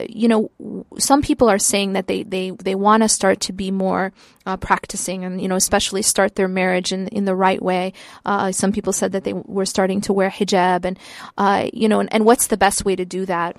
you 0.09 0.27
know, 0.27 0.49
some 0.97 1.21
people 1.21 1.49
are 1.49 1.59
saying 1.59 1.93
that 1.93 2.07
they 2.07 2.23
they 2.23 2.51
they 2.51 2.75
want 2.75 3.03
to 3.03 3.09
start 3.09 3.39
to 3.41 3.53
be 3.53 3.71
more 3.71 4.11
uh, 4.45 4.57
practicing 4.57 5.23
and 5.23 5.41
you 5.41 5.47
know 5.47 5.55
especially 5.55 6.01
start 6.01 6.35
their 6.35 6.47
marriage 6.47 6.91
in 6.91 7.07
in 7.09 7.25
the 7.25 7.35
right 7.35 7.61
way 7.61 7.93
uh, 8.25 8.51
some 8.51 8.71
people 8.71 8.93
said 8.93 9.11
that 9.11 9.23
they 9.23 9.33
were 9.33 9.65
starting 9.65 10.01
to 10.01 10.13
wear 10.13 10.29
hijab 10.29 10.85
and 10.85 10.99
uh, 11.37 11.69
you 11.73 11.87
know 11.87 11.99
and, 11.99 12.11
and 12.13 12.25
what's 12.25 12.47
the 12.47 12.57
best 12.57 12.85
way 12.85 12.95
to 12.95 13.05
do 13.05 13.25
that 13.25 13.57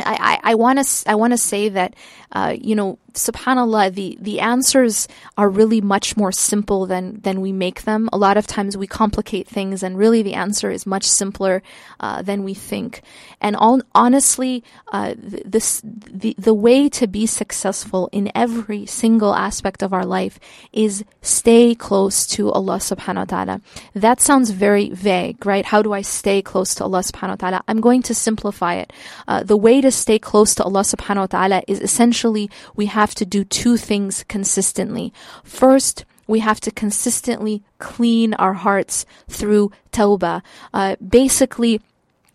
I, 0.00 0.38
I, 0.42 0.54
want 0.54 0.84
to 0.84 1.10
I 1.10 1.14
want 1.16 1.32
to 1.32 1.38
say 1.38 1.68
that 1.68 1.94
uh, 2.32 2.56
you 2.58 2.74
know 2.74 2.98
subhanallah 3.12 3.92
the 3.92 4.16
the 4.20 4.40
answers 4.40 5.06
are 5.36 5.48
really 5.48 5.82
much 5.82 6.16
more 6.16 6.32
simple 6.32 6.86
than 6.86 7.20
than 7.20 7.42
we 7.42 7.52
make 7.52 7.82
them. 7.82 8.08
A 8.10 8.16
lot 8.16 8.38
of 8.38 8.46
times 8.46 8.74
we 8.74 8.86
complicate 8.86 9.46
things 9.46 9.82
and 9.82 9.98
really 9.98 10.22
the 10.22 10.32
answer 10.32 10.70
is 10.70 10.86
much 10.86 11.04
simpler 11.04 11.62
uh, 12.00 12.22
than 12.22 12.42
we 12.42 12.54
think. 12.54 13.02
And 13.40 13.54
all, 13.54 13.82
honestly 13.94 14.64
uh, 14.92 15.14
this 15.18 15.82
the 15.84 16.34
the 16.38 16.54
way 16.54 16.88
to 16.88 17.06
be 17.06 17.26
successful 17.26 18.08
in 18.12 18.32
every 18.34 18.86
single 18.86 19.34
aspect 19.34 19.82
of 19.82 19.92
our 19.92 20.06
life 20.06 20.40
is 20.72 21.04
stay 21.20 21.74
close 21.74 22.26
to 22.28 22.50
Allah 22.50 22.78
subhanahu 22.78 23.16
wa 23.16 23.24
ta'ala. 23.24 23.60
That 23.94 24.22
sounds 24.22 24.50
very 24.50 24.88
vague 24.88 25.44
right? 25.44 25.66
How 25.66 25.82
do 25.82 25.92
I 25.92 26.00
stay 26.00 26.40
close 26.40 26.74
to 26.76 26.84
Allah 26.84 27.00
subhanahu 27.00 27.36
wa 27.36 27.42
ta'ala? 27.44 27.64
I'm 27.68 27.82
going 27.82 28.00
to 28.04 28.14
simplify 28.14 28.76
it. 28.76 28.92
Uh, 29.28 29.42
the 29.42 29.56
way 29.56 29.81
to 29.82 29.90
stay 29.90 30.18
close 30.18 30.54
to 30.56 30.64
Allah 30.64 30.80
subhanahu 30.80 31.16
wa 31.16 31.26
ta'ala 31.26 31.62
is 31.68 31.80
essentially 31.80 32.50
we 32.74 32.86
have 32.86 33.14
to 33.16 33.26
do 33.26 33.44
two 33.44 33.76
things 33.76 34.24
consistently. 34.28 35.12
First, 35.44 36.04
we 36.26 36.40
have 36.40 36.60
to 36.60 36.70
consistently 36.70 37.62
clean 37.78 38.34
our 38.34 38.54
hearts 38.54 39.04
through 39.28 39.70
tawbah. 39.92 40.42
Uh, 40.72 40.96
basically, 40.96 41.80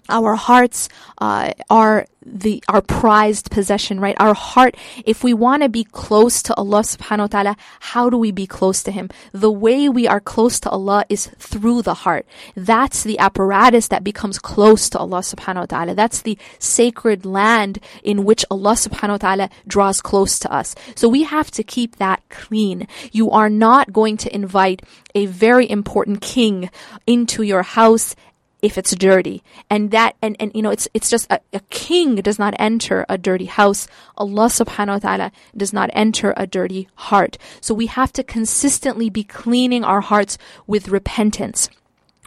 our 0.09 0.35
hearts 0.35 0.89
uh, 1.19 1.51
are 1.69 2.05
the 2.27 2.63
our 2.67 2.81
prized 2.81 3.49
possession, 3.49 3.99
right? 3.99 4.15
Our 4.19 4.33
heart, 4.33 4.75
if 5.05 5.23
we 5.23 5.33
want 5.33 5.63
to 5.63 5.69
be 5.69 5.83
close 5.83 6.43
to 6.43 6.53
Allah 6.55 6.81
subhanahu 6.81 7.19
wa 7.19 7.27
ta'ala, 7.27 7.57
how 7.79 8.09
do 8.09 8.17
we 8.17 8.31
be 8.31 8.45
close 8.45 8.83
to 8.83 8.91
Him? 8.91 9.09
The 9.31 9.51
way 9.51 9.87
we 9.87 10.07
are 10.07 10.19
close 10.19 10.59
to 10.61 10.69
Allah 10.69 11.05
is 11.09 11.27
through 11.39 11.83
the 11.83 11.93
heart. 11.93 12.25
That's 12.55 13.03
the 13.03 13.19
apparatus 13.19 13.87
that 13.87 14.03
becomes 14.03 14.39
close 14.39 14.89
to 14.89 14.99
Allah 14.99 15.19
subhanahu 15.19 15.55
wa 15.55 15.65
ta'ala. 15.65 15.95
That's 15.95 16.21
the 16.21 16.37
sacred 16.59 17.25
land 17.25 17.79
in 18.03 18.25
which 18.25 18.43
Allah 18.51 18.73
subhanahu 18.73 19.09
wa 19.09 19.17
ta'ala 19.17 19.49
draws 19.67 20.01
close 20.01 20.39
to 20.39 20.51
us. 20.51 20.75
So 20.95 21.07
we 21.07 21.23
have 21.23 21.49
to 21.51 21.63
keep 21.63 21.95
that 21.97 22.21
clean. 22.29 22.87
You 23.11 23.31
are 23.31 23.49
not 23.49 23.93
going 23.93 24.17
to 24.17 24.35
invite 24.35 24.81
a 25.15 25.25
very 25.25 25.69
important 25.69 26.21
king 26.21 26.69
into 27.05 27.43
your 27.43 27.63
house 27.63 28.15
if 28.61 28.77
it's 28.77 28.95
dirty. 28.95 29.43
And 29.69 29.91
that, 29.91 30.15
and, 30.21 30.35
and 30.39 30.51
you 30.53 30.61
know, 30.61 30.71
it's, 30.71 30.87
it's 30.93 31.09
just 31.09 31.29
a, 31.31 31.39
a 31.53 31.59
king 31.69 32.15
does 32.15 32.39
not 32.39 32.55
enter 32.57 33.05
a 33.07 33.17
dirty 33.17 33.45
house. 33.45 33.87
Allah 34.17 34.47
subhanahu 34.47 34.87
wa 34.87 34.99
ta'ala 34.99 35.31
does 35.55 35.73
not 35.73 35.89
enter 35.93 36.33
a 36.37 36.47
dirty 36.47 36.87
heart. 36.95 37.37
So 37.61 37.73
we 37.73 37.87
have 37.87 38.11
to 38.13 38.23
consistently 38.23 39.09
be 39.09 39.23
cleaning 39.23 39.83
our 39.83 40.01
hearts 40.01 40.37
with 40.65 40.89
repentance 40.89 41.69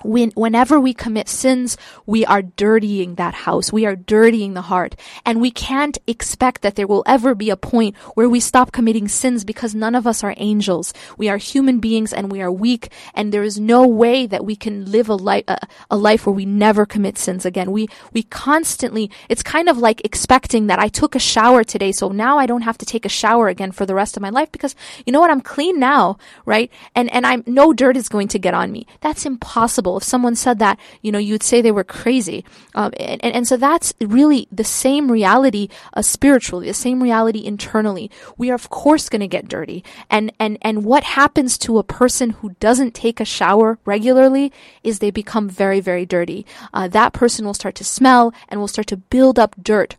when, 0.02 0.30
whenever 0.32 0.80
we 0.80 0.94
commit 0.94 1.28
sins, 1.28 1.76
we 2.06 2.24
are 2.24 2.42
dirtying 2.42 3.16
that 3.16 3.34
house. 3.34 3.72
We 3.72 3.86
are 3.86 3.96
dirtying 3.96 4.54
the 4.54 4.62
heart. 4.62 4.96
And 5.24 5.40
we 5.40 5.50
can't 5.50 5.98
expect 6.06 6.62
that 6.62 6.76
there 6.76 6.86
will 6.86 7.02
ever 7.06 7.34
be 7.34 7.50
a 7.50 7.56
point 7.56 7.96
where 8.14 8.28
we 8.28 8.40
stop 8.40 8.72
committing 8.72 9.08
sins 9.08 9.44
because 9.44 9.74
none 9.74 9.94
of 9.94 10.06
us 10.06 10.24
are 10.24 10.34
angels. 10.36 10.92
We 11.16 11.28
are 11.28 11.36
human 11.36 11.80
beings 11.80 12.12
and 12.12 12.30
we 12.30 12.40
are 12.40 12.52
weak. 12.52 12.90
And 13.14 13.32
there 13.32 13.42
is 13.42 13.60
no 13.60 13.86
way 13.86 14.26
that 14.26 14.44
we 14.44 14.56
can 14.56 14.90
live 14.90 15.08
a 15.08 15.14
life, 15.14 15.44
a, 15.48 15.58
a 15.90 15.96
life 15.96 16.26
where 16.26 16.34
we 16.34 16.46
never 16.46 16.86
commit 16.86 17.18
sins 17.18 17.44
again. 17.44 17.72
We, 17.72 17.88
we 18.12 18.22
constantly, 18.24 19.10
it's 19.28 19.42
kind 19.42 19.68
of 19.68 19.78
like 19.78 20.04
expecting 20.04 20.66
that 20.68 20.78
I 20.78 20.88
took 20.88 21.14
a 21.14 21.18
shower 21.18 21.64
today. 21.64 21.92
So 21.92 22.08
now 22.08 22.38
I 22.38 22.46
don't 22.46 22.62
have 22.62 22.78
to 22.78 22.86
take 22.86 23.04
a 23.04 23.08
shower 23.10 23.48
again 23.48 23.72
for 23.72 23.86
the 23.86 23.94
rest 23.94 24.16
of 24.16 24.22
my 24.22 24.30
life 24.30 24.50
because 24.52 24.74
you 25.04 25.12
know 25.12 25.20
what? 25.20 25.30
I'm 25.30 25.40
clean 25.40 25.78
now, 25.78 26.18
right? 26.44 26.70
And, 26.94 27.12
and 27.12 27.26
I'm, 27.26 27.42
no 27.46 27.72
dirt 27.72 27.96
is 27.96 28.08
going 28.08 28.28
to 28.28 28.38
get 28.38 28.54
on 28.54 28.72
me. 28.72 28.86
That's 29.00 29.26
impossible 29.26 29.89
if 29.96 30.02
someone 30.02 30.34
said 30.34 30.58
that, 30.58 30.78
you 31.02 31.12
know, 31.12 31.18
you'd 31.18 31.42
say 31.42 31.60
they 31.60 31.72
were 31.72 31.84
crazy. 31.84 32.44
Um, 32.74 32.92
and, 32.98 33.24
and, 33.24 33.46
so 33.46 33.56
that's 33.56 33.92
really 34.00 34.48
the 34.52 34.64
same 34.64 35.10
reality 35.10 35.68
uh, 35.94 36.02
spiritually, 36.02 36.66
the 36.66 36.74
same 36.74 37.02
reality 37.02 37.44
internally. 37.44 38.10
We 38.36 38.50
are, 38.50 38.54
of 38.54 38.70
course, 38.70 39.08
going 39.08 39.20
to 39.20 39.28
get 39.28 39.48
dirty. 39.48 39.84
And, 40.08 40.32
and, 40.38 40.58
and 40.62 40.84
what 40.84 41.04
happens 41.04 41.58
to 41.58 41.78
a 41.78 41.84
person 41.84 42.30
who 42.30 42.56
doesn't 42.60 42.94
take 42.94 43.20
a 43.20 43.24
shower 43.24 43.78
regularly 43.84 44.52
is 44.82 44.98
they 44.98 45.10
become 45.10 45.48
very, 45.48 45.80
very 45.80 46.06
dirty. 46.06 46.46
Uh, 46.72 46.88
that 46.88 47.12
person 47.12 47.44
will 47.44 47.54
start 47.54 47.74
to 47.76 47.84
smell 47.84 48.32
and 48.48 48.60
will 48.60 48.68
start 48.68 48.86
to 48.88 48.96
build 48.96 49.38
up 49.38 49.56
dirt 49.62 49.96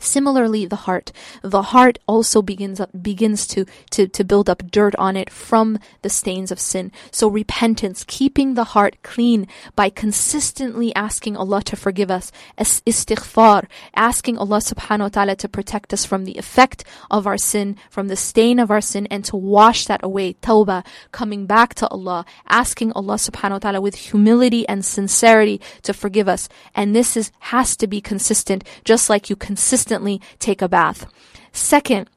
Similarly, 0.00 0.66
the 0.66 0.76
heart. 0.76 1.12
The 1.42 1.62
heart 1.62 1.98
also 2.06 2.42
begins 2.42 2.80
up, 2.80 2.90
begins 3.00 3.46
to, 3.48 3.64
to, 3.90 4.06
to 4.06 4.24
build 4.24 4.48
up 4.48 4.70
dirt 4.70 4.94
on 4.96 5.16
it 5.16 5.30
from 5.30 5.78
the 6.02 6.10
stains 6.10 6.50
of 6.50 6.60
sin. 6.60 6.92
So 7.10 7.28
repentance, 7.28 8.04
keeping 8.06 8.54
the 8.54 8.64
heart 8.64 8.96
clean 9.02 9.46
by 9.74 9.90
consistently 9.90 10.94
asking 10.94 11.36
Allah 11.36 11.62
to 11.64 11.76
forgive 11.76 12.10
us. 12.10 12.30
Istighfar, 12.58 13.66
asking 13.94 14.38
Allah 14.38 14.58
subhanahu 14.58 15.00
wa 15.00 15.08
ta'ala 15.08 15.36
to 15.36 15.48
protect 15.48 15.92
us 15.92 16.04
from 16.04 16.24
the 16.24 16.38
effect 16.38 16.84
of 17.10 17.26
our 17.26 17.38
sin, 17.38 17.76
from 17.90 18.08
the 18.08 18.16
stain 18.16 18.58
of 18.58 18.70
our 18.70 18.80
sin, 18.80 19.06
and 19.10 19.24
to 19.24 19.36
wash 19.36 19.86
that 19.86 20.02
away. 20.04 20.34
Tawbah, 20.34 20.84
coming 21.12 21.46
back 21.46 21.74
to 21.74 21.88
Allah, 21.88 22.24
asking 22.48 22.92
Allah 22.92 23.14
subhanahu 23.14 23.52
wa 23.52 23.58
ta'ala 23.58 23.80
with 23.80 23.96
humility 23.96 24.68
and 24.68 24.84
sincerity 24.84 25.60
to 25.82 25.92
forgive 25.92 26.28
us. 26.28 26.48
And 26.74 26.94
this 26.94 27.16
is, 27.16 27.32
has 27.40 27.76
to 27.76 27.86
be 27.86 28.00
consistent, 28.00 28.64
just 28.84 29.10
like 29.10 29.30
you 29.30 29.36
consistently 29.36 29.87
constantly 29.88 30.20
take 30.38 30.60
a 30.60 30.68
bath. 30.68 31.06
Second, 31.52 32.08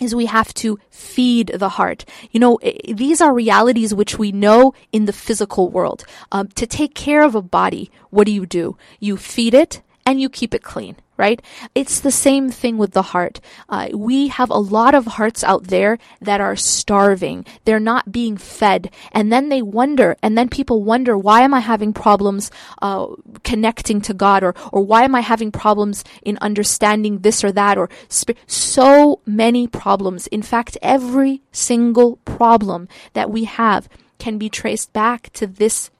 is 0.00 0.14
we 0.14 0.24
have 0.24 0.54
to 0.54 0.78
feed 0.90 1.48
the 1.48 1.68
heart. 1.68 2.06
You 2.30 2.40
know, 2.40 2.58
these 2.88 3.20
are 3.20 3.34
realities 3.34 3.92
which 3.92 4.18
we 4.18 4.32
know 4.32 4.72
in 4.92 5.04
the 5.04 5.12
physical 5.12 5.68
world. 5.68 6.04
Um, 6.32 6.48
to 6.54 6.66
take 6.66 6.94
care 6.94 7.22
of 7.22 7.34
a 7.34 7.42
body, 7.42 7.90
what 8.08 8.24
do 8.24 8.32
you 8.32 8.46
do? 8.46 8.78
You 8.98 9.18
feed 9.18 9.52
it 9.52 9.82
and 10.10 10.20
you 10.20 10.28
keep 10.28 10.54
it 10.54 10.62
clean 10.62 10.96
right? 11.20 11.42
It's 11.74 12.00
the 12.00 12.10
same 12.10 12.50
thing 12.50 12.78
with 12.78 12.92
the 12.92 13.12
heart. 13.12 13.40
Uh, 13.68 13.88
we 13.92 14.28
have 14.28 14.48
a 14.48 14.56
lot 14.56 14.94
of 14.94 15.04
hearts 15.04 15.44
out 15.44 15.64
there 15.64 15.98
that 16.22 16.40
are 16.40 16.56
starving. 16.56 17.44
They're 17.66 17.78
not 17.78 18.10
being 18.10 18.38
fed. 18.38 18.90
And 19.12 19.30
then 19.30 19.50
they 19.50 19.60
wonder, 19.60 20.16
and 20.22 20.38
then 20.38 20.48
people 20.48 20.82
wonder, 20.82 21.18
why 21.18 21.42
am 21.42 21.52
I 21.52 21.60
having 21.60 21.92
problems 21.92 22.50
uh, 22.80 23.08
connecting 23.44 24.00
to 24.00 24.14
God? 24.14 24.42
Or, 24.42 24.54
or 24.72 24.82
why 24.82 25.02
am 25.02 25.14
I 25.14 25.20
having 25.20 25.52
problems 25.52 26.04
in 26.22 26.38
understanding 26.40 27.18
this 27.18 27.44
or 27.44 27.52
that? 27.52 27.76
Or 27.76 27.90
sp- 28.08 28.40
so 28.46 29.20
many 29.26 29.66
problems. 29.66 30.26
In 30.28 30.40
fact, 30.40 30.78
every 30.80 31.42
single 31.52 32.16
problem 32.24 32.88
that 33.12 33.30
we 33.30 33.44
have 33.44 33.90
can 34.18 34.38
be 34.38 34.48
traced 34.48 34.94
back 34.94 35.30
to 35.34 35.46
this 35.46 35.90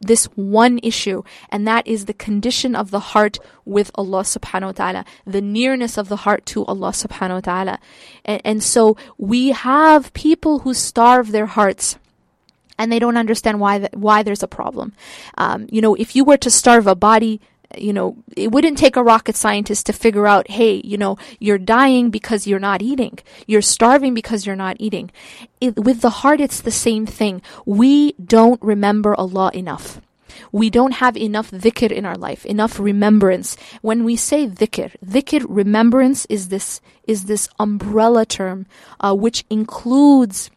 this 0.00 0.24
one 0.34 0.80
issue, 0.82 1.22
and 1.50 1.66
that 1.66 1.86
is 1.86 2.04
the 2.04 2.14
condition 2.14 2.74
of 2.74 2.90
the 2.90 3.00
heart 3.12 3.38
with 3.64 3.90
Allah 3.94 4.22
subhanahu 4.22 4.66
wa 4.66 4.72
ta'ala, 4.72 5.04
the 5.26 5.40
nearness 5.40 5.98
of 5.98 6.08
the 6.08 6.16
heart 6.24 6.46
to 6.46 6.64
Allah 6.66 6.90
subhanahu 6.90 7.34
wa 7.34 7.40
ta'ala. 7.40 7.78
And, 8.24 8.40
and 8.44 8.62
so 8.62 8.96
we 9.18 9.50
have 9.50 10.12
people 10.12 10.60
who 10.60 10.74
starve 10.74 11.32
their 11.32 11.46
hearts 11.46 11.98
and 12.78 12.90
they 12.90 12.98
don't 12.98 13.18
understand 13.18 13.60
why 13.60 13.88
why 13.92 14.22
there's 14.22 14.42
a 14.42 14.48
problem. 14.48 14.94
Um, 15.36 15.66
you 15.70 15.82
know, 15.82 15.94
if 15.94 16.16
you 16.16 16.24
were 16.24 16.38
to 16.38 16.50
starve 16.50 16.86
a 16.86 16.94
body, 16.94 17.40
you 17.76 17.92
know, 17.92 18.16
it 18.36 18.50
wouldn't 18.50 18.78
take 18.78 18.96
a 18.96 19.02
rocket 19.02 19.36
scientist 19.36 19.86
to 19.86 19.92
figure 19.92 20.26
out, 20.26 20.50
hey, 20.50 20.80
you 20.84 20.98
know, 20.98 21.16
you're 21.38 21.58
dying 21.58 22.10
because 22.10 22.46
you're 22.46 22.58
not 22.58 22.82
eating. 22.82 23.18
You're 23.46 23.62
starving 23.62 24.14
because 24.14 24.46
you're 24.46 24.56
not 24.56 24.76
eating. 24.80 25.10
It, 25.60 25.76
with 25.76 26.00
the 26.00 26.10
heart, 26.10 26.40
it's 26.40 26.60
the 26.60 26.70
same 26.70 27.06
thing. 27.06 27.42
We 27.66 28.12
don't 28.12 28.60
remember 28.62 29.14
Allah 29.14 29.50
enough. 29.54 30.00
We 30.52 30.70
don't 30.70 30.92
have 30.92 31.16
enough 31.16 31.50
dhikr 31.50 31.90
in 31.90 32.04
our 32.04 32.16
life, 32.16 32.46
enough 32.46 32.78
remembrance. 32.80 33.56
When 33.82 34.04
we 34.04 34.16
say 34.16 34.46
dhikr, 34.46 34.94
dhikr, 35.04 35.44
remembrance 35.48 36.26
is 36.26 36.48
this, 36.48 36.80
is 37.06 37.24
this 37.24 37.48
umbrella 37.58 38.26
term, 38.26 38.66
uh, 39.00 39.14
which 39.14 39.44
includes 39.50 40.50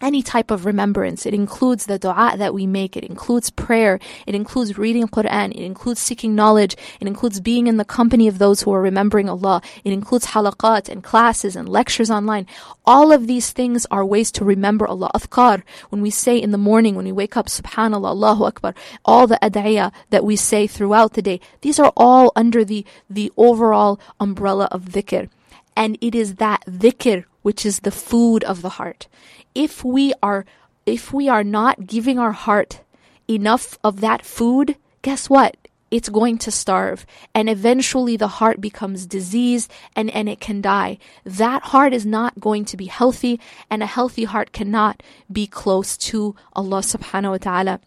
any 0.00 0.22
type 0.22 0.50
of 0.50 0.66
remembrance. 0.66 1.24
It 1.26 1.34
includes 1.34 1.86
the 1.86 1.98
dua 1.98 2.34
that 2.36 2.52
we 2.52 2.66
make. 2.66 2.96
It 2.96 3.04
includes 3.04 3.50
prayer. 3.50 3.98
It 4.26 4.34
includes 4.34 4.76
reading 4.76 5.08
Quran. 5.08 5.52
It 5.52 5.64
includes 5.64 6.00
seeking 6.00 6.34
knowledge. 6.34 6.76
It 7.00 7.06
includes 7.06 7.40
being 7.40 7.66
in 7.66 7.76
the 7.76 7.84
company 7.84 8.28
of 8.28 8.38
those 8.38 8.62
who 8.62 8.72
are 8.72 8.82
remembering 8.82 9.28
Allah. 9.28 9.62
It 9.84 9.92
includes 9.92 10.26
halaqat 10.26 10.88
and 10.88 11.02
classes 11.02 11.56
and 11.56 11.68
lectures 11.68 12.10
online. 12.10 12.46
All 12.84 13.12
of 13.12 13.26
these 13.26 13.52
things 13.52 13.86
are 13.90 14.04
ways 14.04 14.30
to 14.32 14.44
remember 14.44 14.86
Allah. 14.86 15.10
Athkar, 15.14 15.62
when 15.88 16.02
we 16.02 16.10
say 16.10 16.36
in 16.36 16.50
the 16.50 16.58
morning, 16.58 16.94
when 16.94 17.06
we 17.06 17.12
wake 17.12 17.36
up, 17.36 17.46
subhanallah, 17.46 18.10
Allahu 18.10 18.44
Akbar, 18.44 18.74
all 19.04 19.26
the 19.26 19.38
ad'iyah 19.42 19.92
that 20.10 20.24
we 20.24 20.36
say 20.36 20.66
throughout 20.66 21.14
the 21.14 21.22
day, 21.22 21.40
these 21.62 21.78
are 21.78 21.92
all 21.96 22.32
under 22.36 22.64
the, 22.64 22.84
the 23.08 23.32
overall 23.36 23.98
umbrella 24.20 24.68
of 24.70 24.86
dhikr. 24.86 25.28
And 25.74 25.98
it 26.00 26.14
is 26.14 26.36
that 26.36 26.62
dhikr 26.66 27.24
which 27.46 27.64
is 27.70 27.80
the 27.80 27.98
food 28.06 28.42
of 28.42 28.60
the 28.62 28.74
heart 28.78 29.06
if 29.54 29.84
we 29.84 30.12
are 30.22 30.44
if 30.84 31.12
we 31.12 31.28
are 31.28 31.42
not 31.42 31.86
giving 31.86 32.18
our 32.18 32.32
heart 32.32 32.80
enough 33.28 33.76
of 33.82 34.00
that 34.00 34.24
food, 34.24 34.76
guess 35.02 35.28
what? 35.28 35.56
It's 35.90 36.08
going 36.08 36.38
to 36.38 36.50
starve. 36.50 37.06
And 37.34 37.48
eventually 37.48 38.16
the 38.16 38.38
heart 38.38 38.60
becomes 38.60 39.06
diseased 39.06 39.70
and, 39.94 40.10
and 40.10 40.28
it 40.28 40.40
can 40.40 40.60
die. 40.60 40.98
That 41.24 41.62
heart 41.74 41.92
is 41.92 42.06
not 42.06 42.40
going 42.40 42.64
to 42.66 42.76
be 42.76 42.86
healthy, 42.86 43.40
and 43.70 43.82
a 43.82 43.86
healthy 43.86 44.24
heart 44.24 44.52
cannot 44.52 45.02
be 45.30 45.46
close 45.46 45.96
to 46.10 46.34
Allah 46.54 46.80
subhanahu 46.80 47.30
wa 47.30 47.38
ta'ala. 47.38 47.80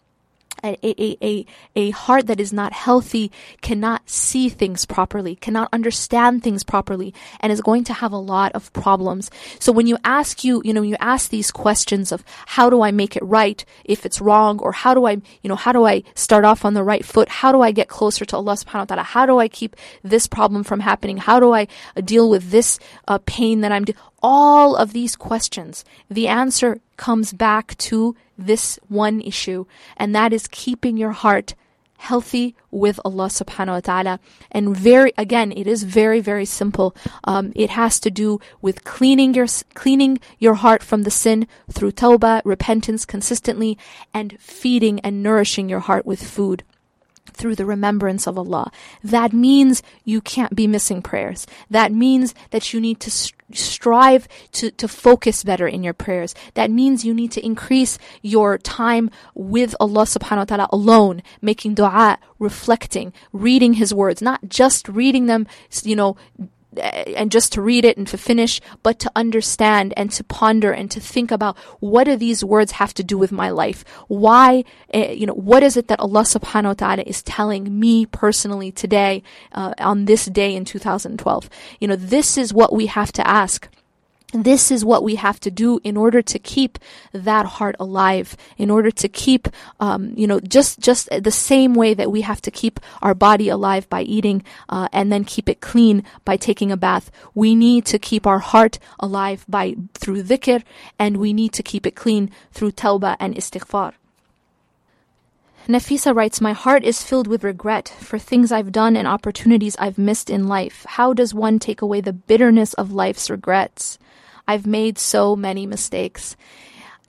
A, 0.62 0.78
a, 0.82 1.16
a, 1.22 1.46
a 1.76 1.90
heart 1.90 2.26
that 2.26 2.40
is 2.40 2.52
not 2.52 2.72
healthy 2.72 3.32
cannot 3.60 4.08
see 4.08 4.48
things 4.48 4.84
properly, 4.84 5.36
cannot 5.36 5.68
understand 5.72 6.42
things 6.42 6.64
properly, 6.64 7.14
and 7.40 7.52
is 7.52 7.60
going 7.60 7.84
to 7.84 7.92
have 7.92 8.12
a 8.12 8.16
lot 8.16 8.52
of 8.52 8.72
problems. 8.72 9.30
So 9.58 9.72
when 9.72 9.86
you 9.86 9.96
ask 10.04 10.44
you, 10.44 10.62
you 10.64 10.72
know, 10.72 10.82
you 10.82 10.96
ask 11.00 11.30
these 11.30 11.50
questions 11.50 12.12
of 12.12 12.24
how 12.46 12.70
do 12.70 12.82
I 12.82 12.90
make 12.90 13.16
it 13.16 13.22
right 13.22 13.64
if 13.84 14.04
it's 14.04 14.20
wrong, 14.20 14.58
or 14.60 14.72
how 14.72 14.94
do 14.94 15.06
I, 15.06 15.12
you 15.42 15.48
know, 15.48 15.56
how 15.56 15.72
do 15.72 15.86
I 15.86 16.02
start 16.14 16.44
off 16.44 16.64
on 16.64 16.74
the 16.74 16.84
right 16.84 17.04
foot? 17.04 17.28
How 17.28 17.52
do 17.52 17.62
I 17.62 17.72
get 17.72 17.88
closer 17.88 18.24
to 18.24 18.36
Allah 18.36 18.54
subhanahu 18.54 18.74
wa 18.74 18.84
ta'ala? 18.84 19.02
How 19.02 19.26
do 19.26 19.38
I 19.38 19.48
keep 19.48 19.76
this 20.02 20.26
problem 20.26 20.64
from 20.64 20.80
happening? 20.80 21.16
How 21.16 21.40
do 21.40 21.52
I 21.52 21.66
uh, 21.96 22.00
deal 22.02 22.28
with 22.28 22.50
this 22.50 22.78
uh, 23.08 23.18
pain 23.24 23.60
that 23.62 23.72
I'm 23.72 23.84
de- 23.84 23.94
all 24.22 24.76
of 24.76 24.92
these 24.92 25.16
questions, 25.16 25.84
the 26.10 26.28
answer 26.28 26.80
comes 27.00 27.32
back 27.32 27.66
to 27.78 28.14
this 28.36 28.78
one 28.88 29.22
issue, 29.22 29.64
and 29.96 30.14
that 30.14 30.34
is 30.34 30.46
keeping 30.48 30.98
your 30.98 31.12
heart 31.12 31.54
healthy 31.96 32.54
with 32.70 33.00
Allah 33.06 33.28
subhanahu 33.28 33.76
wa 33.78 33.80
ta'ala. 33.80 34.20
And 34.52 34.76
very, 34.76 35.12
again, 35.16 35.50
it 35.52 35.66
is 35.66 35.82
very, 35.84 36.20
very 36.20 36.44
simple. 36.44 36.94
Um, 37.24 37.52
it 37.56 37.70
has 37.70 38.00
to 38.00 38.10
do 38.10 38.38
with 38.60 38.84
cleaning 38.84 39.32
your, 39.32 39.48
cleaning 39.72 40.20
your 40.38 40.54
heart 40.54 40.82
from 40.82 41.04
the 41.04 41.10
sin 41.10 41.48
through 41.72 41.92
tawbah, 41.92 42.42
repentance 42.44 43.06
consistently, 43.06 43.78
and 44.12 44.36
feeding 44.38 45.00
and 45.00 45.22
nourishing 45.22 45.70
your 45.70 45.80
heart 45.80 46.04
with 46.04 46.22
food 46.22 46.64
through 47.40 47.56
the 47.56 47.64
remembrance 47.64 48.26
of 48.26 48.38
Allah. 48.38 48.70
That 49.02 49.32
means 49.32 49.82
you 50.04 50.20
can't 50.20 50.54
be 50.54 50.66
missing 50.66 51.00
prayers. 51.00 51.46
That 51.70 51.90
means 51.90 52.34
that 52.50 52.72
you 52.72 52.80
need 52.80 53.00
to 53.00 53.10
strive 53.52 54.28
to, 54.52 54.70
to 54.70 54.86
focus 54.86 55.42
better 55.42 55.66
in 55.66 55.82
your 55.82 55.94
prayers. 55.94 56.34
That 56.54 56.70
means 56.70 57.04
you 57.04 57.14
need 57.14 57.32
to 57.32 57.44
increase 57.44 57.98
your 58.22 58.58
time 58.58 59.10
with 59.34 59.74
Allah 59.80 60.04
subhanahu 60.04 60.38
wa 60.38 60.44
ta'ala 60.44 60.68
alone, 60.70 61.22
making 61.40 61.74
dua, 61.74 62.18
reflecting, 62.38 63.12
reading 63.32 63.74
His 63.74 63.94
words, 63.94 64.22
not 64.22 64.48
just 64.48 64.88
reading 64.88 65.26
them, 65.26 65.46
you 65.82 65.96
know, 65.96 66.16
and 66.76 67.30
just 67.30 67.52
to 67.52 67.62
read 67.62 67.84
it 67.84 67.96
and 67.96 68.06
to 68.08 68.18
finish, 68.18 68.60
but 68.82 68.98
to 69.00 69.10
understand 69.16 69.94
and 69.96 70.10
to 70.12 70.24
ponder 70.24 70.72
and 70.72 70.90
to 70.90 71.00
think 71.00 71.30
about 71.30 71.58
what 71.80 72.04
do 72.04 72.16
these 72.16 72.44
words 72.44 72.72
have 72.72 72.94
to 72.94 73.04
do 73.04 73.18
with 73.18 73.32
my 73.32 73.50
life? 73.50 73.84
Why, 74.08 74.64
uh, 74.94 74.98
you 75.10 75.26
know, 75.26 75.34
what 75.34 75.62
is 75.62 75.76
it 75.76 75.88
that 75.88 76.00
Allah 76.00 76.22
subhanahu 76.22 76.64
wa 76.64 76.74
ta'ala 76.74 77.02
is 77.06 77.22
telling 77.22 77.78
me 77.78 78.06
personally 78.06 78.70
today, 78.70 79.22
uh, 79.52 79.74
on 79.78 80.04
this 80.04 80.26
day 80.26 80.54
in 80.54 80.64
2012? 80.64 81.50
You 81.80 81.88
know, 81.88 81.96
this 81.96 82.38
is 82.38 82.54
what 82.54 82.72
we 82.72 82.86
have 82.86 83.12
to 83.12 83.26
ask. 83.26 83.68
This 84.32 84.70
is 84.70 84.84
what 84.84 85.02
we 85.02 85.16
have 85.16 85.40
to 85.40 85.50
do 85.50 85.80
in 85.82 85.96
order 85.96 86.22
to 86.22 86.38
keep 86.38 86.78
that 87.12 87.46
heart 87.46 87.74
alive, 87.80 88.36
in 88.56 88.70
order 88.70 88.92
to 88.92 89.08
keep, 89.08 89.48
um, 89.80 90.12
you 90.16 90.26
know, 90.26 90.38
just, 90.38 90.78
just 90.78 91.08
the 91.10 91.32
same 91.32 91.74
way 91.74 91.94
that 91.94 92.12
we 92.12 92.20
have 92.20 92.40
to 92.42 92.50
keep 92.50 92.78
our 93.02 93.14
body 93.14 93.48
alive 93.48 93.88
by 93.88 94.02
eating, 94.02 94.44
uh, 94.68 94.88
and 94.92 95.10
then 95.10 95.24
keep 95.24 95.48
it 95.48 95.60
clean 95.60 96.04
by 96.24 96.36
taking 96.36 96.70
a 96.70 96.76
bath. 96.76 97.10
We 97.34 97.56
need 97.56 97.84
to 97.86 97.98
keep 97.98 98.24
our 98.24 98.38
heart 98.38 98.78
alive 99.00 99.44
by, 99.48 99.74
through 99.94 100.22
dhikr, 100.22 100.62
and 100.96 101.16
we 101.16 101.32
need 101.32 101.52
to 101.54 101.64
keep 101.64 101.84
it 101.84 101.96
clean 101.96 102.30
through 102.52 102.72
tawbah 102.72 103.16
and 103.18 103.34
istighfar. 103.34 103.94
Nafisa 105.68 106.14
writes, 106.14 106.40
My 106.40 106.52
heart 106.52 106.84
is 106.84 107.02
filled 107.02 107.26
with 107.26 107.44
regret 107.44 107.88
for 108.00 108.18
things 108.18 108.50
I've 108.50 108.72
done 108.72 108.96
and 108.96 109.06
opportunities 109.06 109.76
I've 109.78 109.98
missed 109.98 110.30
in 110.30 110.48
life. 110.48 110.84
How 110.88 111.12
does 111.12 111.34
one 111.34 111.58
take 111.58 111.82
away 111.82 112.00
the 112.00 112.12
bitterness 112.12 112.74
of 112.74 112.92
life's 112.92 113.28
regrets? 113.28 113.98
I've 114.50 114.66
made 114.66 114.98
so 114.98 115.36
many 115.36 115.64
mistakes. 115.64 116.36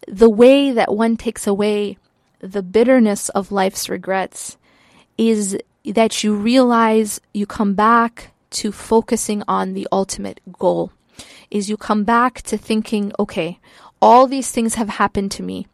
The 0.07 0.29
way 0.29 0.71
that 0.71 0.93
one 0.93 1.17
takes 1.17 1.47
away 1.47 1.97
the 2.39 2.61
bitterness 2.61 3.29
of 3.29 3.51
life's 3.51 3.89
regrets 3.89 4.57
is 5.17 5.57
that 5.83 6.23
you 6.23 6.35
realize 6.35 7.19
you 7.33 7.47
come 7.47 7.73
back 7.73 8.31
to 8.61 8.71
focusing 8.71 9.41
on 9.47 9.73
the 9.73 9.87
ultimate 9.91 10.39
goal. 10.59 10.91
Is 11.49 11.67
you 11.67 11.77
come 11.77 12.03
back 12.03 12.43
to 12.43 12.59
thinking, 12.59 13.11
okay, 13.17 13.59
all 13.99 14.27
these 14.27 14.51
things 14.51 14.75
have 14.75 14.89
happened 14.89 15.31
to 15.31 15.43
me. 15.43 15.65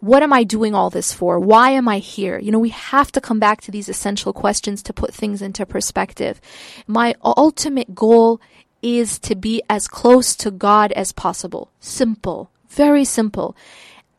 What 0.00 0.22
am 0.22 0.32
I 0.32 0.42
doing 0.42 0.74
all 0.74 0.88
this 0.88 1.12
for? 1.12 1.38
Why 1.38 1.70
am 1.70 1.86
I 1.86 1.98
here? 1.98 2.38
You 2.38 2.50
know, 2.50 2.58
we 2.58 2.70
have 2.70 3.12
to 3.12 3.20
come 3.20 3.38
back 3.38 3.60
to 3.62 3.70
these 3.70 3.90
essential 3.90 4.32
questions 4.32 4.82
to 4.84 4.94
put 4.94 5.12
things 5.12 5.42
into 5.42 5.66
perspective. 5.66 6.40
My 6.86 7.14
ultimate 7.22 7.94
goal 7.94 8.40
is 8.82 9.18
to 9.20 9.34
be 9.34 9.62
as 9.70 9.88
close 9.88 10.34
to 10.36 10.50
God 10.50 10.92
as 10.92 11.12
possible. 11.12 11.70
Simple. 11.80 12.50
Very 12.68 13.04
simple. 13.04 13.56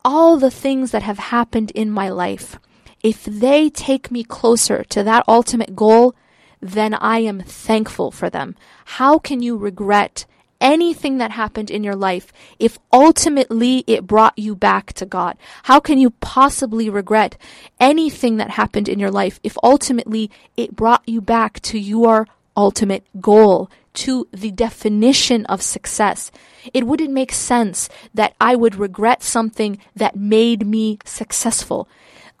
All 0.04 0.36
the 0.36 0.50
things 0.50 0.90
that 0.90 1.02
have 1.02 1.18
happened 1.18 1.70
in 1.72 1.90
my 1.90 2.08
life, 2.08 2.58
if 3.02 3.24
they 3.24 3.68
take 3.68 4.10
me 4.10 4.24
closer 4.24 4.84
to 4.84 5.02
that 5.02 5.24
ultimate 5.28 5.76
goal, 5.76 6.14
then 6.60 6.94
I 6.94 7.18
am 7.18 7.40
thankful 7.40 8.10
for 8.10 8.30
them. 8.30 8.56
How 8.84 9.18
can 9.18 9.42
you 9.42 9.56
regret 9.56 10.24
anything 10.60 11.18
that 11.18 11.32
happened 11.32 11.70
in 11.70 11.84
your 11.84 11.94
life 11.94 12.32
if 12.58 12.78
ultimately 12.92 13.84
it 13.86 14.06
brought 14.06 14.38
you 14.38 14.54
back 14.54 14.94
to 14.94 15.04
God? 15.04 15.36
How 15.64 15.78
can 15.78 15.98
you 15.98 16.10
possibly 16.10 16.88
regret 16.88 17.36
anything 17.78 18.38
that 18.38 18.50
happened 18.50 18.88
in 18.88 18.98
your 18.98 19.10
life 19.10 19.38
if 19.42 19.58
ultimately 19.62 20.30
it 20.56 20.74
brought 20.74 21.06
you 21.06 21.20
back 21.20 21.60
to 21.60 21.78
your 21.78 22.26
ultimate 22.56 23.04
goal, 23.20 23.70
to 23.94 24.28
the 24.32 24.50
definition 24.50 25.46
of 25.46 25.62
success. 25.62 26.30
It 26.72 26.86
wouldn't 26.86 27.12
make 27.12 27.32
sense 27.32 27.88
that 28.12 28.34
I 28.40 28.56
would 28.56 28.74
regret 28.76 29.22
something 29.22 29.78
that 29.94 30.16
made 30.16 30.66
me 30.66 30.98
successful. 31.04 31.88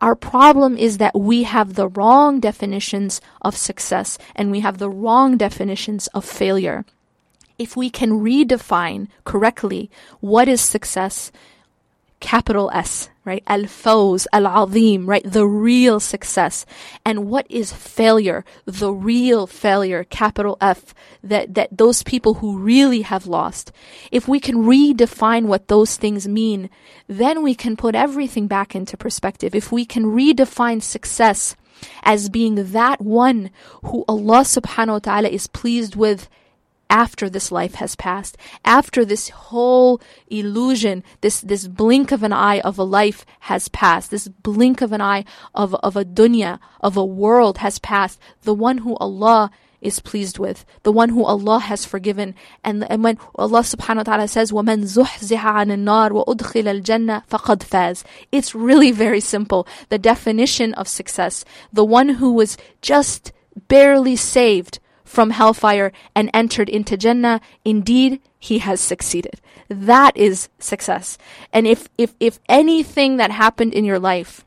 Our 0.00 0.14
problem 0.14 0.76
is 0.76 0.98
that 0.98 1.18
we 1.18 1.44
have 1.44 1.74
the 1.74 1.88
wrong 1.88 2.40
definitions 2.40 3.20
of 3.40 3.56
success 3.56 4.18
and 4.34 4.50
we 4.50 4.60
have 4.60 4.78
the 4.78 4.90
wrong 4.90 5.36
definitions 5.36 6.08
of 6.08 6.24
failure. 6.24 6.84
If 7.58 7.76
we 7.76 7.88
can 7.88 8.20
redefine 8.20 9.08
correctly 9.24 9.90
what 10.20 10.48
is 10.48 10.60
success, 10.60 11.30
capital 12.24 12.70
S, 12.72 13.10
right? 13.26 13.44
Al-fawz, 13.46 14.26
al-azim, 14.32 15.04
right? 15.04 15.22
The 15.30 15.46
real 15.46 16.00
success. 16.00 16.64
And 17.04 17.28
what 17.28 17.46
is 17.50 17.70
failure? 17.70 18.46
The 18.64 18.94
real 18.94 19.46
failure, 19.46 20.04
capital 20.04 20.56
F, 20.58 20.94
that, 21.22 21.52
that 21.52 21.76
those 21.76 22.02
people 22.02 22.34
who 22.40 22.58
really 22.58 23.02
have 23.02 23.26
lost. 23.26 23.72
If 24.10 24.26
we 24.26 24.40
can 24.40 24.64
redefine 24.64 25.44
what 25.44 25.68
those 25.68 25.98
things 25.98 26.26
mean, 26.26 26.70
then 27.08 27.42
we 27.42 27.54
can 27.54 27.76
put 27.76 27.94
everything 27.94 28.46
back 28.46 28.74
into 28.74 28.96
perspective. 28.96 29.54
If 29.54 29.70
we 29.70 29.84
can 29.84 30.06
redefine 30.06 30.82
success 30.82 31.56
as 32.04 32.30
being 32.30 32.72
that 32.72 33.02
one 33.02 33.50
who 33.84 34.06
Allah 34.08 34.48
subhanahu 34.48 34.92
wa 34.92 34.98
ta'ala 35.00 35.28
is 35.28 35.46
pleased 35.46 35.94
with 35.94 36.30
after 36.89 37.29
this 37.29 37.51
life 37.51 37.75
has 37.75 37.95
passed, 37.95 38.35
after 38.65 39.05
this 39.05 39.29
whole 39.29 40.01
illusion, 40.27 41.03
this, 41.21 41.41
this 41.41 41.67
blink 41.67 42.11
of 42.11 42.23
an 42.23 42.33
eye 42.33 42.59
of 42.61 42.79
a 42.79 42.83
life 42.83 43.25
has 43.41 43.67
passed, 43.69 44.09
this 44.09 44.27
blink 44.27 44.81
of 44.81 44.91
an 44.91 45.01
eye 45.01 45.23
of, 45.53 45.75
of 45.75 45.95
a 45.95 46.03
dunya, 46.03 46.59
of 46.81 46.97
a 46.97 47.05
world 47.05 47.59
has 47.59 47.77
passed, 47.79 48.19
the 48.41 48.55
one 48.55 48.79
who 48.79 48.95
Allah 48.95 49.51
is 49.81 49.99
pleased 49.99 50.39
with, 50.39 50.65
the 50.83 50.91
one 50.91 51.09
who 51.09 51.23
Allah 51.23 51.59
has 51.59 51.85
forgiven. 51.85 52.35
And, 52.63 52.89
and 52.91 53.03
when 53.03 53.17
Allah 53.35 53.61
subhanahu 53.61 53.97
wa 53.97 54.03
ta'ala 54.03 54.27
says, 54.27 54.51
وَمَنْ 54.51 54.83
زُحْزِحَ 54.83 55.39
عَنِ 55.39 55.71
النَّارِ 55.71 56.25
وَأُدْخِلَ 56.25 56.81
الْجَنَّةِ 56.81 57.27
فَقَدْ 57.27 57.59
فَازَ 57.59 58.03
It's 58.31 58.53
really 58.53 58.91
very 58.91 59.21
simple. 59.21 59.67
The 59.89 59.97
definition 59.97 60.73
of 60.73 60.87
success. 60.87 61.45
The 61.71 61.85
one 61.85 62.09
who 62.09 62.33
was 62.33 62.57
just 62.81 63.31
barely 63.67 64.15
saved 64.15 64.79
from 65.04 65.30
hellfire 65.30 65.92
and 66.14 66.30
entered 66.32 66.68
into 66.68 66.96
Jannah, 66.96 67.40
indeed, 67.64 68.20
he 68.38 68.58
has 68.58 68.80
succeeded. 68.80 69.40
That 69.68 70.16
is 70.16 70.48
success. 70.58 71.18
And 71.52 71.66
if, 71.66 71.88
if, 71.96 72.14
if 72.20 72.38
anything 72.48 73.16
that 73.18 73.30
happened 73.30 73.74
in 73.74 73.84
your 73.84 73.98
life 73.98 74.44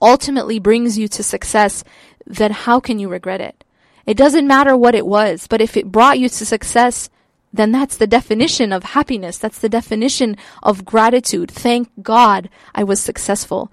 ultimately 0.00 0.58
brings 0.58 0.98
you 0.98 1.08
to 1.08 1.22
success, 1.22 1.84
then 2.26 2.52
how 2.52 2.80
can 2.80 2.98
you 2.98 3.08
regret 3.08 3.40
it? 3.40 3.64
It 4.06 4.16
doesn't 4.16 4.46
matter 4.46 4.76
what 4.76 4.94
it 4.94 5.06
was, 5.06 5.46
but 5.46 5.60
if 5.60 5.76
it 5.76 5.92
brought 5.92 6.18
you 6.18 6.28
to 6.28 6.46
success, 6.46 7.08
then 7.52 7.70
that's 7.70 7.96
the 7.96 8.06
definition 8.06 8.72
of 8.72 8.82
happiness. 8.82 9.38
That's 9.38 9.58
the 9.58 9.68
definition 9.68 10.36
of 10.62 10.84
gratitude. 10.84 11.50
Thank 11.50 11.90
God 12.02 12.48
I 12.74 12.82
was 12.82 13.00
successful. 13.00 13.70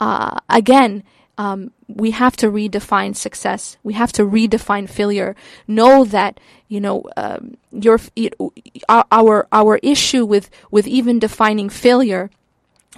Uh, 0.00 0.38
again, 0.48 1.04
um, 1.38 1.70
we 1.88 2.10
have 2.12 2.36
to 2.38 2.50
redefine 2.50 3.16
success. 3.16 3.76
We 3.82 3.94
have 3.94 4.12
to 4.12 4.22
redefine 4.22 4.88
failure. 4.88 5.34
Know 5.66 6.04
that 6.04 6.38
you 6.68 6.80
know 6.80 7.04
um, 7.16 7.56
your 7.70 7.98
our 8.88 9.46
our 9.50 9.78
issue 9.82 10.24
with 10.24 10.50
with 10.70 10.86
even 10.86 11.18
defining 11.18 11.68
failure 11.68 12.30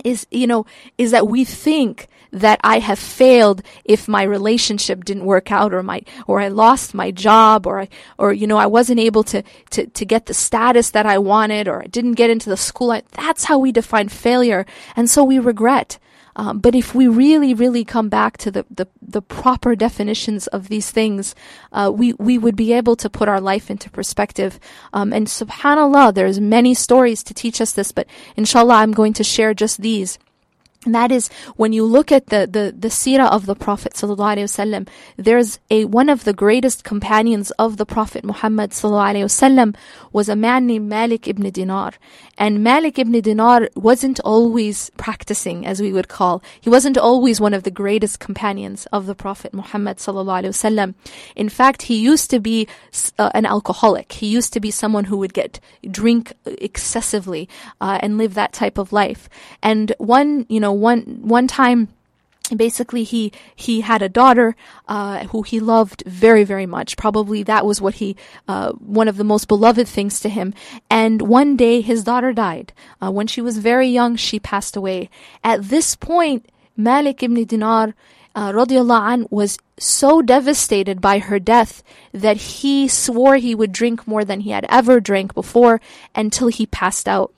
is 0.05 0.27
you 0.31 0.47
know 0.47 0.67
is 0.99 1.13
that 1.13 1.29
we 1.29 1.45
think 1.45 2.09
that 2.33 2.59
I 2.65 2.81
have 2.81 2.99
failed 2.99 3.63
if 3.85 4.09
my 4.09 4.25
relationship 4.25 5.05
didn't 5.05 5.25
work 5.25 5.53
out 5.53 5.73
or 5.73 5.85
my 5.85 6.03
or 6.27 6.41
I 6.41 6.49
lost 6.49 6.93
my 6.93 7.13
job 7.13 7.65
or 7.65 7.83
I 7.83 7.89
or 8.19 8.33
you 8.33 8.49
know 8.49 8.57
I 8.57 8.67
wasn't 8.67 8.99
able 8.99 9.23
to 9.25 9.45
to 9.71 9.87
to 9.87 10.05
get 10.05 10.27
the 10.27 10.35
status 10.35 10.91
that 10.91 11.07
I 11.07 11.19
wanted 11.19 11.69
or 11.69 11.83
I 11.83 11.87
didn't 11.87 12.15
get 12.15 12.31
into 12.31 12.51
the 12.51 12.57
school 12.57 12.91
I, 12.91 13.03
that's 13.13 13.45
how 13.45 13.59
we 13.59 13.71
define 13.71 14.09
failure 14.09 14.67
and 14.97 15.09
so 15.09 15.23
we 15.23 15.39
regret 15.39 15.99
Um, 16.37 16.59
but 16.59 16.75
if 16.75 16.95
we 16.95 17.07
really, 17.07 17.55
really 17.55 17.85
come 17.85 18.09
back 18.09 18.37
to 18.39 18.51
the, 18.51 18.67
the, 18.71 18.87
the 19.01 19.23
proper 19.23 19.77
definitions 19.77 20.47
of 20.49 20.69
these 20.69 20.91
things, 20.91 21.35
uh, 21.73 21.91
we, 21.95 22.13
we 22.15 22.39
would 22.39 22.57
be 22.57 22.73
able 22.73 22.97
to 22.97 23.11
put 23.11 23.29
our 23.29 23.41
life 23.41 23.71
into 23.71 23.91
perspective. 23.91 24.59
Um, 24.93 25.13
and 25.13 25.27
subhanAllah, 25.27 26.15
there's 26.15 26.41
many 26.41 26.75
stories 26.75 27.23
to 27.25 27.35
teach 27.35 27.61
us 27.61 27.73
this, 27.73 27.93
but 27.93 28.07
inshallah, 28.37 28.75
I'm 28.75 28.93
going 28.93 29.13
to 29.15 29.25
share 29.25 29.55
just 29.55 29.81
these. 29.81 30.19
And 30.86 30.96
that 30.96 31.12
is 31.12 31.28
when 31.58 31.74
you 31.74 31.84
look 31.84 32.10
at 32.10 32.28
the, 32.28 32.48
the, 32.50 32.74
the 32.78 32.88
seerah 32.88 33.30
of 33.30 33.46
the 33.46 33.56
Prophet 33.56 33.94
ﷺ, 33.94 34.88
there's 35.18 35.60
a 35.70 35.84
one 35.84 36.08
of 36.08 36.24
the 36.24 36.32
greatest 36.32 36.86
companions 36.86 37.52
of 37.60 37.76
the 37.76 37.86
Prophet 37.86 38.24
Muhammad 38.24 38.72
ﷺ 38.72 39.76
was 40.14 40.30
a 40.30 40.38
man 40.38 40.68
named 40.68 40.88
Malik 40.88 41.28
ibn 41.28 41.50
Dinar. 41.52 41.92
And 42.38 42.64
Malik 42.64 42.98
ibn 42.98 43.20
Dinar 43.20 43.68
wasn't 43.76 44.22
always 44.22 44.90
practicing, 44.92 45.66
as 45.66 45.82
we 45.82 45.92
would 45.92 46.08
call. 46.08 46.42
He 46.62 46.70
wasn't 46.70 46.98
always 46.98 47.42
one 47.42 47.54
of 47.54 47.64
the 47.64 47.72
greatest 47.72 48.22
companions 48.22 48.88
of 48.94 49.06
the 49.06 49.16
Prophet 49.16 49.54
Muhammad 49.54 49.98
ﷺ. 49.98 50.94
In 51.36 51.50
fact, 51.50 51.82
he 51.84 52.00
used 52.00 52.30
to 52.30 52.40
be 52.40 52.70
uh, 53.18 53.30
an 53.34 53.46
alcoholic. 53.46 54.14
He 54.14 54.28
used 54.28 54.54
to 54.54 54.62
be 54.62 54.72
someone 54.72 55.04
who 55.06 55.18
would 55.18 55.34
get 55.34 55.60
drink 55.92 56.32
excessively 56.46 57.50
uh, 57.82 58.00
and 58.02 58.18
live 58.18 58.34
that 58.36 58.54
type 58.54 58.78
of 58.78 58.94
life. 58.94 59.28
And 59.62 59.94
one, 59.98 60.46
you 60.48 60.62
know, 60.62 60.70
one 60.75 61.21
one 61.23 61.47
time 61.47 61.89
basically 62.55 63.05
he 63.05 63.33
he 63.57 63.81
had 63.81 64.03
a 64.03 64.09
daughter 64.09 64.55
uh, 64.87 65.25
who 65.29 65.43
he 65.43 65.61
loved 65.61 66.03
very 66.07 66.45
very 66.45 66.67
much. 66.67 66.97
Probably 66.97 67.43
that 67.45 67.65
was 67.65 67.81
what 67.81 67.95
he 67.95 68.17
uh, 68.49 68.73
one 68.73 69.09
of 69.09 69.17
the 69.17 69.25
most 69.25 69.49
beloved 69.49 69.89
things 69.89 70.21
to 70.21 70.29
him. 70.29 70.55
And 70.91 71.23
one 71.23 71.57
day 71.57 71.81
his 71.81 72.05
daughter 72.05 72.33
died. 72.33 72.73
Uh, 73.01 73.11
when 73.11 73.27
she 73.27 73.41
was 73.41 73.59
very 73.59 73.89
young 73.89 74.17
she 74.17 74.39
passed 74.39 74.77
away. 74.77 75.09
At 75.43 75.63
this 75.65 75.97
point 75.97 76.51
malik 76.77 77.23
ibn 77.23 77.45
dinar 77.45 77.95
uh, 78.35 78.67
an, 78.91 79.27
was 79.31 79.59
so 79.79 80.23
devastated 80.23 81.01
by 81.01 81.19
her 81.19 81.39
death 81.39 81.83
that 82.13 82.37
he 82.37 82.89
swore 82.89 83.37
he 83.37 83.55
would 83.55 83.73
drink 83.73 84.07
more 84.07 84.25
than 84.25 84.41
he 84.41 84.51
had 84.51 84.67
ever 84.69 85.01
drank 85.01 85.35
before 85.35 85.81
until 86.15 86.49
he 86.49 86.67
passed 86.67 87.09
out 87.09 87.33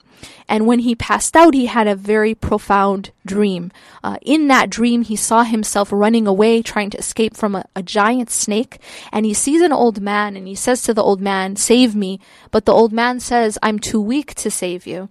and 0.47 0.65
when 0.65 0.79
he 0.79 0.95
passed 0.95 1.35
out, 1.35 1.53
he 1.53 1.65
had 1.65 1.87
a 1.87 1.95
very 1.95 2.33
profound 2.33 3.11
dream. 3.25 3.71
Uh, 4.03 4.17
in 4.21 4.47
that 4.47 4.69
dream, 4.69 5.01
he 5.01 5.15
saw 5.15 5.43
himself 5.43 5.89
running 5.91 6.25
away, 6.25 6.61
trying 6.61 6.89
to 6.91 6.97
escape 6.97 7.35
from 7.35 7.55
a, 7.55 7.65
a 7.75 7.83
giant 7.83 8.29
snake. 8.29 8.79
And 9.11 9.25
he 9.25 9.33
sees 9.33 9.61
an 9.61 9.73
old 9.73 10.01
man 10.01 10.35
and 10.35 10.47
he 10.47 10.55
says 10.55 10.81
to 10.83 10.93
the 10.93 11.03
old 11.03 11.21
man, 11.21 11.55
Save 11.55 11.95
me. 11.95 12.19
But 12.51 12.65
the 12.65 12.73
old 12.73 12.93
man 12.93 13.19
says, 13.19 13.57
I'm 13.61 13.79
too 13.79 14.01
weak 14.01 14.33
to 14.35 14.49
save 14.49 14.87
you. 14.87 15.09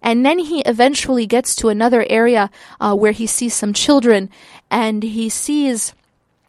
And 0.00 0.24
then 0.24 0.38
he 0.38 0.60
eventually 0.60 1.26
gets 1.26 1.54
to 1.56 1.68
another 1.68 2.06
area 2.08 2.50
uh, 2.80 2.94
where 2.94 3.12
he 3.12 3.26
sees 3.26 3.54
some 3.54 3.72
children 3.72 4.30
and 4.70 5.02
he 5.02 5.28
sees, 5.28 5.92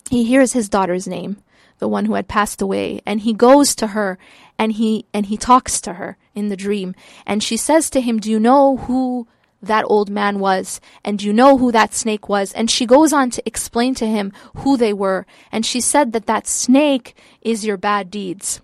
he 0.10 0.24
hears 0.24 0.54
his 0.54 0.70
daughter's 0.70 1.08
name, 1.08 1.38
the 1.80 1.88
one 1.88 2.06
who 2.06 2.14
had 2.14 2.28
passed 2.28 2.62
away. 2.62 3.02
And 3.06 3.22
he 3.22 3.34
goes 3.34 3.74
to 3.76 3.88
her 3.88 4.18
and 4.58 4.74
he 4.74 5.06
and 5.14 5.28
he 5.28 5.38
talks 5.38 5.82
to 5.82 5.94
her 5.94 6.18
in 6.40 6.50
the 6.50 6.58
dream. 6.58 6.96
And 7.26 7.44
she 7.44 7.58
says 7.58 7.90
to 7.92 8.02
him 8.02 8.20
do 8.20 8.32
you 8.32 8.40
know 8.40 8.78
who 8.78 9.28
that 9.62 9.86
old 9.88 10.10
man 10.10 10.40
was? 10.40 10.80
And 11.04 11.20
do 11.20 11.26
you 11.26 11.34
know 11.34 11.58
who 11.58 11.72
that 11.72 11.94
snake 11.94 12.30
was? 12.30 12.54
And 12.54 12.72
she 12.72 12.86
goes 12.86 13.12
on 13.14 13.30
to 13.32 13.44
explain 13.46 13.94
to 13.96 14.08
him 14.08 14.32
who 14.58 14.78
they 14.78 14.94
were. 14.94 15.26
And 15.52 15.66
she 15.66 15.82
said 15.82 16.14
that 16.14 16.26
that 16.28 16.48
snake 16.48 17.16
is 17.42 17.66
your 17.66 17.78
bad 17.78 18.10
deeds. 18.10 18.62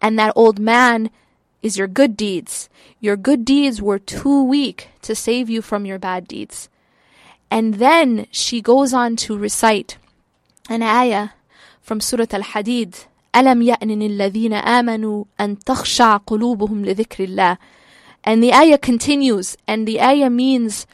And 0.00 0.18
that 0.18 0.32
old 0.34 0.58
man 0.58 1.10
is 1.62 1.76
your 1.76 1.88
good 1.88 2.16
deeds. 2.16 2.68
Your 3.00 3.16
good 3.16 3.44
deeds 3.44 3.82
were 3.82 3.98
too 3.98 4.42
weak 4.42 4.88
to 5.02 5.14
save 5.14 5.50
you 5.50 5.60
from 5.60 5.84
your 5.84 5.98
bad 5.98 6.26
deeds. 6.26 6.68
And 7.50 7.74
then 7.74 8.26
she 8.30 8.60
goes 8.60 8.92
on 8.92 9.16
to 9.16 9.36
recite 9.36 9.98
an 10.68 10.82
ayah 10.82 11.30
from 11.80 12.00
surah 12.00 12.26
al-hadid 12.30 13.06
ألم 13.35 13.61
يأن 13.61 14.01
الذين 14.01 14.53
آمنوا 14.53 15.23
أن 15.39 15.59
تخشع 15.59 16.17
قلوبهم 16.17 16.85
لذكر 16.85 17.23
الله 17.23 17.57
and 18.23 18.41
the 18.41 18.53
ayah 18.53 18.77
continues 18.77 19.57
and 19.67 19.87
the 19.87 19.99
ayah 20.01 20.29
means 20.29 20.87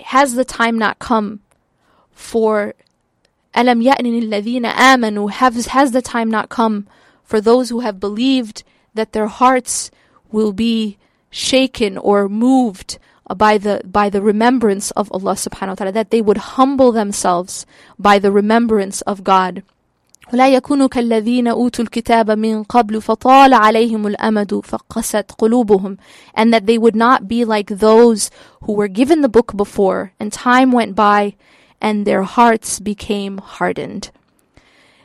has 0.00 0.34
the 0.34 0.44
time 0.44 0.78
not 0.78 0.98
come 0.98 1.40
for 2.12 2.74
ألم 3.56 3.82
يأن 3.82 4.22
الذين 4.22 4.66
آمنوا 4.66 5.30
has, 5.30 5.66
has 5.66 5.92
the 5.92 6.02
time 6.02 6.30
not 6.30 6.48
come 6.48 6.86
for 7.22 7.40
those 7.40 7.68
who 7.70 7.80
have 7.80 8.00
believed 8.00 8.64
that 8.94 9.12
their 9.12 9.28
hearts 9.28 9.90
will 10.30 10.52
be 10.52 10.98
shaken 11.30 11.96
or 11.96 12.28
moved 12.28 12.98
by 13.36 13.56
the 13.56 13.80
by 13.84 14.10
the 14.10 14.20
remembrance 14.20 14.90
of 14.92 15.10
Allah 15.12 15.32
subhanahu 15.32 15.68
wa 15.68 15.74
ta'ala 15.74 15.92
that 15.92 16.10
they 16.10 16.20
would 16.20 16.58
humble 16.58 16.92
themselves 16.92 17.64
by 17.98 18.18
the 18.18 18.32
remembrance 18.32 19.00
of 19.02 19.24
God 19.24 19.62
ولا 20.32 20.48
يكونوا 20.48 20.88
كالذين 20.88 21.48
أوتوا 21.48 21.84
الكتاب 21.84 22.30
من 22.30 22.62
قبل 22.62 23.02
فطال 23.02 23.54
عليهم 23.54 24.06
الأمد 24.06 24.60
فقست 24.64 25.32
قلوبهم 25.38 25.96
and 26.34 26.52
that 26.54 26.66
they 26.66 26.78
would 26.78 26.96
not 26.96 27.28
be 27.28 27.44
like 27.44 27.68
those 27.68 28.30
who 28.62 28.72
were 28.72 28.88
given 28.88 29.20
the 29.20 29.28
book 29.28 29.56
before 29.56 30.12
and 30.18 30.32
time 30.32 30.72
went 30.72 30.94
by 30.94 31.34
and 31.82 32.06
their 32.06 32.22
hearts 32.22 32.80
became 32.80 33.38
hardened. 33.38 34.10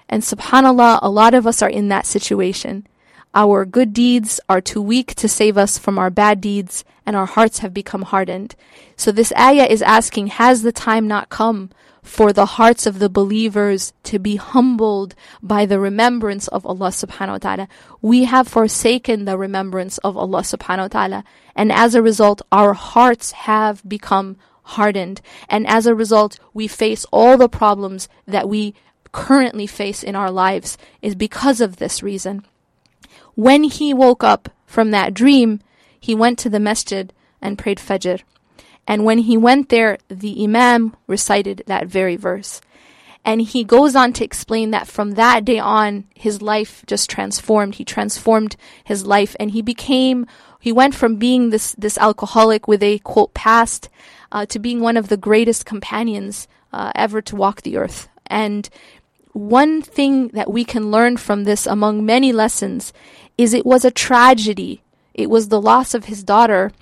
And 0.08 0.22
subhanallah, 0.22 1.00
a 1.02 1.10
lot 1.10 1.34
of 1.34 1.46
us 1.46 1.62
are 1.62 1.70
in 1.70 1.90
that 1.90 2.06
situation. 2.06 2.88
Our 3.34 3.66
good 3.66 3.92
deeds 3.94 4.40
are 4.48 4.62
too 4.62 4.82
weak 4.82 5.16
to 5.16 5.28
save 5.28 5.58
us 5.58 5.78
from 5.78 5.98
our 5.98 6.10
bad 6.10 6.40
deeds, 6.40 6.86
and 7.06 7.16
our 7.16 7.26
hearts 7.26 7.60
have 7.60 7.74
become 7.74 8.04
hardened. 8.04 8.56
So 8.96 9.12
this 9.12 9.34
ayah 9.38 9.66
is 9.66 9.82
asking, 9.82 10.28
has 10.28 10.62
the 10.62 10.72
time 10.72 11.08
not 11.08 11.30
come 11.30 11.72
for 12.03 12.33
the 12.33 12.59
hearts 12.59 12.85
of 12.87 12.99
the 12.99 13.09
believers 13.09 13.93
to 14.03 14.19
be 14.19 14.37
humbled 14.37 15.15
by 15.41 15.65
the 15.65 15.79
remembrance 15.79 16.49
of 16.49 16.67
Allah 16.67 16.89
subhanahu 16.89 17.29
wa 17.29 17.39
ta'ala. 17.39 17.69
We 18.01 18.25
have 18.25 18.49
forsaken 18.49 19.25
the 19.25 19.39
remembrance 19.39 19.99
of 19.99 20.17
Allah 20.17 20.43
subhanahu 20.43 20.79
wa 20.79 20.89
ta'ala. 20.89 21.25
And 21.55 21.71
as 21.71 21.95
a 21.95 22.03
result, 22.03 22.43
our 22.51 22.75
hearts 22.75 23.33
have 23.33 23.89
become 23.89 24.37
hardened. 24.63 25.21
And 25.49 25.67
as 25.67 25.87
a 25.87 25.95
result, 25.95 26.39
we 26.53 26.67
face 26.67 27.07
all 27.13 27.39
the 27.39 27.49
problems 27.49 28.09
that 28.27 28.49
we 28.49 28.75
currently 29.13 29.67
face 29.67 30.03
in 30.03 30.17
our 30.17 30.31
lives 30.31 30.77
is 31.03 31.15
because 31.15 31.61
of 31.61 31.77
this 31.77 32.03
reason. 32.03 32.45
When 33.35 33.65
he 33.65 33.95
woke 33.95 34.25
up 34.25 34.49
from 34.67 34.91
that 34.91 35.15
dream, 35.15 35.61
he 36.01 36.15
went 36.15 36.39
to 36.41 36.51
the 36.51 36.61
masjid 36.61 37.13
and 37.41 37.59
prayed 37.59 37.79
Fajr. 37.79 38.23
And 38.87 39.05
when 39.05 39.19
he 39.19 39.37
went 39.37 39.69
there, 39.69 39.99
the 40.09 40.43
Imam 40.43 40.97
recited 41.07 41.63
that 41.67 41.87
very 41.87 42.17
verse. 42.17 42.61
And 43.25 43.41
he 43.41 43.63
goes 43.63 43.95
on 43.95 44.13
to 44.15 44.25
explain 44.25 44.73
that 44.73 44.89
from 44.89 45.13
that 45.13 45.45
day 45.45 45.59
on, 45.59 46.05
his 46.15 46.43
life 46.43 46.83
just 46.87 47.09
transformed. 47.09 47.77
He 47.77 47.85
transformed 47.85 48.57
his 48.83 49.07
life 49.07 49.37
and 49.39 49.53
he 49.53 49.63
became, 49.63 50.27
he 50.61 50.73
went 50.73 50.95
from 50.95 51.17
being 51.17 51.51
this, 51.51 51.73
this 51.79 51.97
alcoholic 51.99 52.67
with 52.67 52.83
a 52.83 52.99
quote 53.01 53.33
past, 53.33 53.89
uh, 54.33 54.47
to 54.47 54.59
being 54.59 54.81
one 54.81 54.97
of 54.97 55.09
the 55.09 55.17
greatest 55.17 55.65
companions, 55.65 56.49
uh, 56.73 56.91
ever 56.97 57.23
to 57.23 57.37
walk 57.37 57.63
the 57.63 57.77
earth. 57.77 58.09
And 58.27 58.69
one 59.33 59.83
thing 59.83 60.29
that 60.29 60.51
we 60.51 60.65
can 60.65 60.91
learn 60.91 61.17
from 61.17 61.45
this 61.45 61.67
among 61.67 62.05
many 62.05 62.33
lessons 62.33 62.93
is 63.39 63.55
it 63.55 63.65
was 63.65 63.85
a 63.85 63.91
tragedy. 63.91 64.83
It 65.15 65.31
was 65.31 65.49
the 65.49 65.61
loss 65.61 65.95
of 65.95 66.07
his 66.07 66.25
daughter 66.25 66.73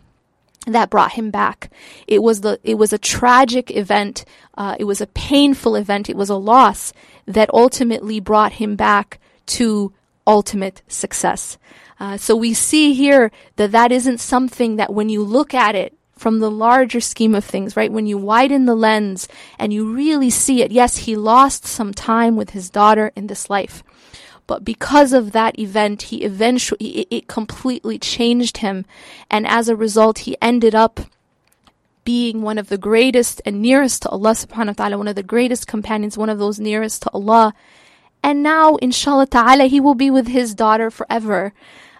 that 0.66 0.90
brought 0.90 1.12
him 1.12 1.30
back. 1.30 1.70
It 2.06 2.22
was 2.22 2.42
the 2.42 2.60
it 2.62 2.74
was 2.74 2.92
a 2.92 2.98
tragic 2.98 3.70
event. 3.70 4.24
Uh, 4.54 4.76
it 4.78 4.84
was 4.84 5.00
a 5.00 5.06
painful 5.06 5.74
event. 5.74 6.10
It 6.10 6.16
was 6.16 6.30
a 6.30 6.34
loss 6.34 6.92
that 7.26 7.52
ultimately 7.54 8.20
brought 8.20 8.52
him 8.52 8.76
back 8.76 9.18
to 9.46 9.92
ultimate 10.26 10.82
success. 10.86 11.58
Uh, 11.98 12.16
so 12.16 12.34
we 12.36 12.54
see 12.54 12.94
here 12.94 13.30
that 13.56 13.72
that 13.72 13.92
isn't 13.92 14.18
something 14.18 14.76
that 14.76 14.92
when 14.92 15.08
you 15.08 15.22
look 15.22 15.52
at 15.54 15.74
it 15.74 15.94
from 16.16 16.38
the 16.38 16.50
larger 16.50 17.00
scheme 17.00 17.34
of 17.34 17.44
things, 17.44 17.76
right? 17.76 17.90
When 17.90 18.06
you 18.06 18.18
widen 18.18 18.66
the 18.66 18.74
lens 18.74 19.26
and 19.58 19.72
you 19.72 19.90
really 19.92 20.30
see 20.30 20.62
it, 20.62 20.70
yes, 20.70 20.98
he 20.98 21.16
lost 21.16 21.66
some 21.66 21.94
time 21.94 22.36
with 22.36 22.50
his 22.50 22.68
daughter 22.68 23.10
in 23.16 23.26
this 23.26 23.48
life. 23.48 23.82
But 24.50 24.64
because 24.64 25.12
of 25.12 25.30
that 25.30 25.60
event, 25.60 26.10
he 26.10 26.24
eventually, 26.24 27.06
it, 27.08 27.28
completely 27.28 28.00
changed 28.00 28.56
him. 28.56 28.84
And 29.30 29.46
as 29.46 29.68
a 29.68 29.76
result, 29.76 30.26
he 30.26 30.36
ended 30.42 30.74
up 30.74 30.98
being 32.02 32.42
one 32.42 32.58
of 32.58 32.68
the 32.68 32.76
greatest 32.76 33.40
and 33.46 33.62
nearest 33.62 34.02
to 34.02 34.08
Allah 34.08 34.32
subhanahu 34.32 34.66
wa 34.66 34.72
ta'ala, 34.72 34.98
one 34.98 35.06
of 35.06 35.14
the 35.14 35.22
greatest 35.22 35.68
companions, 35.68 36.18
one 36.18 36.28
of 36.28 36.40
those 36.40 36.58
nearest 36.58 37.02
to 37.02 37.10
Allah. 37.10 37.54
And 38.24 38.42
now, 38.42 38.74
inshallah 38.82 39.28
ta'ala, 39.28 39.66
he 39.66 39.78
will 39.78 39.94
be 39.94 40.10
with 40.10 40.26
his 40.26 40.52
daughter 40.52 40.90
forever. 40.90 41.52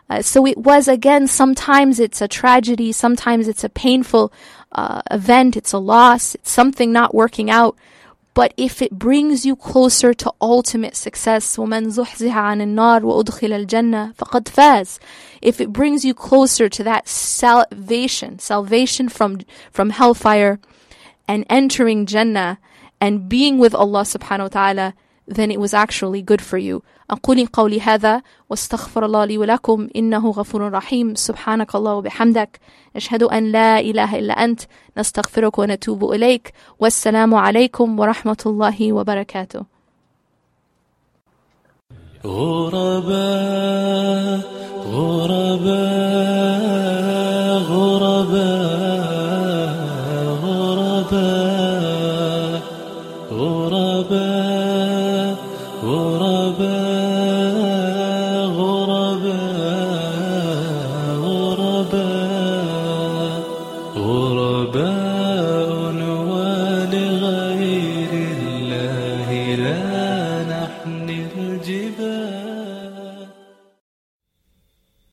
Uh, 0.09 0.21
so 0.21 0.45
it 0.45 0.59
was 0.59 0.89
again, 0.89 1.29
sometimes 1.29 2.01
it's 2.01 2.21
a 2.21 2.27
tragedy, 2.27 2.91
sometimes 2.91 3.47
it's 3.47 3.63
a 3.63 3.69
painful 3.69 4.33
uh, 4.73 5.03
event, 5.09 5.57
it's 5.57 5.73
a 5.73 5.79
loss, 5.79 6.35
it's 6.35 6.51
something 6.51 6.91
not 6.91 7.15
working 7.15 7.49
out 7.49 7.77
But 8.36 8.54
if 8.58 8.82
it 8.82 8.92
brings 8.92 9.46
you 9.46 9.56
closer 9.56 10.14
to 10.14 10.34
ultimate 10.42 10.98
success, 10.98 11.56
وَمَنْ 11.56 11.88
زُحْزِحَ 11.88 12.34
عَنِ 12.34 12.62
النَّارِ 12.62 13.02
وَأُدْخِلَ 13.02 13.66
الْجَنَّةِ 13.66 14.16
فَقَدْ 14.16 14.44
فَازَ 14.50 15.00
If 15.42 15.62
it 15.62 15.72
brings 15.72 16.04
you 16.04 16.14
closer 16.14 16.68
to 16.68 16.84
that 16.84 17.08
salvation, 17.08 18.40
salvation 18.40 19.08
from, 19.08 19.40
from 19.72 19.92
hellfire, 19.92 20.60
and 21.30 21.46
entering 21.50 22.06
Jannah 22.06 22.60
and 23.00 23.30
being 23.30 23.58
with 23.58 23.74
Allah 23.74 24.02
subhanahu 24.02 24.40
wa 24.40 24.48
ta'ala, 24.50 24.94
then 25.31 25.51
it 25.51 25.59
was 25.59 25.73
actually 25.75 26.23
good 26.23 26.41
for 26.41 26.59
you. 26.59 26.83
أقول 27.11 27.47
قولي 27.47 27.81
هذا 27.81 28.23
واستغفر 28.51 29.05
الله 29.05 29.25
لي 29.25 29.39
ولكم 29.39 29.89
إنه 29.97 30.31
غفور 30.31 30.73
رحيم. 30.73 31.15
سبحانك 31.15 31.75
الله 31.75 31.95
وبحمدك. 31.95 32.61
نشهد 32.97 33.23
أن 33.23 33.53
لا 33.53 33.81
إله 33.81 34.19
إلا 34.19 34.33
أنت. 34.33 34.61
نستغفرك 34.99 35.59
ونتوب 35.59 36.13
إليك. 36.13 36.53
والسلام 36.79 37.35
عليكم 37.35 38.01
ورحمة 38.01 38.43
الله 38.47 38.93
وبركاته. 38.93 39.65
غرباء 42.27 43.21
غرباء. 44.87 46.01